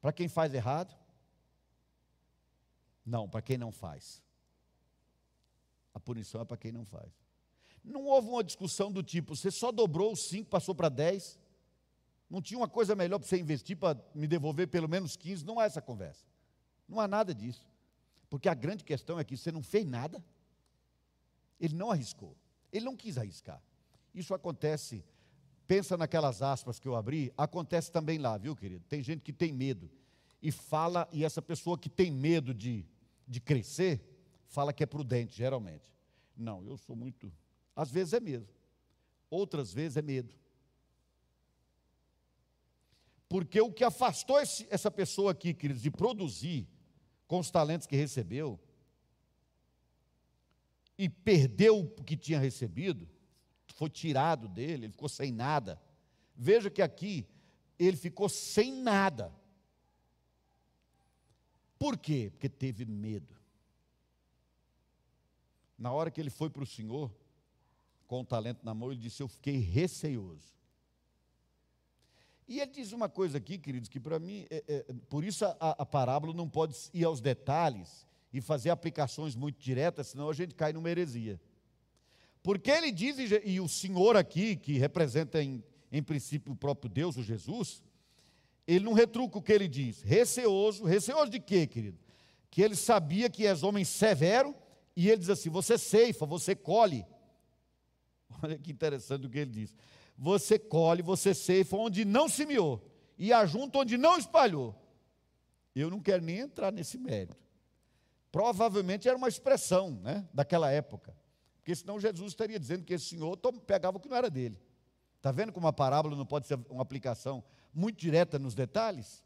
Para 0.00 0.12
quem 0.12 0.26
faz 0.26 0.52
errado? 0.52 0.96
Não, 3.04 3.28
para 3.28 3.42
quem 3.42 3.56
não 3.56 3.70
faz. 3.70 4.20
A 5.94 6.00
punição 6.00 6.40
é 6.40 6.44
para 6.44 6.56
quem 6.56 6.72
não 6.72 6.84
faz. 6.84 7.25
Não 7.86 8.04
houve 8.04 8.28
uma 8.28 8.42
discussão 8.42 8.90
do 8.90 9.00
tipo, 9.00 9.36
você 9.36 9.48
só 9.48 9.70
dobrou 9.70 10.12
os 10.12 10.28
5, 10.28 10.50
passou 10.50 10.74
para 10.74 10.88
10. 10.88 11.38
Não 12.28 12.42
tinha 12.42 12.58
uma 12.58 12.68
coisa 12.68 12.96
melhor 12.96 13.20
para 13.20 13.28
você 13.28 13.38
investir 13.38 13.76
para 13.76 13.96
me 14.12 14.26
devolver 14.26 14.66
pelo 14.66 14.88
menos 14.88 15.16
15. 15.16 15.46
Não 15.46 15.60
há 15.60 15.64
essa 15.64 15.80
conversa. 15.80 16.26
Não 16.88 16.98
há 16.98 17.06
nada 17.06 17.32
disso. 17.32 17.64
Porque 18.28 18.48
a 18.48 18.54
grande 18.54 18.82
questão 18.82 19.20
é 19.20 19.24
que 19.24 19.36
você 19.36 19.52
não 19.52 19.62
fez 19.62 19.86
nada. 19.86 20.22
Ele 21.60 21.76
não 21.76 21.92
arriscou. 21.92 22.36
Ele 22.72 22.84
não 22.84 22.96
quis 22.96 23.16
arriscar. 23.16 23.62
Isso 24.12 24.34
acontece, 24.34 25.04
pensa 25.66 25.96
naquelas 25.96 26.42
aspas 26.42 26.80
que 26.80 26.88
eu 26.88 26.96
abri, 26.96 27.32
acontece 27.36 27.92
também 27.92 28.18
lá, 28.18 28.36
viu, 28.36 28.56
querido? 28.56 28.84
Tem 28.88 29.02
gente 29.02 29.22
que 29.22 29.32
tem 29.32 29.52
medo 29.52 29.88
e 30.42 30.50
fala, 30.50 31.08
e 31.12 31.24
essa 31.24 31.40
pessoa 31.40 31.78
que 31.78 31.88
tem 31.88 32.10
medo 32.10 32.52
de, 32.52 32.84
de 33.28 33.40
crescer, 33.40 34.00
fala 34.48 34.72
que 34.72 34.82
é 34.82 34.86
prudente, 34.86 35.36
geralmente. 35.36 35.94
Não, 36.36 36.64
eu 36.64 36.76
sou 36.76 36.96
muito 36.96 37.32
às 37.76 37.90
vezes 37.90 38.14
é 38.14 38.20
medo, 38.20 38.48
outras 39.30 39.72
vezes 39.72 39.96
é 39.96 40.02
medo. 40.02 40.34
Porque 43.28 43.60
o 43.60 43.72
que 43.72 43.84
afastou 43.84 44.40
esse, 44.40 44.66
essa 44.70 44.90
pessoa 44.90 45.32
aqui, 45.32 45.52
queridos, 45.52 45.82
de 45.82 45.90
produzir 45.90 46.66
com 47.28 47.38
os 47.38 47.50
talentos 47.50 47.86
que 47.86 47.94
recebeu, 47.94 48.58
e 50.98 51.08
perdeu 51.08 51.80
o 51.80 52.02
que 52.02 52.16
tinha 52.16 52.38
recebido, 52.38 53.06
foi 53.74 53.90
tirado 53.90 54.48
dele, 54.48 54.86
ele 54.86 54.92
ficou 54.92 55.08
sem 55.08 55.30
nada. 55.30 55.78
Veja 56.34 56.70
que 56.70 56.80
aqui 56.80 57.28
ele 57.78 57.96
ficou 57.96 58.26
sem 58.26 58.72
nada. 58.72 59.30
Por 61.78 61.98
quê? 61.98 62.30
Porque 62.32 62.48
teve 62.48 62.86
medo. 62.86 63.36
Na 65.76 65.92
hora 65.92 66.10
que 66.10 66.18
ele 66.18 66.30
foi 66.30 66.48
para 66.48 66.62
o 66.62 66.66
Senhor, 66.66 67.14
com 68.06 68.20
o 68.20 68.24
talento 68.24 68.64
na 68.64 68.74
mão, 68.74 68.90
ele 68.90 69.00
disse: 69.00 69.22
Eu 69.22 69.28
fiquei 69.28 69.58
receoso. 69.58 70.54
E 72.48 72.60
ele 72.60 72.70
diz 72.70 72.92
uma 72.92 73.08
coisa 73.08 73.38
aqui, 73.38 73.58
queridos, 73.58 73.88
que 73.88 73.98
para 73.98 74.18
mim, 74.18 74.46
é, 74.48 74.62
é, 74.68 74.84
por 75.08 75.24
isso 75.24 75.44
a, 75.44 75.56
a, 75.58 75.84
parábola 75.84 76.32
não 76.32 76.48
pode 76.48 76.76
ir 76.94 77.04
aos 77.04 77.20
detalhes 77.20 78.06
e 78.32 78.40
fazer 78.40 78.70
aplicações 78.70 79.34
muito 79.34 79.58
diretas, 79.58 80.08
senão 80.08 80.30
a 80.30 80.32
gente 80.32 80.54
cai 80.54 80.72
numa 80.72 80.88
heresia. 80.88 81.40
Porque 82.44 82.70
ele 82.70 82.92
diz, 82.92 83.16
e 83.44 83.60
o 83.60 83.68
Senhor 83.68 84.16
aqui, 84.16 84.54
que 84.54 84.78
representa 84.78 85.42
em, 85.42 85.64
em 85.90 86.00
princípio 86.00 86.52
o 86.52 86.56
próprio 86.56 86.88
Deus, 86.88 87.16
o 87.16 87.22
Jesus, 87.22 87.82
ele 88.64 88.84
não 88.84 88.92
retruca 88.92 89.38
o 89.38 89.42
que 89.42 89.52
ele 89.52 89.66
diz. 89.66 90.02
Receoso, 90.02 90.84
receoso 90.84 91.28
de 91.28 91.40
quê, 91.40 91.66
querido? 91.66 91.98
Que 92.48 92.62
ele 92.62 92.76
sabia 92.76 93.28
que 93.28 93.44
és 93.44 93.64
homem 93.64 93.84
severo, 93.84 94.54
e 94.94 95.08
ele 95.08 95.18
diz 95.18 95.30
assim: 95.30 95.50
você 95.50 95.76
ceifa, 95.76 96.24
você 96.24 96.54
colhe. 96.54 97.04
Olha 98.42 98.58
que 98.58 98.70
interessante 98.70 99.26
o 99.26 99.30
que 99.30 99.38
ele 99.38 99.50
diz 99.50 99.74
você 100.16 100.58
colhe, 100.58 101.02
você 101.02 101.34
ceifa 101.34 101.76
onde 101.76 102.04
não 102.04 102.28
semeou, 102.28 102.82
e 103.18 103.32
ajunta 103.32 103.78
onde 103.78 103.96
não 103.96 104.18
espalhou. 104.18 104.74
Eu 105.74 105.90
não 105.90 106.00
quero 106.00 106.24
nem 106.24 106.38
entrar 106.38 106.72
nesse 106.72 106.96
mérito. 106.96 107.36
Provavelmente 108.32 109.08
era 109.08 109.16
uma 109.16 109.28
expressão 109.28 109.90
né, 109.90 110.26
daquela 110.32 110.70
época. 110.70 111.14
Porque 111.58 111.74
senão 111.74 112.00
Jesus 112.00 112.32
estaria 112.32 112.58
dizendo 112.58 112.84
que 112.84 112.94
esse 112.94 113.06
senhor 113.06 113.36
pegava 113.66 113.98
o 113.98 114.00
que 114.00 114.08
não 114.08 114.16
era 114.16 114.30
dele. 114.30 114.58
Está 115.16 115.32
vendo 115.32 115.52
como 115.52 115.66
a 115.66 115.72
parábola 115.72 116.16
não 116.16 116.24
pode 116.24 116.46
ser 116.46 116.58
uma 116.70 116.82
aplicação 116.82 117.44
muito 117.74 117.98
direta 117.98 118.38
nos 118.38 118.54
detalhes? 118.54 119.22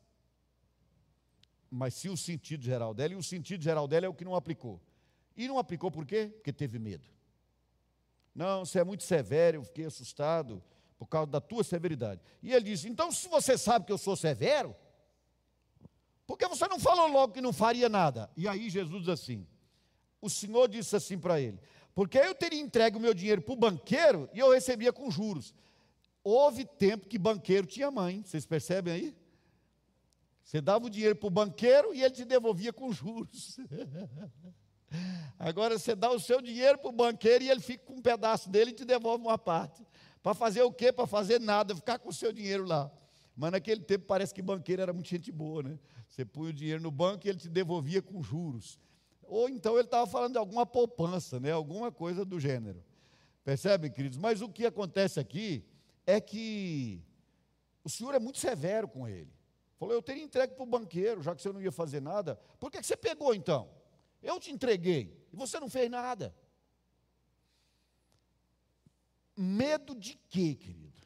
Mas 1.71 1.95
se 1.95 2.09
o 2.09 2.17
sentido 2.17 2.65
geral 2.65 2.95
dela, 2.95 3.13
e 3.13 3.17
o 3.17 3.23
sentido 3.23 3.63
geral 3.63 3.87
dela 3.87 4.07
é 4.07 4.09
o 4.09 4.15
que 4.15 4.25
não 4.25 4.35
aplicou. 4.35 4.81
E 5.37 5.47
não 5.47 5.59
aplicou 5.59 5.91
por 5.91 6.05
quê? 6.05 6.31
Porque 6.35 6.53
teve 6.53 6.79
medo. 6.79 7.09
Não, 8.35 8.65
você 8.65 8.81
é 8.81 8.85
muito 8.85 9.03
severo, 9.03 9.59
eu 9.59 9.65
fiquei 9.65 9.85
assustado 9.85 10.63
por 10.99 11.07
causa 11.07 11.31
da 11.31 11.41
tua 11.41 11.65
severidade. 11.65 12.21
E 12.43 12.53
ele 12.53 12.65
diz: 12.65 12.85
Então, 12.85 13.11
se 13.11 13.29
você 13.29 13.57
sabe 13.57 13.87
que 13.87 13.93
eu 13.93 13.99
sou 13.99 14.17
severo, 14.17 14.77
por 16.27 16.39
que 16.39 16.47
você 16.47 16.69
não 16.69 16.79
falou 16.79 17.09
logo 17.09 17.33
que 17.33 17.41
não 17.41 17.53
faria 17.53 17.89
nada? 17.89 18.31
E 18.37 18.47
aí 18.47 18.71
Jesus 18.71 19.09
assim: 19.09 19.47
O 20.21 20.31
Senhor 20.31 20.69
disse 20.69 20.95
assim 20.95 21.19
para 21.19 21.41
ele: 21.41 21.59
Porque 21.95 22.19
eu 22.19 22.35
teria 22.35 22.61
entregue 22.61 22.97
o 22.97 23.01
meu 23.01 23.15
dinheiro 23.15 23.43
para 23.43 23.53
o 23.53 23.57
banqueiro 23.57 24.29
e 24.33 24.39
eu 24.39 24.51
recebia 24.51 24.93
com 24.93 25.11
juros. 25.11 25.55
Houve 26.23 26.65
tempo 26.65 27.09
que 27.09 27.19
banqueiro 27.19 27.67
tinha 27.67 27.91
mãe, 27.91 28.23
vocês 28.23 28.45
percebem 28.45 28.93
aí? 28.93 29.17
Você 30.45 30.61
dava 30.61 30.87
o 30.87 30.91
dinheiro 30.91 31.17
para 31.17 31.27
o 31.27 31.31
banqueiro 31.31 31.95
e 31.95 32.03
ele 32.03 32.15
te 32.15 32.25
devolvia 32.25 32.73
com 32.73 32.93
juros. 32.93 33.59
Agora 35.39 35.79
você 35.79 35.95
dá 35.95 36.11
o 36.11 36.19
seu 36.19 36.41
dinheiro 36.41 36.79
para 36.79 36.89
o 36.89 36.93
banqueiro 36.93 37.45
e 37.45 37.51
ele 37.51 37.61
fica 37.61 37.85
com 37.85 37.95
um 37.95 38.03
pedaço 38.03 38.51
dele 38.51 38.71
e 38.71 38.75
te 38.75 38.85
devolve 38.85 39.25
uma 39.25 39.39
parte. 39.39 39.87
Para 40.23 40.35
fazer 40.35 40.63
o 40.63 40.73
quê? 40.73 40.93
Para 40.93 41.07
fazer 41.07 41.41
nada, 41.41 41.75
ficar 41.75 41.99
com 41.99 42.11
o 42.11 42.13
seu 42.13 42.33
dinheiro 42.33 42.65
lá. 42.65 42.91
Mas 43.37 43.53
naquele 43.53 43.81
tempo 43.81 44.05
parece 44.07 44.35
que 44.35 44.43
banqueiro 44.43 44.83
era 44.83 44.93
muito 44.93 45.09
gente 45.09 45.33
boa, 45.33 45.63
né? 45.63 45.79
Você 46.09 46.25
punha 46.25 46.51
o 46.51 46.53
dinheiro 46.53 46.83
no 46.83 46.91
banco 46.91 47.27
e 47.27 47.31
ele 47.31 47.39
te 47.39 47.49
devolvia 47.49 48.03
com 48.03 48.23
juros. 48.23 48.79
Ou 49.23 49.49
então 49.49 49.75
ele 49.75 49.85
estava 49.85 50.07
falando 50.07 50.33
de 50.33 50.39
alguma 50.39 50.67
poupança, 50.67 51.41
né? 51.41 51.53
Alguma 51.53 51.91
coisa 51.91 52.25
do 52.25 52.39
gênero. 52.39 52.85
Percebe, 53.45 53.89
queridos? 53.89 54.19
Mas 54.19 54.43
o 54.43 54.49
que 54.49 54.67
acontece 54.67 55.19
aqui 55.19 55.65
é 56.07 56.21
que 56.21 57.03
o 57.83 57.89
senhor 57.89 58.15
é 58.15 58.19
muito 58.19 58.39
severo 58.39 58.89
com 58.89 59.09
ele. 59.09 59.33
Falou, 59.79 59.95
eu 59.95 60.03
teria 60.03 60.23
entregue 60.23 60.55
para 60.55 60.63
o 60.63 60.67
banqueiro, 60.67 61.23
já 61.23 61.35
que 61.35 61.41
você 61.41 61.51
não 61.51 61.63
ia 61.63 61.73
fazer 61.73 62.03
nada. 62.03 62.39
Por 62.59 62.71
que, 62.71 62.81
que 62.81 62.87
você 62.87 62.97
pegou 62.97 63.35
então? 63.35 63.71
Eu 64.23 64.39
te 64.39 64.51
entreguei 64.51 65.27
e 65.33 65.37
você 65.37 65.59
não 65.59 65.69
fez 65.69 65.91
nada. 65.91 66.35
Medo 69.37 69.95
de 69.95 70.15
quê, 70.29 70.55
querido? 70.55 71.01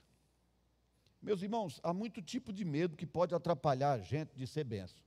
Meus 1.22 1.40
irmãos, 1.40 1.80
há 1.82 1.94
muito 1.94 2.20
tipo 2.20 2.52
de 2.52 2.64
medo 2.64 2.96
que 2.96 3.06
pode 3.06 3.34
atrapalhar 3.34 3.92
a 3.92 3.98
gente 3.98 4.36
de 4.36 4.46
ser 4.46 4.64
benção, 4.64 5.02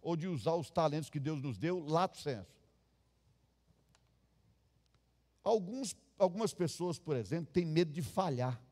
ou 0.00 0.16
de 0.16 0.26
usar 0.26 0.54
os 0.54 0.70
talentos 0.70 1.10
que 1.10 1.20
Deus 1.20 1.42
nos 1.42 1.58
deu, 1.58 1.80
lato 1.80 2.18
senso. 2.18 2.62
Alguns, 5.44 5.94
algumas 6.16 6.54
pessoas, 6.54 6.98
por 6.98 7.16
exemplo, 7.16 7.52
têm 7.52 7.66
medo 7.66 7.92
de 7.92 8.00
falhar, 8.00 8.62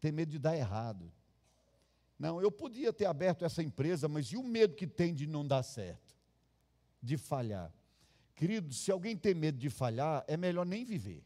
têm 0.00 0.12
medo 0.12 0.32
de 0.32 0.38
dar 0.38 0.56
errado. 0.56 1.10
Não, 2.18 2.42
eu 2.42 2.50
podia 2.50 2.92
ter 2.92 3.06
aberto 3.06 3.44
essa 3.44 3.62
empresa, 3.62 4.08
mas 4.08 4.26
e 4.32 4.36
o 4.36 4.42
medo 4.42 4.74
que 4.74 4.86
tem 4.86 5.14
de 5.14 5.26
não 5.26 5.46
dar 5.46 5.62
certo? 5.62 6.07
De 7.02 7.16
falhar? 7.16 7.72
Querido, 8.34 8.72
se 8.72 8.90
alguém 8.90 9.16
tem 9.16 9.34
medo 9.34 9.58
de 9.58 9.68
falhar, 9.68 10.24
é 10.28 10.36
melhor 10.36 10.64
nem 10.64 10.84
viver. 10.84 11.24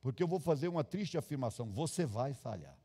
Porque 0.00 0.22
eu 0.22 0.28
vou 0.28 0.40
fazer 0.40 0.68
uma 0.68 0.82
triste 0.82 1.16
afirmação: 1.18 1.70
você 1.70 2.04
vai 2.04 2.34
falhar. 2.34 2.76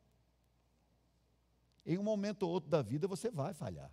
Em 1.85 1.97
um 1.97 2.03
momento 2.03 2.43
ou 2.43 2.49
outro 2.49 2.69
da 2.69 2.81
vida 2.81 3.07
você 3.07 3.29
vai 3.29 3.53
falhar. 3.53 3.91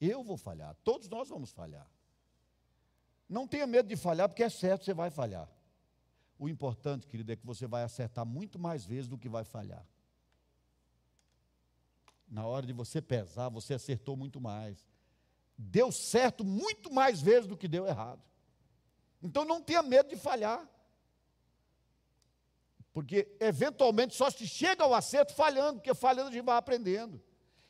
Eu 0.00 0.22
vou 0.22 0.36
falhar, 0.36 0.74
todos 0.82 1.08
nós 1.08 1.28
vamos 1.28 1.50
falhar. 1.50 1.86
Não 3.28 3.46
tenha 3.46 3.66
medo 3.66 3.88
de 3.88 3.96
falhar, 3.96 4.28
porque 4.28 4.42
é 4.42 4.48
certo, 4.48 4.84
você 4.84 4.94
vai 4.94 5.10
falhar. 5.10 5.48
O 6.38 6.48
importante, 6.48 7.06
querido, 7.06 7.30
é 7.32 7.36
que 7.36 7.46
você 7.46 7.66
vai 7.66 7.82
acertar 7.82 8.24
muito 8.24 8.58
mais 8.58 8.84
vezes 8.84 9.06
do 9.06 9.18
que 9.18 9.28
vai 9.28 9.44
falhar. 9.44 9.86
Na 12.26 12.46
hora 12.46 12.66
de 12.66 12.72
você 12.72 13.02
pesar, 13.02 13.48
você 13.48 13.74
acertou 13.74 14.16
muito 14.16 14.40
mais. 14.40 14.89
Deu 15.62 15.92
certo 15.92 16.42
muito 16.42 16.90
mais 16.90 17.20
vezes 17.20 17.46
do 17.46 17.56
que 17.56 17.68
deu 17.68 17.86
errado. 17.86 18.22
Então 19.22 19.44
não 19.44 19.60
tenha 19.60 19.82
medo 19.82 20.08
de 20.08 20.16
falhar. 20.16 20.66
Porque 22.94 23.28
eventualmente 23.38 24.14
só 24.14 24.30
se 24.30 24.46
chega 24.46 24.82
ao 24.82 24.94
acerto 24.94 25.34
falhando, 25.34 25.74
porque 25.74 25.92
falhando 25.92 26.30
a 26.30 26.32
gente 26.32 26.44
vai 26.44 26.56
aprendendo. 26.56 27.22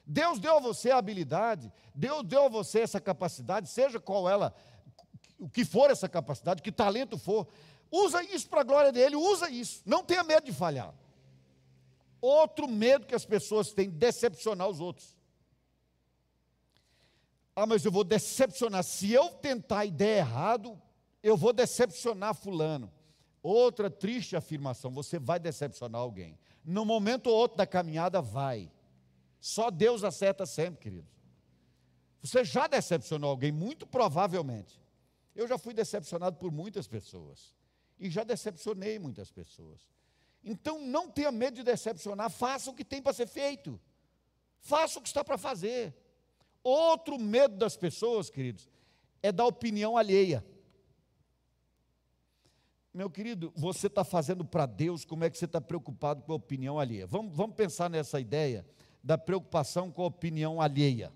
Deus 0.07 0.39
deu 0.39 0.57
a 0.57 0.61
você 0.61 0.93
a 0.93 0.99
habilidade, 0.99 1.73
Deus 1.93 2.23
deu 2.25 2.45
a 2.45 2.49
você 2.49 2.81
essa 2.81 3.01
capacidade, 3.01 3.69
seja 3.69 3.99
qual 3.99 4.29
ela, 4.29 4.55
o 5.39 5.49
que 5.49 5.65
for 5.65 5.91
essa 5.91 6.09
capacidade, 6.09 6.63
que 6.63 6.73
talento 6.73 7.19
for, 7.19 7.49
usa 7.91 8.23
isso 8.23 8.49
para 8.49 8.61
a 8.61 8.65
glória 8.65 8.93
dele, 8.93 9.17
usa 9.17 9.51
isso, 9.51 9.83
não 9.85 10.05
tenha 10.05 10.23
medo 10.23 10.47
de 10.47 10.53
falhar. 10.53 10.95
Outro 12.21 12.69
medo 12.69 13.07
que 13.07 13.15
as 13.15 13.25
pessoas 13.25 13.73
têm, 13.73 13.91
decepcionar 13.91 14.69
os 14.69 14.81
outros. 14.81 15.20
Ah, 17.55 17.67
mas 17.67 17.85
eu 17.85 17.93
vou 17.93 18.05
decepcionar. 18.05 18.83
Se 18.85 19.13
eu 19.13 19.31
tentar 19.31 19.85
e 19.85 19.91
der 19.91 20.19
errado, 20.19 20.81
eu 21.23 21.37
vou 21.37 21.53
decepcionar 21.53 22.35
fulano. 22.35 22.91
Outra 23.43 23.91
triste 23.91 24.37
afirmação: 24.37 24.91
você 24.91 25.19
vai 25.19 25.39
decepcionar 25.39 26.01
alguém. 26.01 26.39
No 26.65 26.85
momento 26.85 27.29
ou 27.29 27.37
outro 27.37 27.57
da 27.57 27.67
caminhada, 27.67 28.21
vai. 28.21 28.71
Só 29.41 29.71
Deus 29.71 30.05
acerta 30.05 30.45
sempre, 30.45 30.81
querido. 30.81 31.09
Você 32.23 32.45
já 32.45 32.67
decepcionou 32.67 33.31
alguém, 33.31 33.51
muito 33.51 33.87
provavelmente. 33.87 34.79
Eu 35.35 35.49
já 35.49 35.57
fui 35.57 35.73
decepcionado 35.73 36.37
por 36.37 36.53
muitas 36.53 36.87
pessoas. 36.87 37.55
E 37.99 38.11
já 38.11 38.25
decepcionei 38.25 38.99
muitas 38.99 39.31
pessoas. 39.31 39.81
Então 40.45 40.81
não 40.81 41.11
tenha 41.11 41.31
medo 41.31 41.57
de 41.57 41.63
decepcionar, 41.63 42.31
faça 42.31 42.71
o 42.71 42.75
que 42.75 42.85
tem 42.85 43.03
para 43.03 43.13
ser 43.13 43.27
feito. 43.27 43.81
Faça 44.61 44.99
o 44.99 45.03
que 45.03 45.09
está 45.09 45.25
para 45.25 45.39
fazer. 45.39 45.95
Outro 46.63 47.19
medo 47.19 47.57
das 47.57 47.77
pessoas, 47.77 48.29
queridos, 48.29 48.69
é 49.23 49.33
da 49.33 49.45
opinião 49.45 49.97
alheia. 49.97 50.45
Meu 52.93 53.09
querido, 53.09 53.53
você 53.55 53.87
está 53.87 54.03
fazendo 54.03 54.45
para 54.45 54.67
Deus, 54.67 55.05
como 55.05 55.25
é 55.25 55.31
que 55.31 55.39
você 55.39 55.45
está 55.45 55.61
preocupado 55.61 56.23
com 56.23 56.33
a 56.33 56.37
opinião 56.37 56.79
alheia? 56.79 57.07
Vamos, 57.07 57.35
vamos 57.35 57.55
pensar 57.55 57.89
nessa 57.89 58.21
ideia 58.21 58.67
da 59.03 59.17
preocupação 59.17 59.91
com 59.91 60.03
a 60.03 60.07
opinião 60.07 60.61
alheia. 60.61 61.13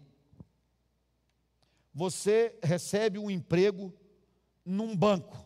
Você 1.92 2.58
recebe 2.62 3.18
um 3.18 3.30
emprego 3.30 3.92
num 4.64 4.96
banco, 4.96 5.44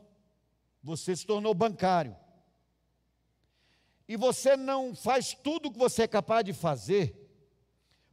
você 0.82 1.16
se 1.16 1.26
tornou 1.26 1.52
bancário, 1.54 2.16
e 4.06 4.16
você 4.16 4.56
não 4.56 4.94
faz 4.94 5.34
tudo 5.34 5.68
o 5.68 5.72
que 5.72 5.78
você 5.78 6.02
é 6.02 6.08
capaz 6.08 6.44
de 6.44 6.52
fazer, 6.52 7.27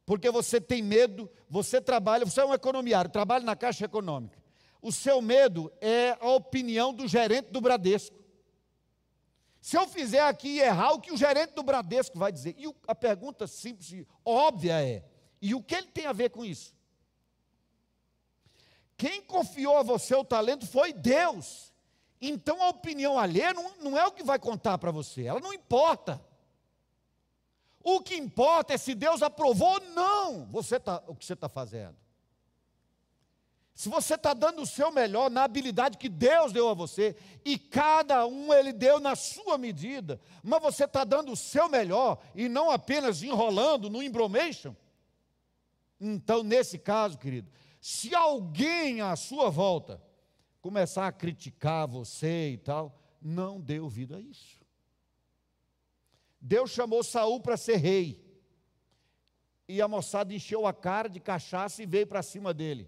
porque 0.06 0.30
você 0.30 0.62
tem 0.62 0.82
medo, 0.82 1.30
você 1.50 1.82
trabalha, 1.82 2.26
você 2.26 2.42
é 2.42 2.46
um 2.46 2.54
economiário, 2.54 3.10
trabalha 3.10 3.44
na 3.44 3.56
Caixa 3.56 3.86
Econômica. 3.86 4.38
O 4.82 4.92
seu 4.92 5.22
medo 5.22 5.72
é 5.82 6.16
a 6.22 6.30
opinião 6.30 6.94
do 6.94 7.08
gerente 7.08 7.50
do 7.50 7.60
Bradesco. 7.60 8.16
Se 9.60 9.76
eu 9.76 9.88
fizer 9.88 10.22
aqui 10.22 10.60
errar, 10.60 10.92
o 10.92 11.00
que 11.00 11.12
o 11.12 11.18
gerente 11.18 11.54
do 11.54 11.64
Bradesco 11.64 12.20
vai 12.20 12.32
dizer? 12.32 12.54
E 12.56 12.72
a 12.88 12.94
pergunta 12.94 13.48
simples 13.48 13.92
e 13.92 14.08
óbvia 14.24 14.80
é: 14.80 15.04
e 15.42 15.56
o 15.56 15.64
que 15.64 15.74
ele 15.74 15.88
tem 15.88 16.06
a 16.06 16.14
ver 16.14 16.30
com 16.30 16.46
isso? 16.46 16.76
Quem 18.96 19.24
confiou 19.24 19.78
a 19.78 19.84
você 19.84 20.14
o 20.14 20.24
talento 20.24 20.68
foi 20.68 20.94
Deus. 20.94 21.74
Então 22.22 22.62
a 22.62 22.70
opinião 22.70 23.18
alheia 23.18 23.54
não, 23.56 23.76
não 23.78 23.98
é 23.98 24.06
o 24.06 24.12
que 24.12 24.24
vai 24.24 24.38
contar 24.38 24.78
para 24.78 24.92
você, 24.92 25.24
ela 25.24 25.40
não 25.40 25.52
importa. 25.52 26.24
O 27.88 28.02
que 28.02 28.16
importa 28.16 28.74
é 28.74 28.78
se 28.78 28.96
Deus 28.96 29.22
aprovou 29.22 29.74
ou 29.74 29.80
não 29.92 30.48
você 30.48 30.80
tá, 30.80 31.04
o 31.06 31.16
que 31.16 31.24
você 31.24 31.34
está 31.34 31.48
fazendo. 31.48 31.96
Se 33.76 33.88
você 33.90 34.16
está 34.16 34.34
dando 34.34 34.64
o 34.64 34.66
seu 34.66 34.92
melhor 34.92 35.30
na 35.30 35.44
habilidade 35.44 36.00
que 36.00 36.10
Deus 36.10 36.52
deu 36.52 36.68
a 36.68 36.74
você, 36.74 37.16
e 37.44 37.60
cada 37.60 38.26
um 38.26 38.52
Ele 38.52 38.74
deu 38.74 39.00
na 39.00 39.16
sua 39.16 39.56
medida, 39.56 40.20
mas 40.42 40.64
você 40.64 40.86
está 40.86 41.04
dando 41.04 41.32
o 41.32 41.36
seu 41.36 41.70
melhor 41.70 42.20
e 42.34 42.50
não 42.50 42.72
apenas 42.72 43.22
enrolando 43.22 43.88
no 43.88 44.02
embromation, 44.02 44.76
então 46.02 46.42
nesse 46.42 46.80
caso, 46.80 47.20
querido, 47.20 47.52
se 47.80 48.16
alguém 48.16 49.02
à 49.02 49.16
sua 49.16 49.52
volta 49.52 50.02
começar 50.60 51.06
a 51.06 51.12
criticar 51.12 51.88
você 51.88 52.50
e 52.50 52.58
tal, 52.58 53.00
não 53.22 53.62
dê 53.62 53.80
ouvido 53.80 54.16
a 54.16 54.20
isso. 54.20 54.65
Deus 56.48 56.70
chamou 56.70 57.04
Saul 57.04 57.40
para 57.40 57.58
ser 57.58 57.78
rei. 57.78 58.24
E 59.68 59.82
a 59.82 59.88
moçada 59.88 60.32
encheu 60.32 60.68
a 60.68 60.74
cara 60.74 61.10
de 61.10 61.20
cachaça 61.20 61.82
e 61.82 61.88
veio 61.88 62.06
para 62.06 62.22
cima 62.22 62.54
dele. 62.54 62.88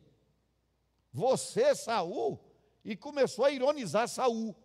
Você, 1.12 1.74
Saul, 1.74 2.40
e 2.86 2.96
começou 2.96 3.46
a 3.46 3.50
ironizar 3.52 4.08
Saul, 4.08 4.56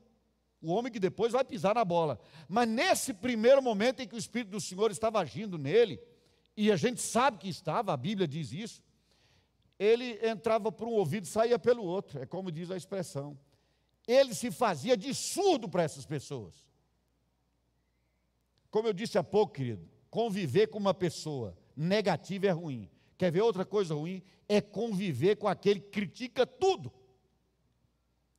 o 0.60 0.70
homem 0.70 0.92
que 0.92 1.00
depois 1.00 1.32
vai 1.32 1.42
pisar 1.42 1.74
na 1.74 1.86
bola. 1.86 2.20
Mas 2.46 2.68
nesse 2.68 3.14
primeiro 3.14 3.62
momento 3.62 4.00
em 4.00 4.06
que 4.06 4.14
o 4.14 4.18
Espírito 4.18 4.50
do 4.50 4.60
Senhor 4.60 4.90
estava 4.90 5.20
agindo 5.20 5.56
nele, 5.56 5.98
e 6.54 6.70
a 6.70 6.76
gente 6.76 7.00
sabe 7.00 7.38
que 7.38 7.48
estava, 7.48 7.94
a 7.94 7.96
Bíblia 7.96 8.28
diz 8.28 8.52
isso, 8.52 8.82
ele 9.78 10.20
entrava 10.22 10.70
por 10.70 10.86
um 10.86 10.92
ouvido 10.92 11.24
e 11.24 11.30
saía 11.30 11.58
pelo 11.58 11.82
outro, 11.82 12.20
é 12.20 12.26
como 12.26 12.52
diz 12.52 12.70
a 12.70 12.76
expressão. 12.76 13.38
Ele 14.06 14.34
se 14.34 14.50
fazia 14.50 14.98
de 14.98 15.14
surdo 15.14 15.66
para 15.66 15.82
essas 15.82 16.04
pessoas. 16.04 16.71
Como 18.72 18.88
eu 18.88 18.94
disse 18.94 19.18
há 19.18 19.22
pouco, 19.22 19.52
querido, 19.52 19.86
conviver 20.08 20.68
com 20.68 20.78
uma 20.78 20.94
pessoa 20.94 21.54
negativa 21.76 22.46
é 22.46 22.50
ruim. 22.50 22.90
Quer 23.18 23.30
ver 23.30 23.42
outra 23.42 23.66
coisa 23.66 23.94
ruim? 23.94 24.22
É 24.48 24.62
conviver 24.62 25.36
com 25.36 25.46
aquele 25.46 25.78
que 25.78 25.90
critica 25.90 26.46
tudo. 26.46 26.90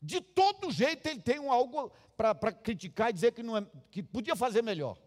De 0.02 0.20
todo 0.20 0.72
jeito 0.72 1.06
ele 1.08 1.22
tem 1.22 1.40
um 1.40 1.52
algo 1.52 1.92
para 2.18 2.52
criticar 2.52 3.12
e 3.12 3.14
dizer 3.14 3.32
que, 3.32 3.44
não 3.44 3.56
é, 3.56 3.66
que 3.92 4.02
podia 4.02 4.36
fazer 4.36 4.64
melhor. 4.64 4.98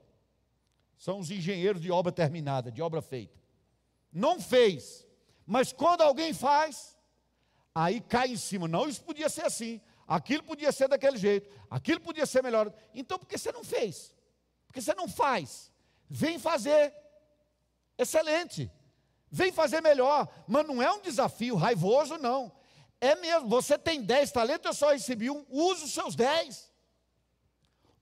São 0.97 1.19
os 1.19 1.29
engenheiros 1.29 1.83
de 1.83 1.91
obra 1.91 2.13
terminada, 2.13 2.71
de 2.71 2.81
obra 2.81 3.03
feita. 3.03 3.37
Não 4.13 4.41
fez, 4.41 5.05
mas 5.45 5.73
quando 5.73 6.03
alguém 6.03 6.33
faz, 6.33 6.97
aí 7.75 8.01
cai 8.01 8.29
em 8.29 8.37
cima. 8.37 8.69
Não, 8.69 8.89
isso 8.89 9.03
podia 9.03 9.29
ser 9.29 9.43
assim, 9.43 9.81
aquilo 10.07 10.45
podia 10.45 10.71
ser 10.71 10.87
daquele 10.87 11.17
jeito, 11.17 11.51
aquilo 11.69 12.01
podia 12.01 12.27
ser 12.27 12.45
melhor. 12.45 12.73
Então, 12.95 13.19
por 13.19 13.27
que 13.27 13.37
você 13.37 13.51
não 13.51 13.65
fez? 13.65 14.15
Porque 14.67 14.81
você 14.81 14.95
não 14.95 15.09
faz. 15.09 15.73
Vem 16.09 16.39
fazer. 16.39 16.95
Excelente. 17.99 18.71
Vem 19.31 19.53
fazer 19.53 19.81
melhor. 19.81 20.29
Mas 20.47 20.67
não 20.67 20.83
é 20.83 20.93
um 20.93 21.01
desafio 21.01 21.57
raivoso, 21.57 22.19
não. 22.19 22.53
É 23.01 23.15
mesmo. 23.17 23.49
Você 23.49 23.79
tem 23.79 24.03
10 24.03 24.33
talentos, 24.33 24.67
eu 24.67 24.75
só 24.75 24.93
recebi 24.93 25.31
um. 25.31 25.45
Use 25.49 25.85
os 25.85 25.93
seus 25.93 26.15
10. 26.15 26.73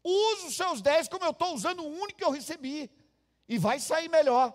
Use 0.03 0.47
os 0.47 0.57
seus 0.57 0.83
10 0.83 1.09
como 1.09 1.25
eu 1.25 1.31
estou 1.31 1.55
usando 1.55 1.81
o 1.81 1.89
único 1.89 2.19
que 2.19 2.25
eu 2.25 2.31
recebi. 2.31 2.91
E 3.49 3.59
vai 3.59 3.81
sair 3.81 4.09
melhor. 4.09 4.53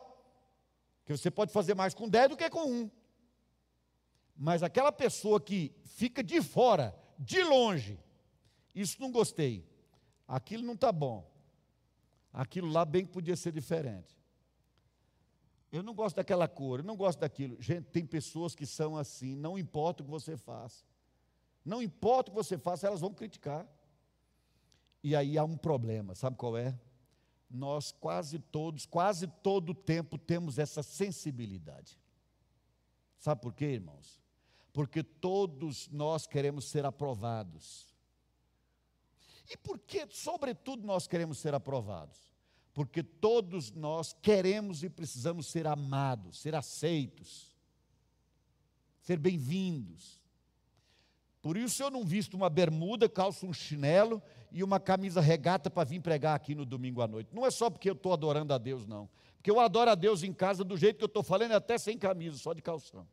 Porque 1.00 1.18
você 1.18 1.32
pode 1.32 1.52
fazer 1.52 1.74
mais 1.74 1.94
com 1.94 2.08
10 2.08 2.30
do 2.30 2.38
que 2.38 2.50
com 2.50 2.66
um. 2.66 2.92
Mas 4.38 4.64
aquela 4.64 4.92
pessoa 4.92 5.42
que 5.42 5.76
fica 5.84 6.24
de 6.24 6.42
fora, 6.42 6.96
de 7.18 7.44
longe, 7.44 8.00
isso 8.74 9.02
não 9.02 9.12
gostei. 9.12 9.68
Aquilo 10.28 10.64
não 10.64 10.76
está 10.76 10.92
bom. 10.92 11.30
Aquilo 12.40 12.70
lá 12.72 12.86
bem 12.86 13.06
que 13.06 13.12
podia 13.12 13.36
ser 13.36 13.52
diferente. 13.52 14.18
Eu 15.70 15.84
não 15.84 15.94
gosto 15.94 16.16
daquela 16.16 16.48
cor, 16.48 16.80
eu 16.80 16.86
não 16.86 16.96
gosto 16.96 17.20
daquilo. 17.20 17.62
Gente, 17.62 17.88
tem 17.88 18.06
pessoas 18.06 18.56
que 18.56 18.66
são 18.66 18.96
assim, 18.96 19.36
não 19.36 19.60
importa 19.60 20.02
o 20.02 20.06
que 20.06 20.10
você 20.10 20.38
faça. 20.38 20.86
Não 21.66 21.82
importa 21.82 22.32
o 22.32 22.34
que 22.34 22.42
você 22.42 22.58
faça, 22.58 22.88
elas 22.88 23.02
vão 23.02 23.14
criticar. 23.14 23.68
E 25.04 25.18
aí 25.18 25.38
há 25.38 25.44
um 25.44 25.58
problema, 25.58 26.16
sabe 26.16 26.38
qual 26.38 26.58
é? 26.58 26.80
Nós 27.50 27.92
quase 27.92 28.40
todos, 28.40 28.86
quase 28.86 29.28
todo 29.28 29.72
o 29.72 29.76
tempo 29.76 30.18
temos 30.18 30.58
essa 30.58 30.82
sensibilidade. 30.82 32.00
Sabe 33.18 33.42
por 33.42 33.54
quê, 33.54 33.66
irmãos? 33.66 34.24
Porque 34.72 35.04
todos 35.04 35.90
nós 35.90 36.26
queremos 36.26 36.70
ser 36.70 36.86
aprovados. 36.86 37.94
E 39.50 39.58
por 39.58 39.78
que, 39.78 40.08
sobretudo, 40.10 40.88
nós 40.88 41.06
queremos 41.06 41.38
ser 41.40 41.54
aprovados? 41.54 42.29
Porque 42.80 43.04
todos 43.04 43.74
nós 43.74 44.14
queremos 44.22 44.84
e 44.84 44.90
precisamos 44.90 45.48
ser 45.48 45.68
amados, 45.68 46.40
ser 46.40 46.56
aceitos, 46.56 47.54
ser 49.02 49.20
bem-vindos. 49.20 50.18
Por 51.42 51.58
isso 51.58 51.84
eu 51.84 51.92
não 51.92 52.06
visto 52.06 52.36
uma 52.36 52.50
bermuda, 52.50 53.10
calço 53.10 53.46
um 53.46 53.52
chinelo 53.52 54.24
e 54.50 54.64
uma 54.64 54.80
camisa 54.80 55.20
regata 55.20 55.70
para 55.70 55.84
vir 55.84 56.00
pregar 56.00 56.34
aqui 56.34 56.56
no 56.56 56.64
domingo 56.66 57.02
à 57.02 57.08
noite. 57.10 57.36
Não 57.36 57.46
é 57.46 57.52
só 57.52 57.70
porque 57.70 57.90
eu 57.90 57.94
estou 57.96 58.14
adorando 58.14 58.54
a 58.54 58.58
Deus, 58.58 58.88
não. 58.88 59.10
Porque 59.36 59.52
eu 59.52 59.60
adoro 59.60 59.92
a 59.92 59.96
Deus 59.96 60.24
em 60.24 60.32
casa 60.32 60.64
do 60.64 60.78
jeito 60.78 61.00
que 61.00 61.04
eu 61.04 61.08
estou 61.08 61.22
falando, 61.22 61.52
até 61.52 61.78
sem 61.78 61.98
camisa, 61.98 62.38
só 62.38 62.54
de 62.54 62.62
calção. 62.62 63.06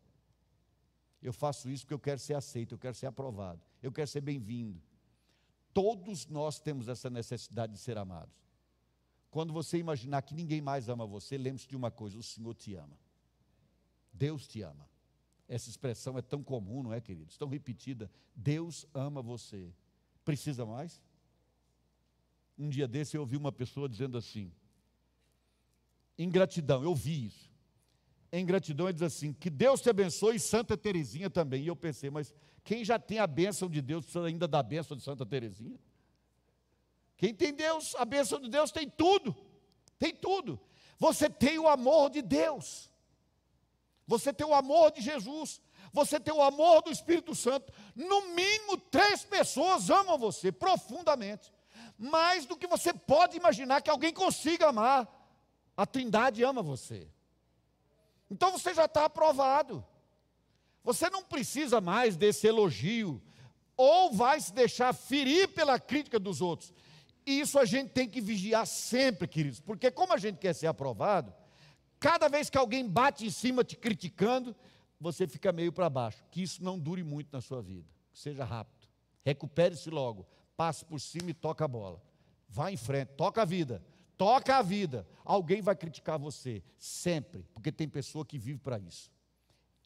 Eu 1.20 1.32
faço 1.32 1.68
isso 1.68 1.82
porque 1.82 1.94
eu 1.94 1.98
quero 1.98 2.20
ser 2.20 2.34
aceito, 2.34 2.76
eu 2.76 2.78
quero 2.78 2.94
ser 2.94 3.06
aprovado, 3.06 3.60
eu 3.82 3.90
quero 3.90 4.06
ser 4.06 4.20
bem-vindo. 4.20 4.80
Todos 5.74 6.24
nós 6.28 6.60
temos 6.60 6.86
essa 6.86 7.10
necessidade 7.10 7.72
de 7.72 7.80
ser 7.80 7.98
amados. 7.98 8.45
Quando 9.36 9.52
você 9.52 9.76
imaginar 9.76 10.22
que 10.22 10.34
ninguém 10.34 10.62
mais 10.62 10.88
ama 10.88 11.04
você, 11.04 11.36
lembre-se 11.36 11.68
de 11.68 11.76
uma 11.76 11.90
coisa: 11.90 12.16
o 12.16 12.22
Senhor 12.22 12.54
te 12.54 12.74
ama. 12.74 12.98
Deus 14.10 14.48
te 14.48 14.62
ama. 14.62 14.88
Essa 15.46 15.68
expressão 15.68 16.16
é 16.16 16.22
tão 16.22 16.42
comum, 16.42 16.82
não 16.82 16.90
é, 16.90 17.02
queridos? 17.02 17.36
Tão 17.36 17.46
repetida. 17.46 18.10
Deus 18.34 18.86
ama 18.94 19.20
você. 19.20 19.70
Precisa 20.24 20.64
mais? 20.64 21.02
Um 22.56 22.70
dia 22.70 22.88
desse 22.88 23.14
eu 23.14 23.20
ouvi 23.20 23.36
uma 23.36 23.52
pessoa 23.52 23.90
dizendo 23.90 24.16
assim: 24.16 24.50
ingratidão, 26.16 26.82
eu 26.82 26.88
ouvi 26.88 27.26
isso. 27.26 27.52
Em 28.32 28.46
gratidão, 28.46 28.86
ele 28.86 28.94
diz 28.94 29.02
assim: 29.02 29.34
que 29.34 29.50
Deus 29.50 29.82
te 29.82 29.90
abençoe 29.90 30.36
e 30.36 30.40
Santa 30.40 30.78
Terezinha 30.78 31.28
também. 31.28 31.62
E 31.62 31.66
eu 31.66 31.76
pensei, 31.76 32.08
mas 32.08 32.34
quem 32.64 32.82
já 32.82 32.98
tem 32.98 33.18
a 33.18 33.26
bênção 33.26 33.68
de 33.68 33.82
Deus 33.82 34.06
precisa 34.06 34.24
ainda 34.24 34.48
da 34.48 34.62
bênção 34.62 34.96
de 34.96 35.02
Santa 35.02 35.26
Teresinha? 35.26 35.78
Quem 37.16 37.34
tem 37.34 37.52
Deus, 37.52 37.94
a 37.96 38.04
bênção 38.04 38.40
de 38.40 38.48
Deus 38.48 38.70
tem 38.70 38.88
tudo. 38.88 39.34
Tem 39.98 40.14
tudo. 40.14 40.60
Você 40.98 41.28
tem 41.28 41.58
o 41.58 41.68
amor 41.68 42.10
de 42.10 42.22
Deus. 42.22 42.90
Você 44.06 44.32
tem 44.32 44.46
o 44.46 44.54
amor 44.54 44.90
de 44.92 45.00
Jesus. 45.00 45.60
Você 45.92 46.20
tem 46.20 46.32
o 46.32 46.42
amor 46.42 46.82
do 46.82 46.90
Espírito 46.90 47.34
Santo. 47.34 47.72
No 47.94 48.28
mínimo, 48.34 48.76
três 48.76 49.24
pessoas 49.24 49.88
amam 49.88 50.18
você 50.18 50.52
profundamente. 50.52 51.52
Mais 51.98 52.44
do 52.44 52.56
que 52.56 52.66
você 52.66 52.92
pode 52.92 53.36
imaginar 53.36 53.80
que 53.80 53.90
alguém 53.90 54.12
consiga 54.12 54.68
amar. 54.68 55.08
A 55.76 55.86
Trindade 55.86 56.44
ama 56.44 56.62
você. 56.62 57.08
Então 58.30 58.50
você 58.52 58.74
já 58.74 58.84
está 58.84 59.04
aprovado. 59.04 59.84
Você 60.84 61.10
não 61.10 61.22
precisa 61.22 61.80
mais 61.80 62.16
desse 62.16 62.46
elogio, 62.46 63.20
ou 63.76 64.12
vai 64.12 64.40
se 64.40 64.52
deixar 64.52 64.92
ferir 64.94 65.48
pela 65.48 65.80
crítica 65.80 66.18
dos 66.18 66.40
outros. 66.40 66.72
E 67.26 67.40
isso 67.40 67.58
a 67.58 67.64
gente 67.64 67.90
tem 67.90 68.08
que 68.08 68.20
vigiar 68.20 68.64
sempre, 68.66 69.26
queridos, 69.26 69.60
porque 69.60 69.90
como 69.90 70.12
a 70.12 70.16
gente 70.16 70.38
quer 70.38 70.54
ser 70.54 70.68
aprovado, 70.68 71.34
cada 71.98 72.28
vez 72.28 72.48
que 72.48 72.56
alguém 72.56 72.88
bate 72.88 73.26
em 73.26 73.30
cima 73.30 73.64
te 73.64 73.76
criticando, 73.76 74.54
você 75.00 75.26
fica 75.26 75.52
meio 75.52 75.72
para 75.72 75.90
baixo. 75.90 76.24
Que 76.30 76.42
isso 76.42 76.62
não 76.62 76.78
dure 76.78 77.02
muito 77.02 77.28
na 77.32 77.40
sua 77.40 77.60
vida. 77.60 77.88
Seja 78.12 78.44
rápido. 78.44 78.88
Recupere-se 79.24 79.90
logo. 79.90 80.26
Passe 80.56 80.84
por 80.84 81.00
cima 81.00 81.30
e 81.30 81.34
toca 81.34 81.64
a 81.64 81.68
bola. 81.68 82.00
Vá 82.48 82.70
em 82.70 82.76
frente, 82.76 83.08
toca 83.16 83.42
a 83.42 83.44
vida. 83.44 83.84
Toca 84.16 84.56
a 84.56 84.62
vida. 84.62 85.06
Alguém 85.24 85.60
vai 85.60 85.76
criticar 85.76 86.18
você, 86.18 86.62
sempre, 86.78 87.44
porque 87.52 87.70
tem 87.70 87.88
pessoa 87.88 88.24
que 88.24 88.38
vive 88.38 88.58
para 88.58 88.78
isso. 88.78 89.10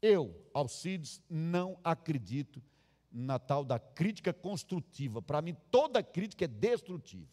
Eu, 0.00 0.34
Alcides, 0.54 1.20
não 1.28 1.78
acredito 1.82 2.62
na 3.10 3.38
tal 3.38 3.64
da 3.64 3.78
crítica 3.78 4.32
construtiva. 4.32 5.20
Para 5.20 5.42
mim, 5.42 5.56
toda 5.70 6.02
crítica 6.02 6.44
é 6.44 6.48
destrutiva. 6.48 7.28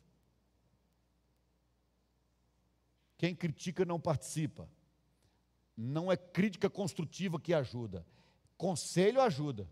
Quem 3.18 3.36
critica 3.36 3.86
não 3.86 4.00
participa. 4.00 4.70
Não 5.76 6.12
é 6.12 6.18
crítica 6.18 6.70
construtiva 6.70 7.40
que 7.40 7.54
ajuda. 7.54 8.06
Conselho 8.58 9.22
ajuda. 9.22 9.70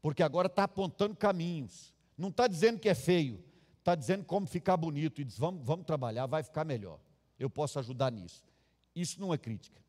Porque 0.00 0.22
agora 0.22 0.46
está 0.46 0.64
apontando 0.64 1.16
caminhos. 1.16 1.94
Não 2.16 2.28
está 2.28 2.46
dizendo 2.46 2.78
que 2.78 2.88
é 2.88 2.94
feio. 2.94 3.42
Está 3.78 3.94
dizendo 3.94 4.24
como 4.24 4.46
ficar 4.46 4.76
bonito. 4.76 5.20
E 5.20 5.24
diz: 5.24 5.38
vamos, 5.38 5.64
vamos 5.64 5.86
trabalhar, 5.86 6.26
vai 6.26 6.42
ficar 6.42 6.64
melhor. 6.64 7.00
Eu 7.38 7.50
posso 7.50 7.78
ajudar 7.78 8.12
nisso. 8.12 8.44
Isso 8.94 9.20
não 9.20 9.32
é 9.32 9.38
crítica. 9.38 9.80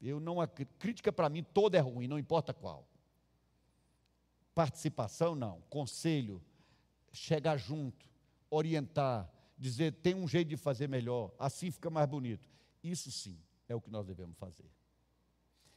Eu 0.00 0.20
não 0.20 0.36
crítica 0.78 1.10
para 1.10 1.28
mim 1.28 1.42
toda 1.42 1.78
é 1.78 1.80
ruim, 1.80 2.06
não 2.06 2.18
importa 2.18 2.52
qual. 2.52 2.86
Participação 4.56 5.34
não, 5.34 5.60
conselho 5.68 6.42
chegar 7.12 7.58
junto, 7.58 8.08
orientar, 8.48 9.30
dizer 9.58 9.92
tem 9.92 10.14
um 10.14 10.26
jeito 10.26 10.48
de 10.48 10.56
fazer 10.56 10.88
melhor, 10.88 11.30
assim 11.38 11.70
fica 11.70 11.90
mais 11.90 12.08
bonito. 12.08 12.48
Isso 12.82 13.12
sim 13.12 13.38
é 13.68 13.74
o 13.74 13.82
que 13.82 13.90
nós 13.90 14.06
devemos 14.06 14.34
fazer. 14.38 14.64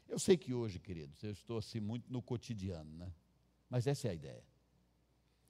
Eu 0.08 0.18
sei 0.18 0.38
que 0.38 0.54
hoje, 0.54 0.80
queridos, 0.80 1.22
eu 1.22 1.32
estou 1.32 1.58
assim 1.58 1.82
muito 1.82 2.10
no 2.10 2.22
cotidiano, 2.22 2.90
né? 2.96 3.12
Mas 3.70 3.86
essa 3.86 4.08
é 4.08 4.12
a 4.12 4.14
ideia. 4.14 4.46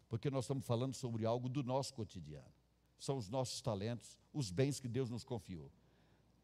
Porque 0.08 0.32
nós 0.32 0.46
estamos 0.46 0.66
falando 0.66 0.96
sobre 0.96 1.24
algo 1.24 1.48
do 1.48 1.62
nosso 1.62 1.94
cotidiano. 1.94 2.52
São 2.98 3.16
os 3.16 3.30
nossos 3.30 3.62
talentos, 3.62 4.18
os 4.34 4.50
bens 4.50 4.80
que 4.80 4.88
Deus 4.88 5.08
nos 5.08 5.24
confiou. 5.24 5.72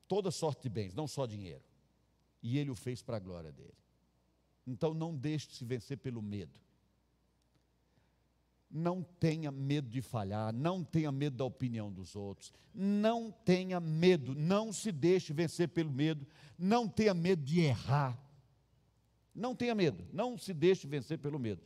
Toda 0.08 0.30
sorte 0.30 0.62
de 0.62 0.70
bens, 0.70 0.94
não 0.94 1.08
só 1.08 1.26
dinheiro. 1.26 1.64
E 2.44 2.60
Ele 2.60 2.70
o 2.70 2.76
fez 2.76 3.02
para 3.02 3.18
a 3.18 3.20
glória 3.20 3.52
dele. 3.52 3.74
Então 4.68 4.94
não 4.94 5.16
deixe 5.16 5.48
de 5.48 5.56
se 5.56 5.66
vencer 5.66 5.98
pelo 5.98 6.22
medo. 6.22 6.64
Não 8.78 9.01
tenha 9.01 9.53
medo 9.53 9.88
de 9.88 10.01
falhar, 10.01 10.51
não 10.51 10.84
tenha 10.84 11.09
medo 11.09 11.38
da 11.38 11.45
opinião 11.45 11.89
dos 11.89 12.13
outros, 12.13 12.51
não 12.73 13.32
tenha 13.32 13.80
medo, 13.80 14.36
não 14.36 14.73
se 14.73 14.91
deixe 14.91 15.32
vencer 15.32 15.69
pelo 15.69 15.89
medo, 15.89 16.28
não 16.59 16.86
tenha 16.86 17.13
medo 17.13 17.41
de 17.41 17.61
errar. 17.61 18.21
Não 19.34 19.55
tenha 19.55 19.73
medo, 19.73 20.05
não 20.11 20.38
se 20.38 20.53
deixe 20.53 20.88
vencer 20.88 21.17
pelo 21.17 21.39
medo. 21.39 21.61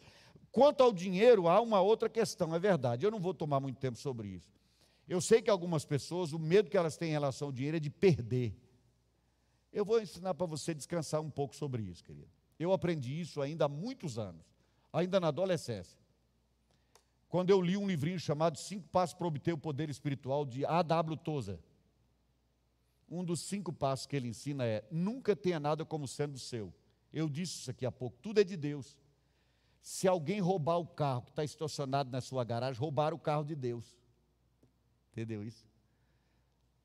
Quanto 0.52 0.84
ao 0.84 0.94
dinheiro, 0.94 1.48
há 1.48 1.60
uma 1.60 1.82
outra 1.82 2.08
questão, 2.08 2.54
é 2.54 2.60
verdade, 2.60 3.08
eu 3.08 3.10
não 3.10 3.20
vou 3.20 3.34
tomar 3.34 3.60
muito 3.60 3.80
tempo 3.80 3.98
sobre 3.98 4.28
isso. 4.28 4.54
Eu 5.08 5.20
sei 5.20 5.42
que 5.42 5.50
algumas 5.50 5.84
pessoas, 5.84 6.32
o 6.32 6.38
medo 6.38 6.70
que 6.70 6.78
elas 6.78 6.96
têm 6.96 7.10
em 7.10 7.14
relação 7.14 7.48
ao 7.48 7.52
dinheiro 7.52 7.78
é 7.78 7.80
de 7.80 7.90
perder. 7.90 8.56
Eu 9.74 9.84
vou 9.84 10.00
ensinar 10.00 10.36
para 10.36 10.46
você 10.46 10.76
descansar 10.76 11.22
um 11.22 11.32
pouco 11.32 11.56
sobre 11.56 11.82
isso, 11.82 12.04
querido. 12.04 12.30
Eu 12.60 12.72
aprendi 12.72 13.20
isso 13.20 13.42
ainda 13.42 13.66
há 13.66 13.68
muitos 13.68 14.20
anos, 14.20 14.46
ainda 14.94 15.20
na 15.20 15.30
adolescência. 15.30 15.99
Quando 17.30 17.52
eu 17.52 17.62
li 17.62 17.78
um 17.78 17.88
livrinho 17.88 18.20
chamado 18.20 18.58
Cinco 18.58 18.90
Passos 18.90 19.14
para 19.14 19.28
Obter 19.28 19.54
o 19.54 19.58
Poder 19.58 19.88
Espiritual, 19.88 20.44
de 20.44 20.66
A.W. 20.66 21.16
Tozer. 21.16 21.60
Um 23.08 23.24
dos 23.24 23.42
cinco 23.42 23.72
passos 23.72 24.08
que 24.08 24.16
ele 24.16 24.28
ensina 24.28 24.66
é: 24.66 24.84
nunca 24.92 25.36
tenha 25.36 25.60
nada 25.60 25.86
como 25.86 26.08
sendo 26.08 26.38
seu. 26.38 26.74
Eu 27.14 27.30
disse 27.30 27.60
isso 27.60 27.72
aqui 27.72 27.86
há 27.86 27.92
pouco, 27.92 28.18
tudo 28.22 28.40
é 28.40 28.44
de 28.44 28.58
Deus. 28.58 28.98
Se 29.82 30.08
alguém 30.08 30.40
roubar 30.40 30.78
o 30.78 30.86
carro 30.86 31.22
que 31.22 31.30
está 31.30 31.44
estacionado 31.44 32.12
na 32.12 32.20
sua 32.20 32.44
garagem, 32.44 32.80
roubar 32.80 33.14
o 33.14 33.20
carro 33.20 33.44
de 33.44 33.56
Deus. 33.56 33.98
Entendeu 35.12 35.44
isso? 35.44 35.66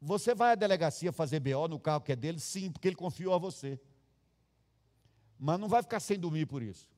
Você 0.00 0.34
vai 0.34 0.52
à 0.52 0.54
delegacia 0.54 1.12
fazer 1.12 1.40
BO 1.40 1.68
no 1.68 1.80
carro 1.80 2.02
que 2.02 2.12
é 2.12 2.16
dele? 2.16 2.38
Sim, 2.38 2.70
porque 2.70 2.88
ele 2.88 2.96
confiou 2.96 3.34
a 3.34 3.38
você. 3.38 3.80
Mas 5.38 5.58
não 5.58 5.68
vai 5.68 5.82
ficar 5.82 6.00
sem 6.00 6.18
dormir 6.18 6.46
por 6.46 6.62
isso. 6.62 6.88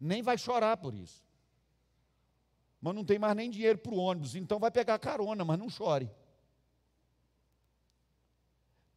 Nem 0.00 0.22
vai 0.22 0.36
chorar 0.36 0.76
por 0.76 0.94
isso. 0.94 1.24
Mas 2.82 2.94
não 2.96 3.04
tem 3.04 3.16
mais 3.16 3.36
nem 3.36 3.48
dinheiro 3.48 3.78
para 3.78 3.94
o 3.94 3.96
ônibus, 3.96 4.34
então 4.34 4.58
vai 4.58 4.70
pegar 4.70 4.98
carona, 4.98 5.44
mas 5.44 5.56
não 5.56 5.70
chore. 5.70 6.10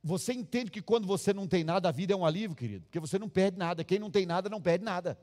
Você 0.04 0.34
entende 0.34 0.72
que 0.72 0.82
quando 0.82 1.06
você 1.06 1.34
não 1.34 1.48
tem 1.48 1.64
nada, 1.64 1.88
a 1.90 1.92
vida 1.92 2.12
é 2.12 2.16
um 2.16 2.26
alívio, 2.26 2.56
querido? 2.56 2.86
Porque 2.86 3.00
você 3.00 3.18
não 3.18 3.30
perde 3.30 3.58
nada. 3.58 3.84
Quem 3.84 3.98
não 4.00 4.10
tem 4.10 4.26
nada, 4.26 4.50
não 4.50 4.62
perde 4.62 4.84
nada. 4.84 5.18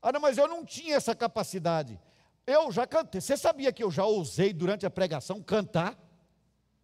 Ah, 0.00 0.12
não, 0.12 0.20
mas 0.20 0.38
eu 0.38 0.46
não 0.46 0.64
tinha 0.64 0.94
essa 0.94 1.14
capacidade. 1.14 1.98
Eu 2.46 2.70
já 2.70 2.86
cantei. 2.86 3.20
Você 3.20 3.36
sabia 3.36 3.72
que 3.72 3.82
eu 3.82 3.90
já 3.90 4.04
ousei 4.04 4.52
durante 4.52 4.86
a 4.86 4.90
pregação 4.90 5.42
cantar? 5.42 5.98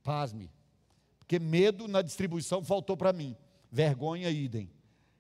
Pasme. 0.03 0.51
Porque 1.19 1.39
medo 1.39 1.89
na 1.89 2.03
distribuição 2.03 2.63
faltou 2.63 2.97
para 2.97 3.13
mim. 3.13 3.37
Vergonha, 3.71 4.29
idem. 4.29 4.71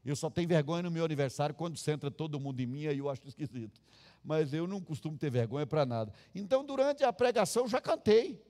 Eu 0.05 0.17
só 0.17 0.29
tenho 0.29 0.49
vergonha 0.49 0.83
no 0.83 0.91
meu 0.91 1.05
aniversário 1.05 1.55
quando 1.55 1.79
centra 1.79 2.11
todo 2.11 2.41
mundo 2.41 2.61
em 2.61 2.67
mim, 2.67 2.87
aí 2.87 2.99
eu 2.99 3.09
acho 3.09 3.27
esquisito. 3.27 3.81
Mas 4.23 4.53
eu 4.53 4.67
não 4.67 4.81
costumo 4.81 5.19
ter 5.19 5.31
vergonha 5.31 5.67
para 5.67 5.85
nada. 5.85 6.13
Então, 6.35 6.65
durante 6.65 7.03
a 7.03 7.13
pregação, 7.13 7.67
já 7.67 7.81
cantei. 7.81 8.41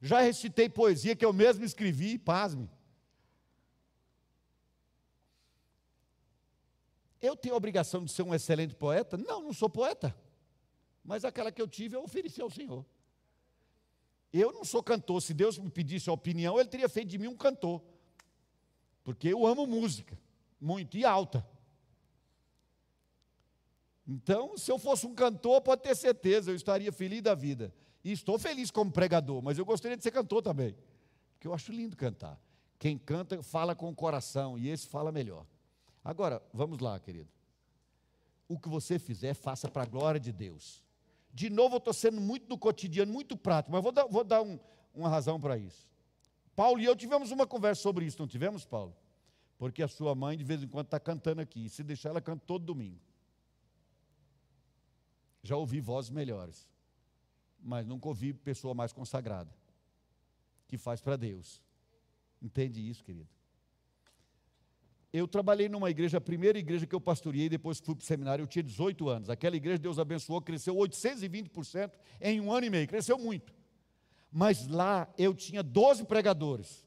Já 0.00 0.20
recitei 0.20 0.68
poesia 0.68 1.16
que 1.16 1.24
eu 1.24 1.32
mesmo 1.32 1.64
escrevi, 1.64 2.18
pasme. 2.18 2.70
Eu 7.20 7.34
tenho 7.34 7.54
a 7.54 7.58
obrigação 7.58 8.04
de 8.04 8.12
ser 8.12 8.22
um 8.22 8.34
excelente 8.34 8.74
poeta? 8.74 9.16
Não, 9.16 9.42
não 9.42 9.52
sou 9.52 9.68
poeta. 9.68 10.14
Mas 11.02 11.24
aquela 11.24 11.50
que 11.50 11.60
eu 11.60 11.66
tive, 11.66 11.96
eu 11.96 12.02
ofereci 12.02 12.40
ao 12.40 12.50
Senhor. 12.50 12.84
Eu 14.32 14.52
não 14.52 14.64
sou 14.64 14.82
cantor. 14.82 15.20
Se 15.22 15.34
Deus 15.34 15.58
me 15.58 15.70
pedisse 15.70 16.08
a 16.08 16.12
opinião, 16.12 16.60
Ele 16.60 16.68
teria 16.68 16.88
feito 16.88 17.08
de 17.08 17.18
mim 17.18 17.26
um 17.26 17.36
cantor. 17.36 17.82
Porque 19.02 19.28
eu 19.28 19.46
amo 19.46 19.66
música, 19.66 20.18
muito 20.60 20.96
e 20.96 21.04
alta. 21.04 21.44
Então, 24.08 24.56
se 24.56 24.72
eu 24.72 24.78
fosse 24.78 25.06
um 25.06 25.14
cantor, 25.14 25.60
pode 25.60 25.82
ter 25.82 25.94
certeza, 25.94 26.50
eu 26.50 26.54
estaria 26.54 26.90
feliz 26.90 27.20
da 27.20 27.34
vida. 27.34 27.74
E 28.02 28.10
estou 28.10 28.38
feliz 28.38 28.70
como 28.70 28.90
pregador, 28.90 29.42
mas 29.42 29.58
eu 29.58 29.66
gostaria 29.66 29.98
de 29.98 30.02
ser 30.02 30.10
cantor 30.10 30.40
também. 30.40 30.74
Porque 31.34 31.46
eu 31.46 31.52
acho 31.52 31.70
lindo 31.70 31.94
cantar. 31.94 32.40
Quem 32.78 32.96
canta 32.96 33.42
fala 33.42 33.74
com 33.74 33.90
o 33.90 33.94
coração 33.94 34.58
e 34.58 34.68
esse 34.68 34.86
fala 34.86 35.12
melhor. 35.12 35.44
Agora, 36.02 36.42
vamos 36.54 36.78
lá, 36.78 36.98
querido. 36.98 37.28
O 38.48 38.58
que 38.58 38.68
você 38.68 38.98
fizer, 38.98 39.34
faça 39.34 39.68
para 39.68 39.82
a 39.82 39.86
glória 39.86 40.18
de 40.18 40.32
Deus. 40.32 40.82
De 41.34 41.50
novo, 41.50 41.74
eu 41.74 41.78
estou 41.78 41.92
sendo 41.92 42.18
muito 42.18 42.46
do 42.46 42.56
cotidiano, 42.56 43.12
muito 43.12 43.36
prático, 43.36 43.72
mas 43.72 43.82
vou 43.82 43.92
dar, 43.92 44.06
vou 44.06 44.24
dar 44.24 44.40
um, 44.40 44.58
uma 44.94 45.10
razão 45.10 45.38
para 45.38 45.58
isso. 45.58 45.86
Paulo 46.56 46.80
e 46.80 46.86
eu 46.86 46.96
tivemos 46.96 47.30
uma 47.30 47.46
conversa 47.46 47.82
sobre 47.82 48.06
isso, 48.06 48.18
não 48.18 48.26
tivemos, 48.26 48.64
Paulo? 48.64 48.96
Porque 49.58 49.82
a 49.82 49.88
sua 49.88 50.14
mãe, 50.14 50.38
de 50.38 50.44
vez 50.44 50.62
em 50.62 50.66
quando, 50.66 50.86
está 50.86 50.98
cantando 50.98 51.42
aqui. 51.42 51.66
E 51.66 51.68
se 51.68 51.82
deixar, 51.82 52.08
ela 52.08 52.22
canta 52.22 52.42
todo 52.46 52.64
domingo. 52.64 52.98
Já 55.42 55.56
ouvi 55.56 55.80
vozes 55.80 56.10
melhores 56.10 56.68
mas 57.62 57.86
nunca 57.86 58.08
ouvi 58.08 58.32
pessoa 58.32 58.74
mais 58.74 58.92
consagrada, 58.92 59.50
que 60.66 60.78
faz 60.78 61.00
para 61.00 61.16
Deus. 61.16 61.62
Entende 62.40 62.86
isso, 62.88 63.04
querido? 63.04 63.28
Eu 65.12 65.26
trabalhei 65.26 65.68
numa 65.68 65.90
igreja, 65.90 66.18
a 66.18 66.20
primeira 66.20 66.58
igreja 66.58 66.86
que 66.86 66.94
eu 66.94 67.00
pastoreei, 67.00 67.48
depois 67.48 67.80
fui 67.80 67.94
para 67.94 68.02
o 68.02 68.06
seminário, 68.06 68.42
eu 68.42 68.46
tinha 68.46 68.62
18 68.62 69.08
anos. 69.08 69.30
Aquela 69.30 69.56
igreja, 69.56 69.78
Deus 69.78 69.98
abençoou, 69.98 70.40
cresceu 70.40 70.74
820% 70.76 71.92
em 72.20 72.40
um 72.40 72.52
ano 72.52 72.66
e 72.66 72.70
meio, 72.70 72.86
cresceu 72.86 73.18
muito. 73.18 73.54
Mas 74.30 74.66
lá 74.66 75.12
eu 75.16 75.34
tinha 75.34 75.62
12 75.62 76.04
pregadores 76.04 76.86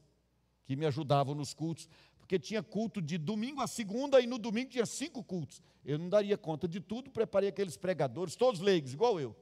que 0.64 0.76
me 0.76 0.86
ajudavam 0.86 1.34
nos 1.34 1.52
cultos, 1.52 1.88
porque 2.22 2.38
tinha 2.38 2.62
culto 2.62 3.02
de 3.02 3.18
domingo 3.18 3.60
a 3.60 3.66
segunda 3.66 4.20
e 4.20 4.26
no 4.26 4.38
domingo 4.38 4.70
tinha 4.70 4.86
cinco 4.86 5.24
cultos. 5.24 5.60
Eu 5.84 5.98
não 5.98 6.08
daria 6.08 6.38
conta 6.38 6.68
de 6.68 6.80
tudo, 6.80 7.10
preparei 7.10 7.48
aqueles 7.48 7.76
pregadores, 7.76 8.36
todos 8.36 8.60
leigos, 8.60 8.94
igual 8.94 9.20
eu. 9.20 9.36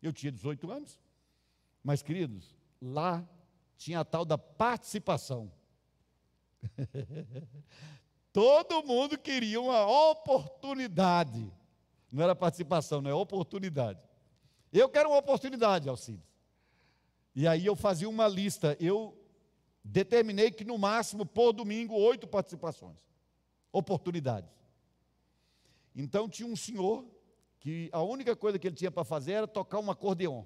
Eu 0.00 0.12
tinha 0.12 0.30
18 0.30 0.70
anos. 0.70 0.98
Mas, 1.82 2.02
queridos, 2.02 2.56
lá 2.80 3.28
tinha 3.76 4.00
a 4.00 4.04
tal 4.04 4.24
da 4.24 4.38
participação. 4.38 5.52
Todo 8.32 8.86
mundo 8.86 9.18
queria 9.18 9.60
uma 9.60 9.84
oportunidade. 10.10 11.52
Não 12.12 12.22
era 12.22 12.34
participação, 12.34 13.02
não 13.02 13.10
é 13.10 13.14
oportunidade. 13.14 14.00
Eu 14.72 14.88
quero 14.88 15.08
uma 15.08 15.18
oportunidade, 15.18 15.88
Alcides. 15.88 16.24
E 17.34 17.46
aí 17.46 17.66
eu 17.66 17.74
fazia 17.74 18.08
uma 18.08 18.28
lista. 18.28 18.76
Eu 18.78 19.19
determinei 19.84 20.50
que 20.50 20.64
no 20.64 20.78
máximo, 20.78 21.24
por 21.24 21.52
domingo, 21.52 21.94
oito 21.94 22.26
participações. 22.26 22.98
Oportunidades. 23.72 24.50
Então 25.94 26.28
tinha 26.28 26.48
um 26.48 26.56
senhor 26.56 27.04
que 27.58 27.88
a 27.92 28.02
única 28.02 28.34
coisa 28.34 28.58
que 28.58 28.66
ele 28.66 28.76
tinha 28.76 28.90
para 28.90 29.04
fazer 29.04 29.32
era 29.32 29.46
tocar 29.46 29.78
um 29.78 29.90
acordeon. 29.90 30.44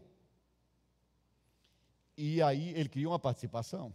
E 2.16 2.42
aí 2.42 2.70
ele 2.70 2.88
queria 2.88 3.08
uma 3.08 3.18
participação. 3.18 3.94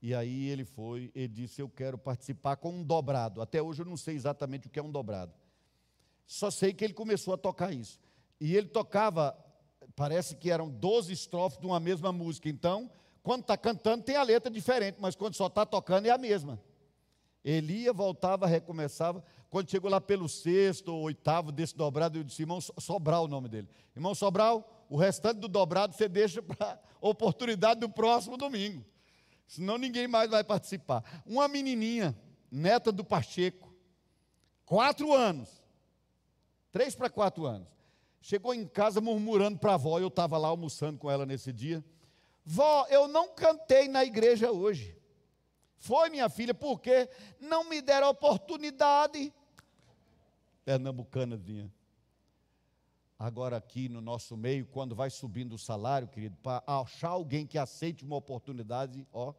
E 0.00 0.14
aí 0.14 0.48
ele 0.48 0.64
foi, 0.64 1.10
ele 1.14 1.28
disse: 1.28 1.62
Eu 1.62 1.68
quero 1.68 1.96
participar 1.96 2.56
com 2.56 2.70
um 2.70 2.82
dobrado. 2.82 3.40
Até 3.40 3.62
hoje 3.62 3.82
eu 3.82 3.86
não 3.86 3.96
sei 3.96 4.14
exatamente 4.14 4.66
o 4.66 4.70
que 4.70 4.78
é 4.78 4.82
um 4.82 4.92
dobrado. 4.92 5.32
Só 6.26 6.50
sei 6.50 6.72
que 6.72 6.84
ele 6.84 6.94
começou 6.94 7.34
a 7.34 7.38
tocar 7.38 7.72
isso. 7.72 7.98
E 8.40 8.56
ele 8.56 8.68
tocava, 8.68 9.36
parece 9.94 10.36
que 10.36 10.50
eram 10.50 10.68
12 10.68 11.12
estrofes 11.12 11.58
de 11.58 11.66
uma 11.66 11.80
mesma 11.80 12.12
música. 12.12 12.48
Então, 12.48 12.90
quando 13.24 13.40
está 13.40 13.56
cantando, 13.56 14.04
tem 14.04 14.16
a 14.16 14.22
letra 14.22 14.50
diferente, 14.50 14.98
mas 15.00 15.16
quando 15.16 15.34
só 15.34 15.46
está 15.46 15.64
tocando 15.64 16.04
é 16.04 16.10
a 16.10 16.18
mesma. 16.18 16.60
Ele 17.42 17.72
ia, 17.72 17.92
voltava, 17.92 18.46
recomeçava. 18.46 19.24
Quando 19.48 19.70
chegou 19.70 19.90
lá 19.90 19.98
pelo 19.98 20.28
sexto 20.28 20.88
ou 20.88 21.04
oitavo 21.04 21.50
desse 21.50 21.74
dobrado, 21.74 22.18
eu 22.18 22.22
disse, 22.22 22.42
irmão 22.42 22.60
Sobral 22.60 23.24
o 23.24 23.28
nome 23.28 23.48
dele. 23.48 23.66
Irmão 23.96 24.14
Sobral, 24.14 24.86
o 24.90 24.98
restante 24.98 25.40
do 25.40 25.48
dobrado 25.48 25.94
você 25.94 26.06
deixa 26.06 26.42
para 26.42 26.78
oportunidade 27.00 27.80
do 27.80 27.88
próximo 27.88 28.36
domingo. 28.36 28.84
Senão 29.48 29.78
ninguém 29.78 30.06
mais 30.06 30.30
vai 30.30 30.44
participar. 30.44 31.02
Uma 31.24 31.48
menininha, 31.48 32.14
neta 32.50 32.92
do 32.92 33.02
Pacheco, 33.02 33.74
quatro 34.66 35.14
anos, 35.14 35.48
três 36.70 36.94
para 36.94 37.08
quatro 37.08 37.46
anos, 37.46 37.68
chegou 38.20 38.52
em 38.52 38.66
casa 38.66 39.00
murmurando 39.00 39.58
para 39.58 39.72
a 39.72 39.74
avó, 39.76 39.98
eu 39.98 40.08
estava 40.08 40.36
lá 40.36 40.48
almoçando 40.48 40.98
com 40.98 41.10
ela 41.10 41.24
nesse 41.24 41.54
dia. 41.54 41.82
Vó, 42.44 42.86
eu 42.88 43.08
não 43.08 43.34
cantei 43.34 43.88
na 43.88 44.04
igreja 44.04 44.52
hoje. 44.52 44.96
Foi, 45.78 46.10
minha 46.10 46.28
filha, 46.28 46.54
porque 46.54 47.08
não 47.40 47.64
me 47.64 47.80
deram 47.80 48.08
oportunidade. 48.08 49.32
Pernambucanazinha. 50.64 51.72
Agora, 53.18 53.56
aqui 53.56 53.88
no 53.88 54.00
nosso 54.00 54.36
meio, 54.36 54.66
quando 54.66 54.94
vai 54.94 55.08
subindo 55.08 55.54
o 55.54 55.58
salário, 55.58 56.08
querido, 56.08 56.36
para 56.38 56.62
achar 56.66 57.10
alguém 57.10 57.46
que 57.46 57.56
aceite 57.56 58.04
uma 58.04 58.16
oportunidade, 58.16 59.06
ó. 59.12 59.32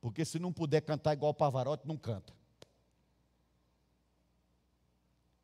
Porque 0.00 0.24
se 0.24 0.38
não 0.38 0.52
puder 0.52 0.80
cantar 0.80 1.12
igual 1.12 1.34
Pavarotti, 1.34 1.86
não 1.86 1.96
canta. 1.96 2.32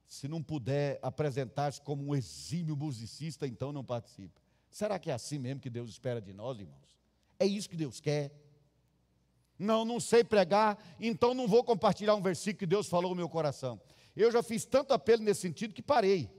Se 0.06 0.28
não 0.28 0.42
puder 0.42 0.98
apresentar-se 1.02 1.80
como 1.82 2.06
um 2.06 2.14
exímio 2.14 2.76
musicista, 2.76 3.46
então 3.46 3.72
não 3.72 3.84
participa. 3.84 4.45
Será 4.76 4.98
que 4.98 5.10
é 5.10 5.14
assim 5.14 5.38
mesmo 5.38 5.58
que 5.58 5.70
Deus 5.70 5.88
espera 5.88 6.20
de 6.20 6.34
nós, 6.34 6.58
irmãos? 6.60 6.98
É 7.38 7.46
isso 7.46 7.66
que 7.66 7.76
Deus 7.76 7.98
quer? 7.98 8.30
Não, 9.58 9.86
não 9.86 9.98
sei 9.98 10.22
pregar, 10.22 10.76
então 11.00 11.32
não 11.32 11.48
vou 11.48 11.64
compartilhar 11.64 12.14
um 12.14 12.20
versículo 12.20 12.58
que 12.58 12.66
Deus 12.66 12.86
falou 12.86 13.12
no 13.12 13.16
meu 13.16 13.26
coração. 13.26 13.80
Eu 14.14 14.30
já 14.30 14.42
fiz 14.42 14.66
tanto 14.66 14.92
apelo 14.92 15.22
nesse 15.22 15.40
sentido 15.40 15.72
que 15.72 15.80
parei. 15.80 16.30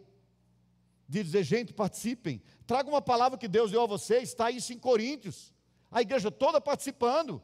De 1.10 1.24
dizer, 1.24 1.42
gente, 1.42 1.74
participem. 1.74 2.40
Traga 2.68 2.88
uma 2.88 3.02
palavra 3.02 3.40
que 3.40 3.48
Deus 3.48 3.72
deu 3.72 3.82
a 3.82 3.88
vocês, 3.88 4.30
está 4.30 4.52
isso 4.52 4.72
em 4.72 4.78
Coríntios. 4.78 5.52
A 5.90 6.04
igreja 6.04 6.30
toda 6.30 6.62
participando. 6.62 7.42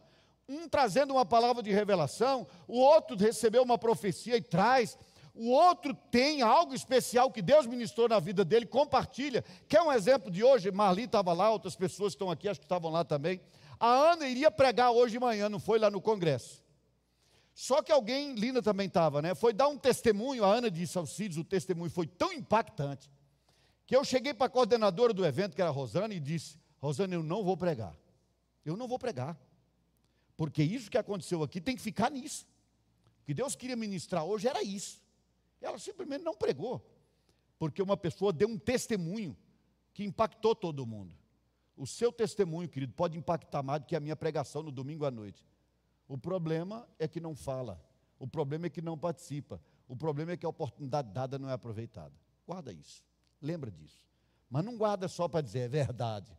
Um 0.48 0.70
trazendo 0.70 1.16
uma 1.16 1.26
palavra 1.26 1.64
de 1.64 1.72
revelação, 1.72 2.46
o 2.68 2.78
outro 2.78 3.18
recebeu 3.18 3.64
uma 3.64 3.80
profecia 3.80 4.38
e 4.38 4.44
traz. 4.44 4.96
O 5.34 5.50
outro 5.50 5.96
tem 6.12 6.44
algo 6.44 6.76
especial 6.76 7.32
que 7.32 7.42
Deus 7.42 7.66
ministrou 7.66 8.08
na 8.08 8.20
vida 8.20 8.46
dele, 8.46 8.68
compartilha. 8.68 9.44
Quer 9.68 9.82
um 9.82 9.92
exemplo 9.92 10.30
de 10.30 10.44
hoje? 10.44 10.72
Marli 10.72 11.04
estava 11.04 11.34
lá, 11.34 11.50
outras 11.50 11.76
pessoas 11.76 12.14
estão 12.14 12.30
aqui, 12.30 12.48
acho 12.48 12.60
que 12.60 12.66
estavam 12.66 12.92
lá 12.92 13.04
também. 13.04 13.42
A 13.80 13.88
Ana 13.88 14.28
iria 14.28 14.52
pregar 14.52 14.92
hoje 14.92 15.14
de 15.14 15.20
manhã, 15.20 15.50
não 15.50 15.60
foi 15.60 15.80
lá 15.80 15.90
no 15.90 16.00
congresso. 16.00 16.64
Só 17.56 17.82
que 17.82 17.92
alguém, 17.92 18.34
Lina 18.36 18.62
também 18.62 18.88
estava, 18.88 19.22
né? 19.22 19.34
Foi 19.34 19.54
dar 19.54 19.68
um 19.68 19.78
testemunho, 19.78 20.46
a 20.46 20.54
Ana 20.54 20.70
disse 20.70 20.98
aos 20.98 21.16
filhos, 21.16 21.38
o 21.38 21.44
testemunho 21.44 21.90
foi 21.90 22.08
tão 22.08 22.32
impactante, 22.32 23.12
que 23.86 23.96
eu 23.96 24.04
cheguei 24.04 24.34
para 24.34 24.48
a 24.48 24.50
coordenadora 24.50 25.14
do 25.14 25.26
evento, 25.26 25.56
que 25.56 25.62
era 25.62 25.70
a 25.70 25.74
Rosana, 25.74 26.14
e 26.14 26.20
disse: 26.20 26.58
Rosana, 26.80 27.16
eu 27.16 27.24
não 27.24 27.44
vou 27.44 27.58
pregar. 27.58 27.96
Eu 28.64 28.78
não 28.78 28.88
vou 28.88 28.98
pregar. 28.98 29.38
Porque 30.38 30.64
isso 30.64 30.90
que 30.90 30.98
aconteceu 30.98 31.44
aqui 31.44 31.60
tem 31.60 31.76
que 31.76 31.82
ficar 31.82 32.10
nisso. 32.10 32.46
O 33.22 33.26
que 33.26 33.34
Deus 33.34 33.56
queria 33.56 33.76
ministrar 33.76 34.24
hoje 34.24 34.48
era 34.48 34.64
isso. 34.64 35.03
Ela 35.64 35.80
simplesmente 35.80 36.24
não 36.24 36.36
pregou. 36.36 36.86
Porque 37.58 37.82
uma 37.82 37.96
pessoa 37.96 38.34
deu 38.34 38.48
um 38.48 38.58
testemunho 38.58 39.36
que 39.94 40.04
impactou 40.04 40.54
todo 40.54 40.86
mundo. 40.86 41.16
O 41.76 41.88
seu 41.88 42.12
testemunho, 42.12 42.70
querido, 42.70 42.94
pode 42.94 43.18
impactar 43.18 43.64
mais 43.64 43.82
do 43.82 43.88
que 43.88 43.96
a 43.96 44.00
minha 44.00 44.16
pregação 44.16 44.62
no 44.62 44.72
domingo 44.72 45.06
à 45.06 45.12
noite. 45.12 45.48
O 46.08 46.18
problema 46.18 46.88
é 47.00 47.08
que 47.08 47.20
não 47.20 47.36
fala. 47.36 47.82
O 48.20 48.28
problema 48.28 48.68
é 48.68 48.70
que 48.70 48.82
não 48.82 48.98
participa. 48.98 49.60
O 49.88 49.96
problema 49.96 50.34
é 50.34 50.38
que 50.38 50.46
a 50.46 50.50
oportunidade 50.50 51.12
dada 51.12 51.40
não 51.40 51.50
é 51.50 51.54
aproveitada. 51.54 52.14
Guarda 52.46 52.72
isso. 52.72 53.04
Lembra 53.42 53.72
disso. 53.72 54.06
Mas 54.50 54.64
não 54.64 54.78
guarda 54.78 55.08
só 55.08 55.28
para 55.28 55.42
dizer 55.42 55.60
é 55.60 55.68
verdade. 55.68 56.38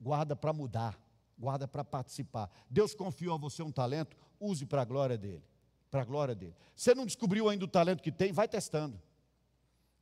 Guarda 0.00 0.36
para 0.36 0.52
mudar. 0.52 0.98
Guarda 1.38 1.66
para 1.66 1.84
participar. 1.84 2.50
Deus 2.70 2.94
confiou 2.94 3.34
a 3.34 3.38
você 3.38 3.62
um 3.62 3.72
talento, 3.72 4.16
use 4.38 4.64
para 4.64 4.82
a 4.82 4.84
glória 4.84 5.18
dele. 5.18 5.42
Para 5.90 6.02
a 6.02 6.04
glória 6.04 6.34
dele. 6.34 6.54
Você 6.74 6.94
não 6.94 7.06
descobriu 7.06 7.48
ainda 7.48 7.64
o 7.64 7.68
talento 7.68 8.02
que 8.02 8.12
tem, 8.12 8.32
vai 8.32 8.48
testando. 8.48 9.00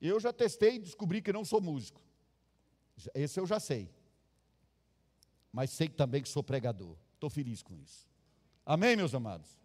Eu 0.01 0.19
já 0.21 0.33
testei 0.33 0.77
e 0.77 0.79
descobri 0.79 1.23
que 1.23 1.33
não 1.33 1.45
sou 1.45 1.61
músico. 1.61 2.01
Esse 3.15 3.41
eu 3.41 3.47
já 3.47 3.59
sei. 3.59 3.91
Mas 5.53 5.71
sei 5.71 5.89
também 5.89 6.23
que 6.23 6.29
sou 6.29 6.43
pregador. 6.43 6.97
Estou 7.15 7.31
feliz 7.31 7.63
com 7.63 7.75
isso. 7.77 8.07
Amém, 8.67 8.97
meus 8.97 9.15
amados? 9.15 9.64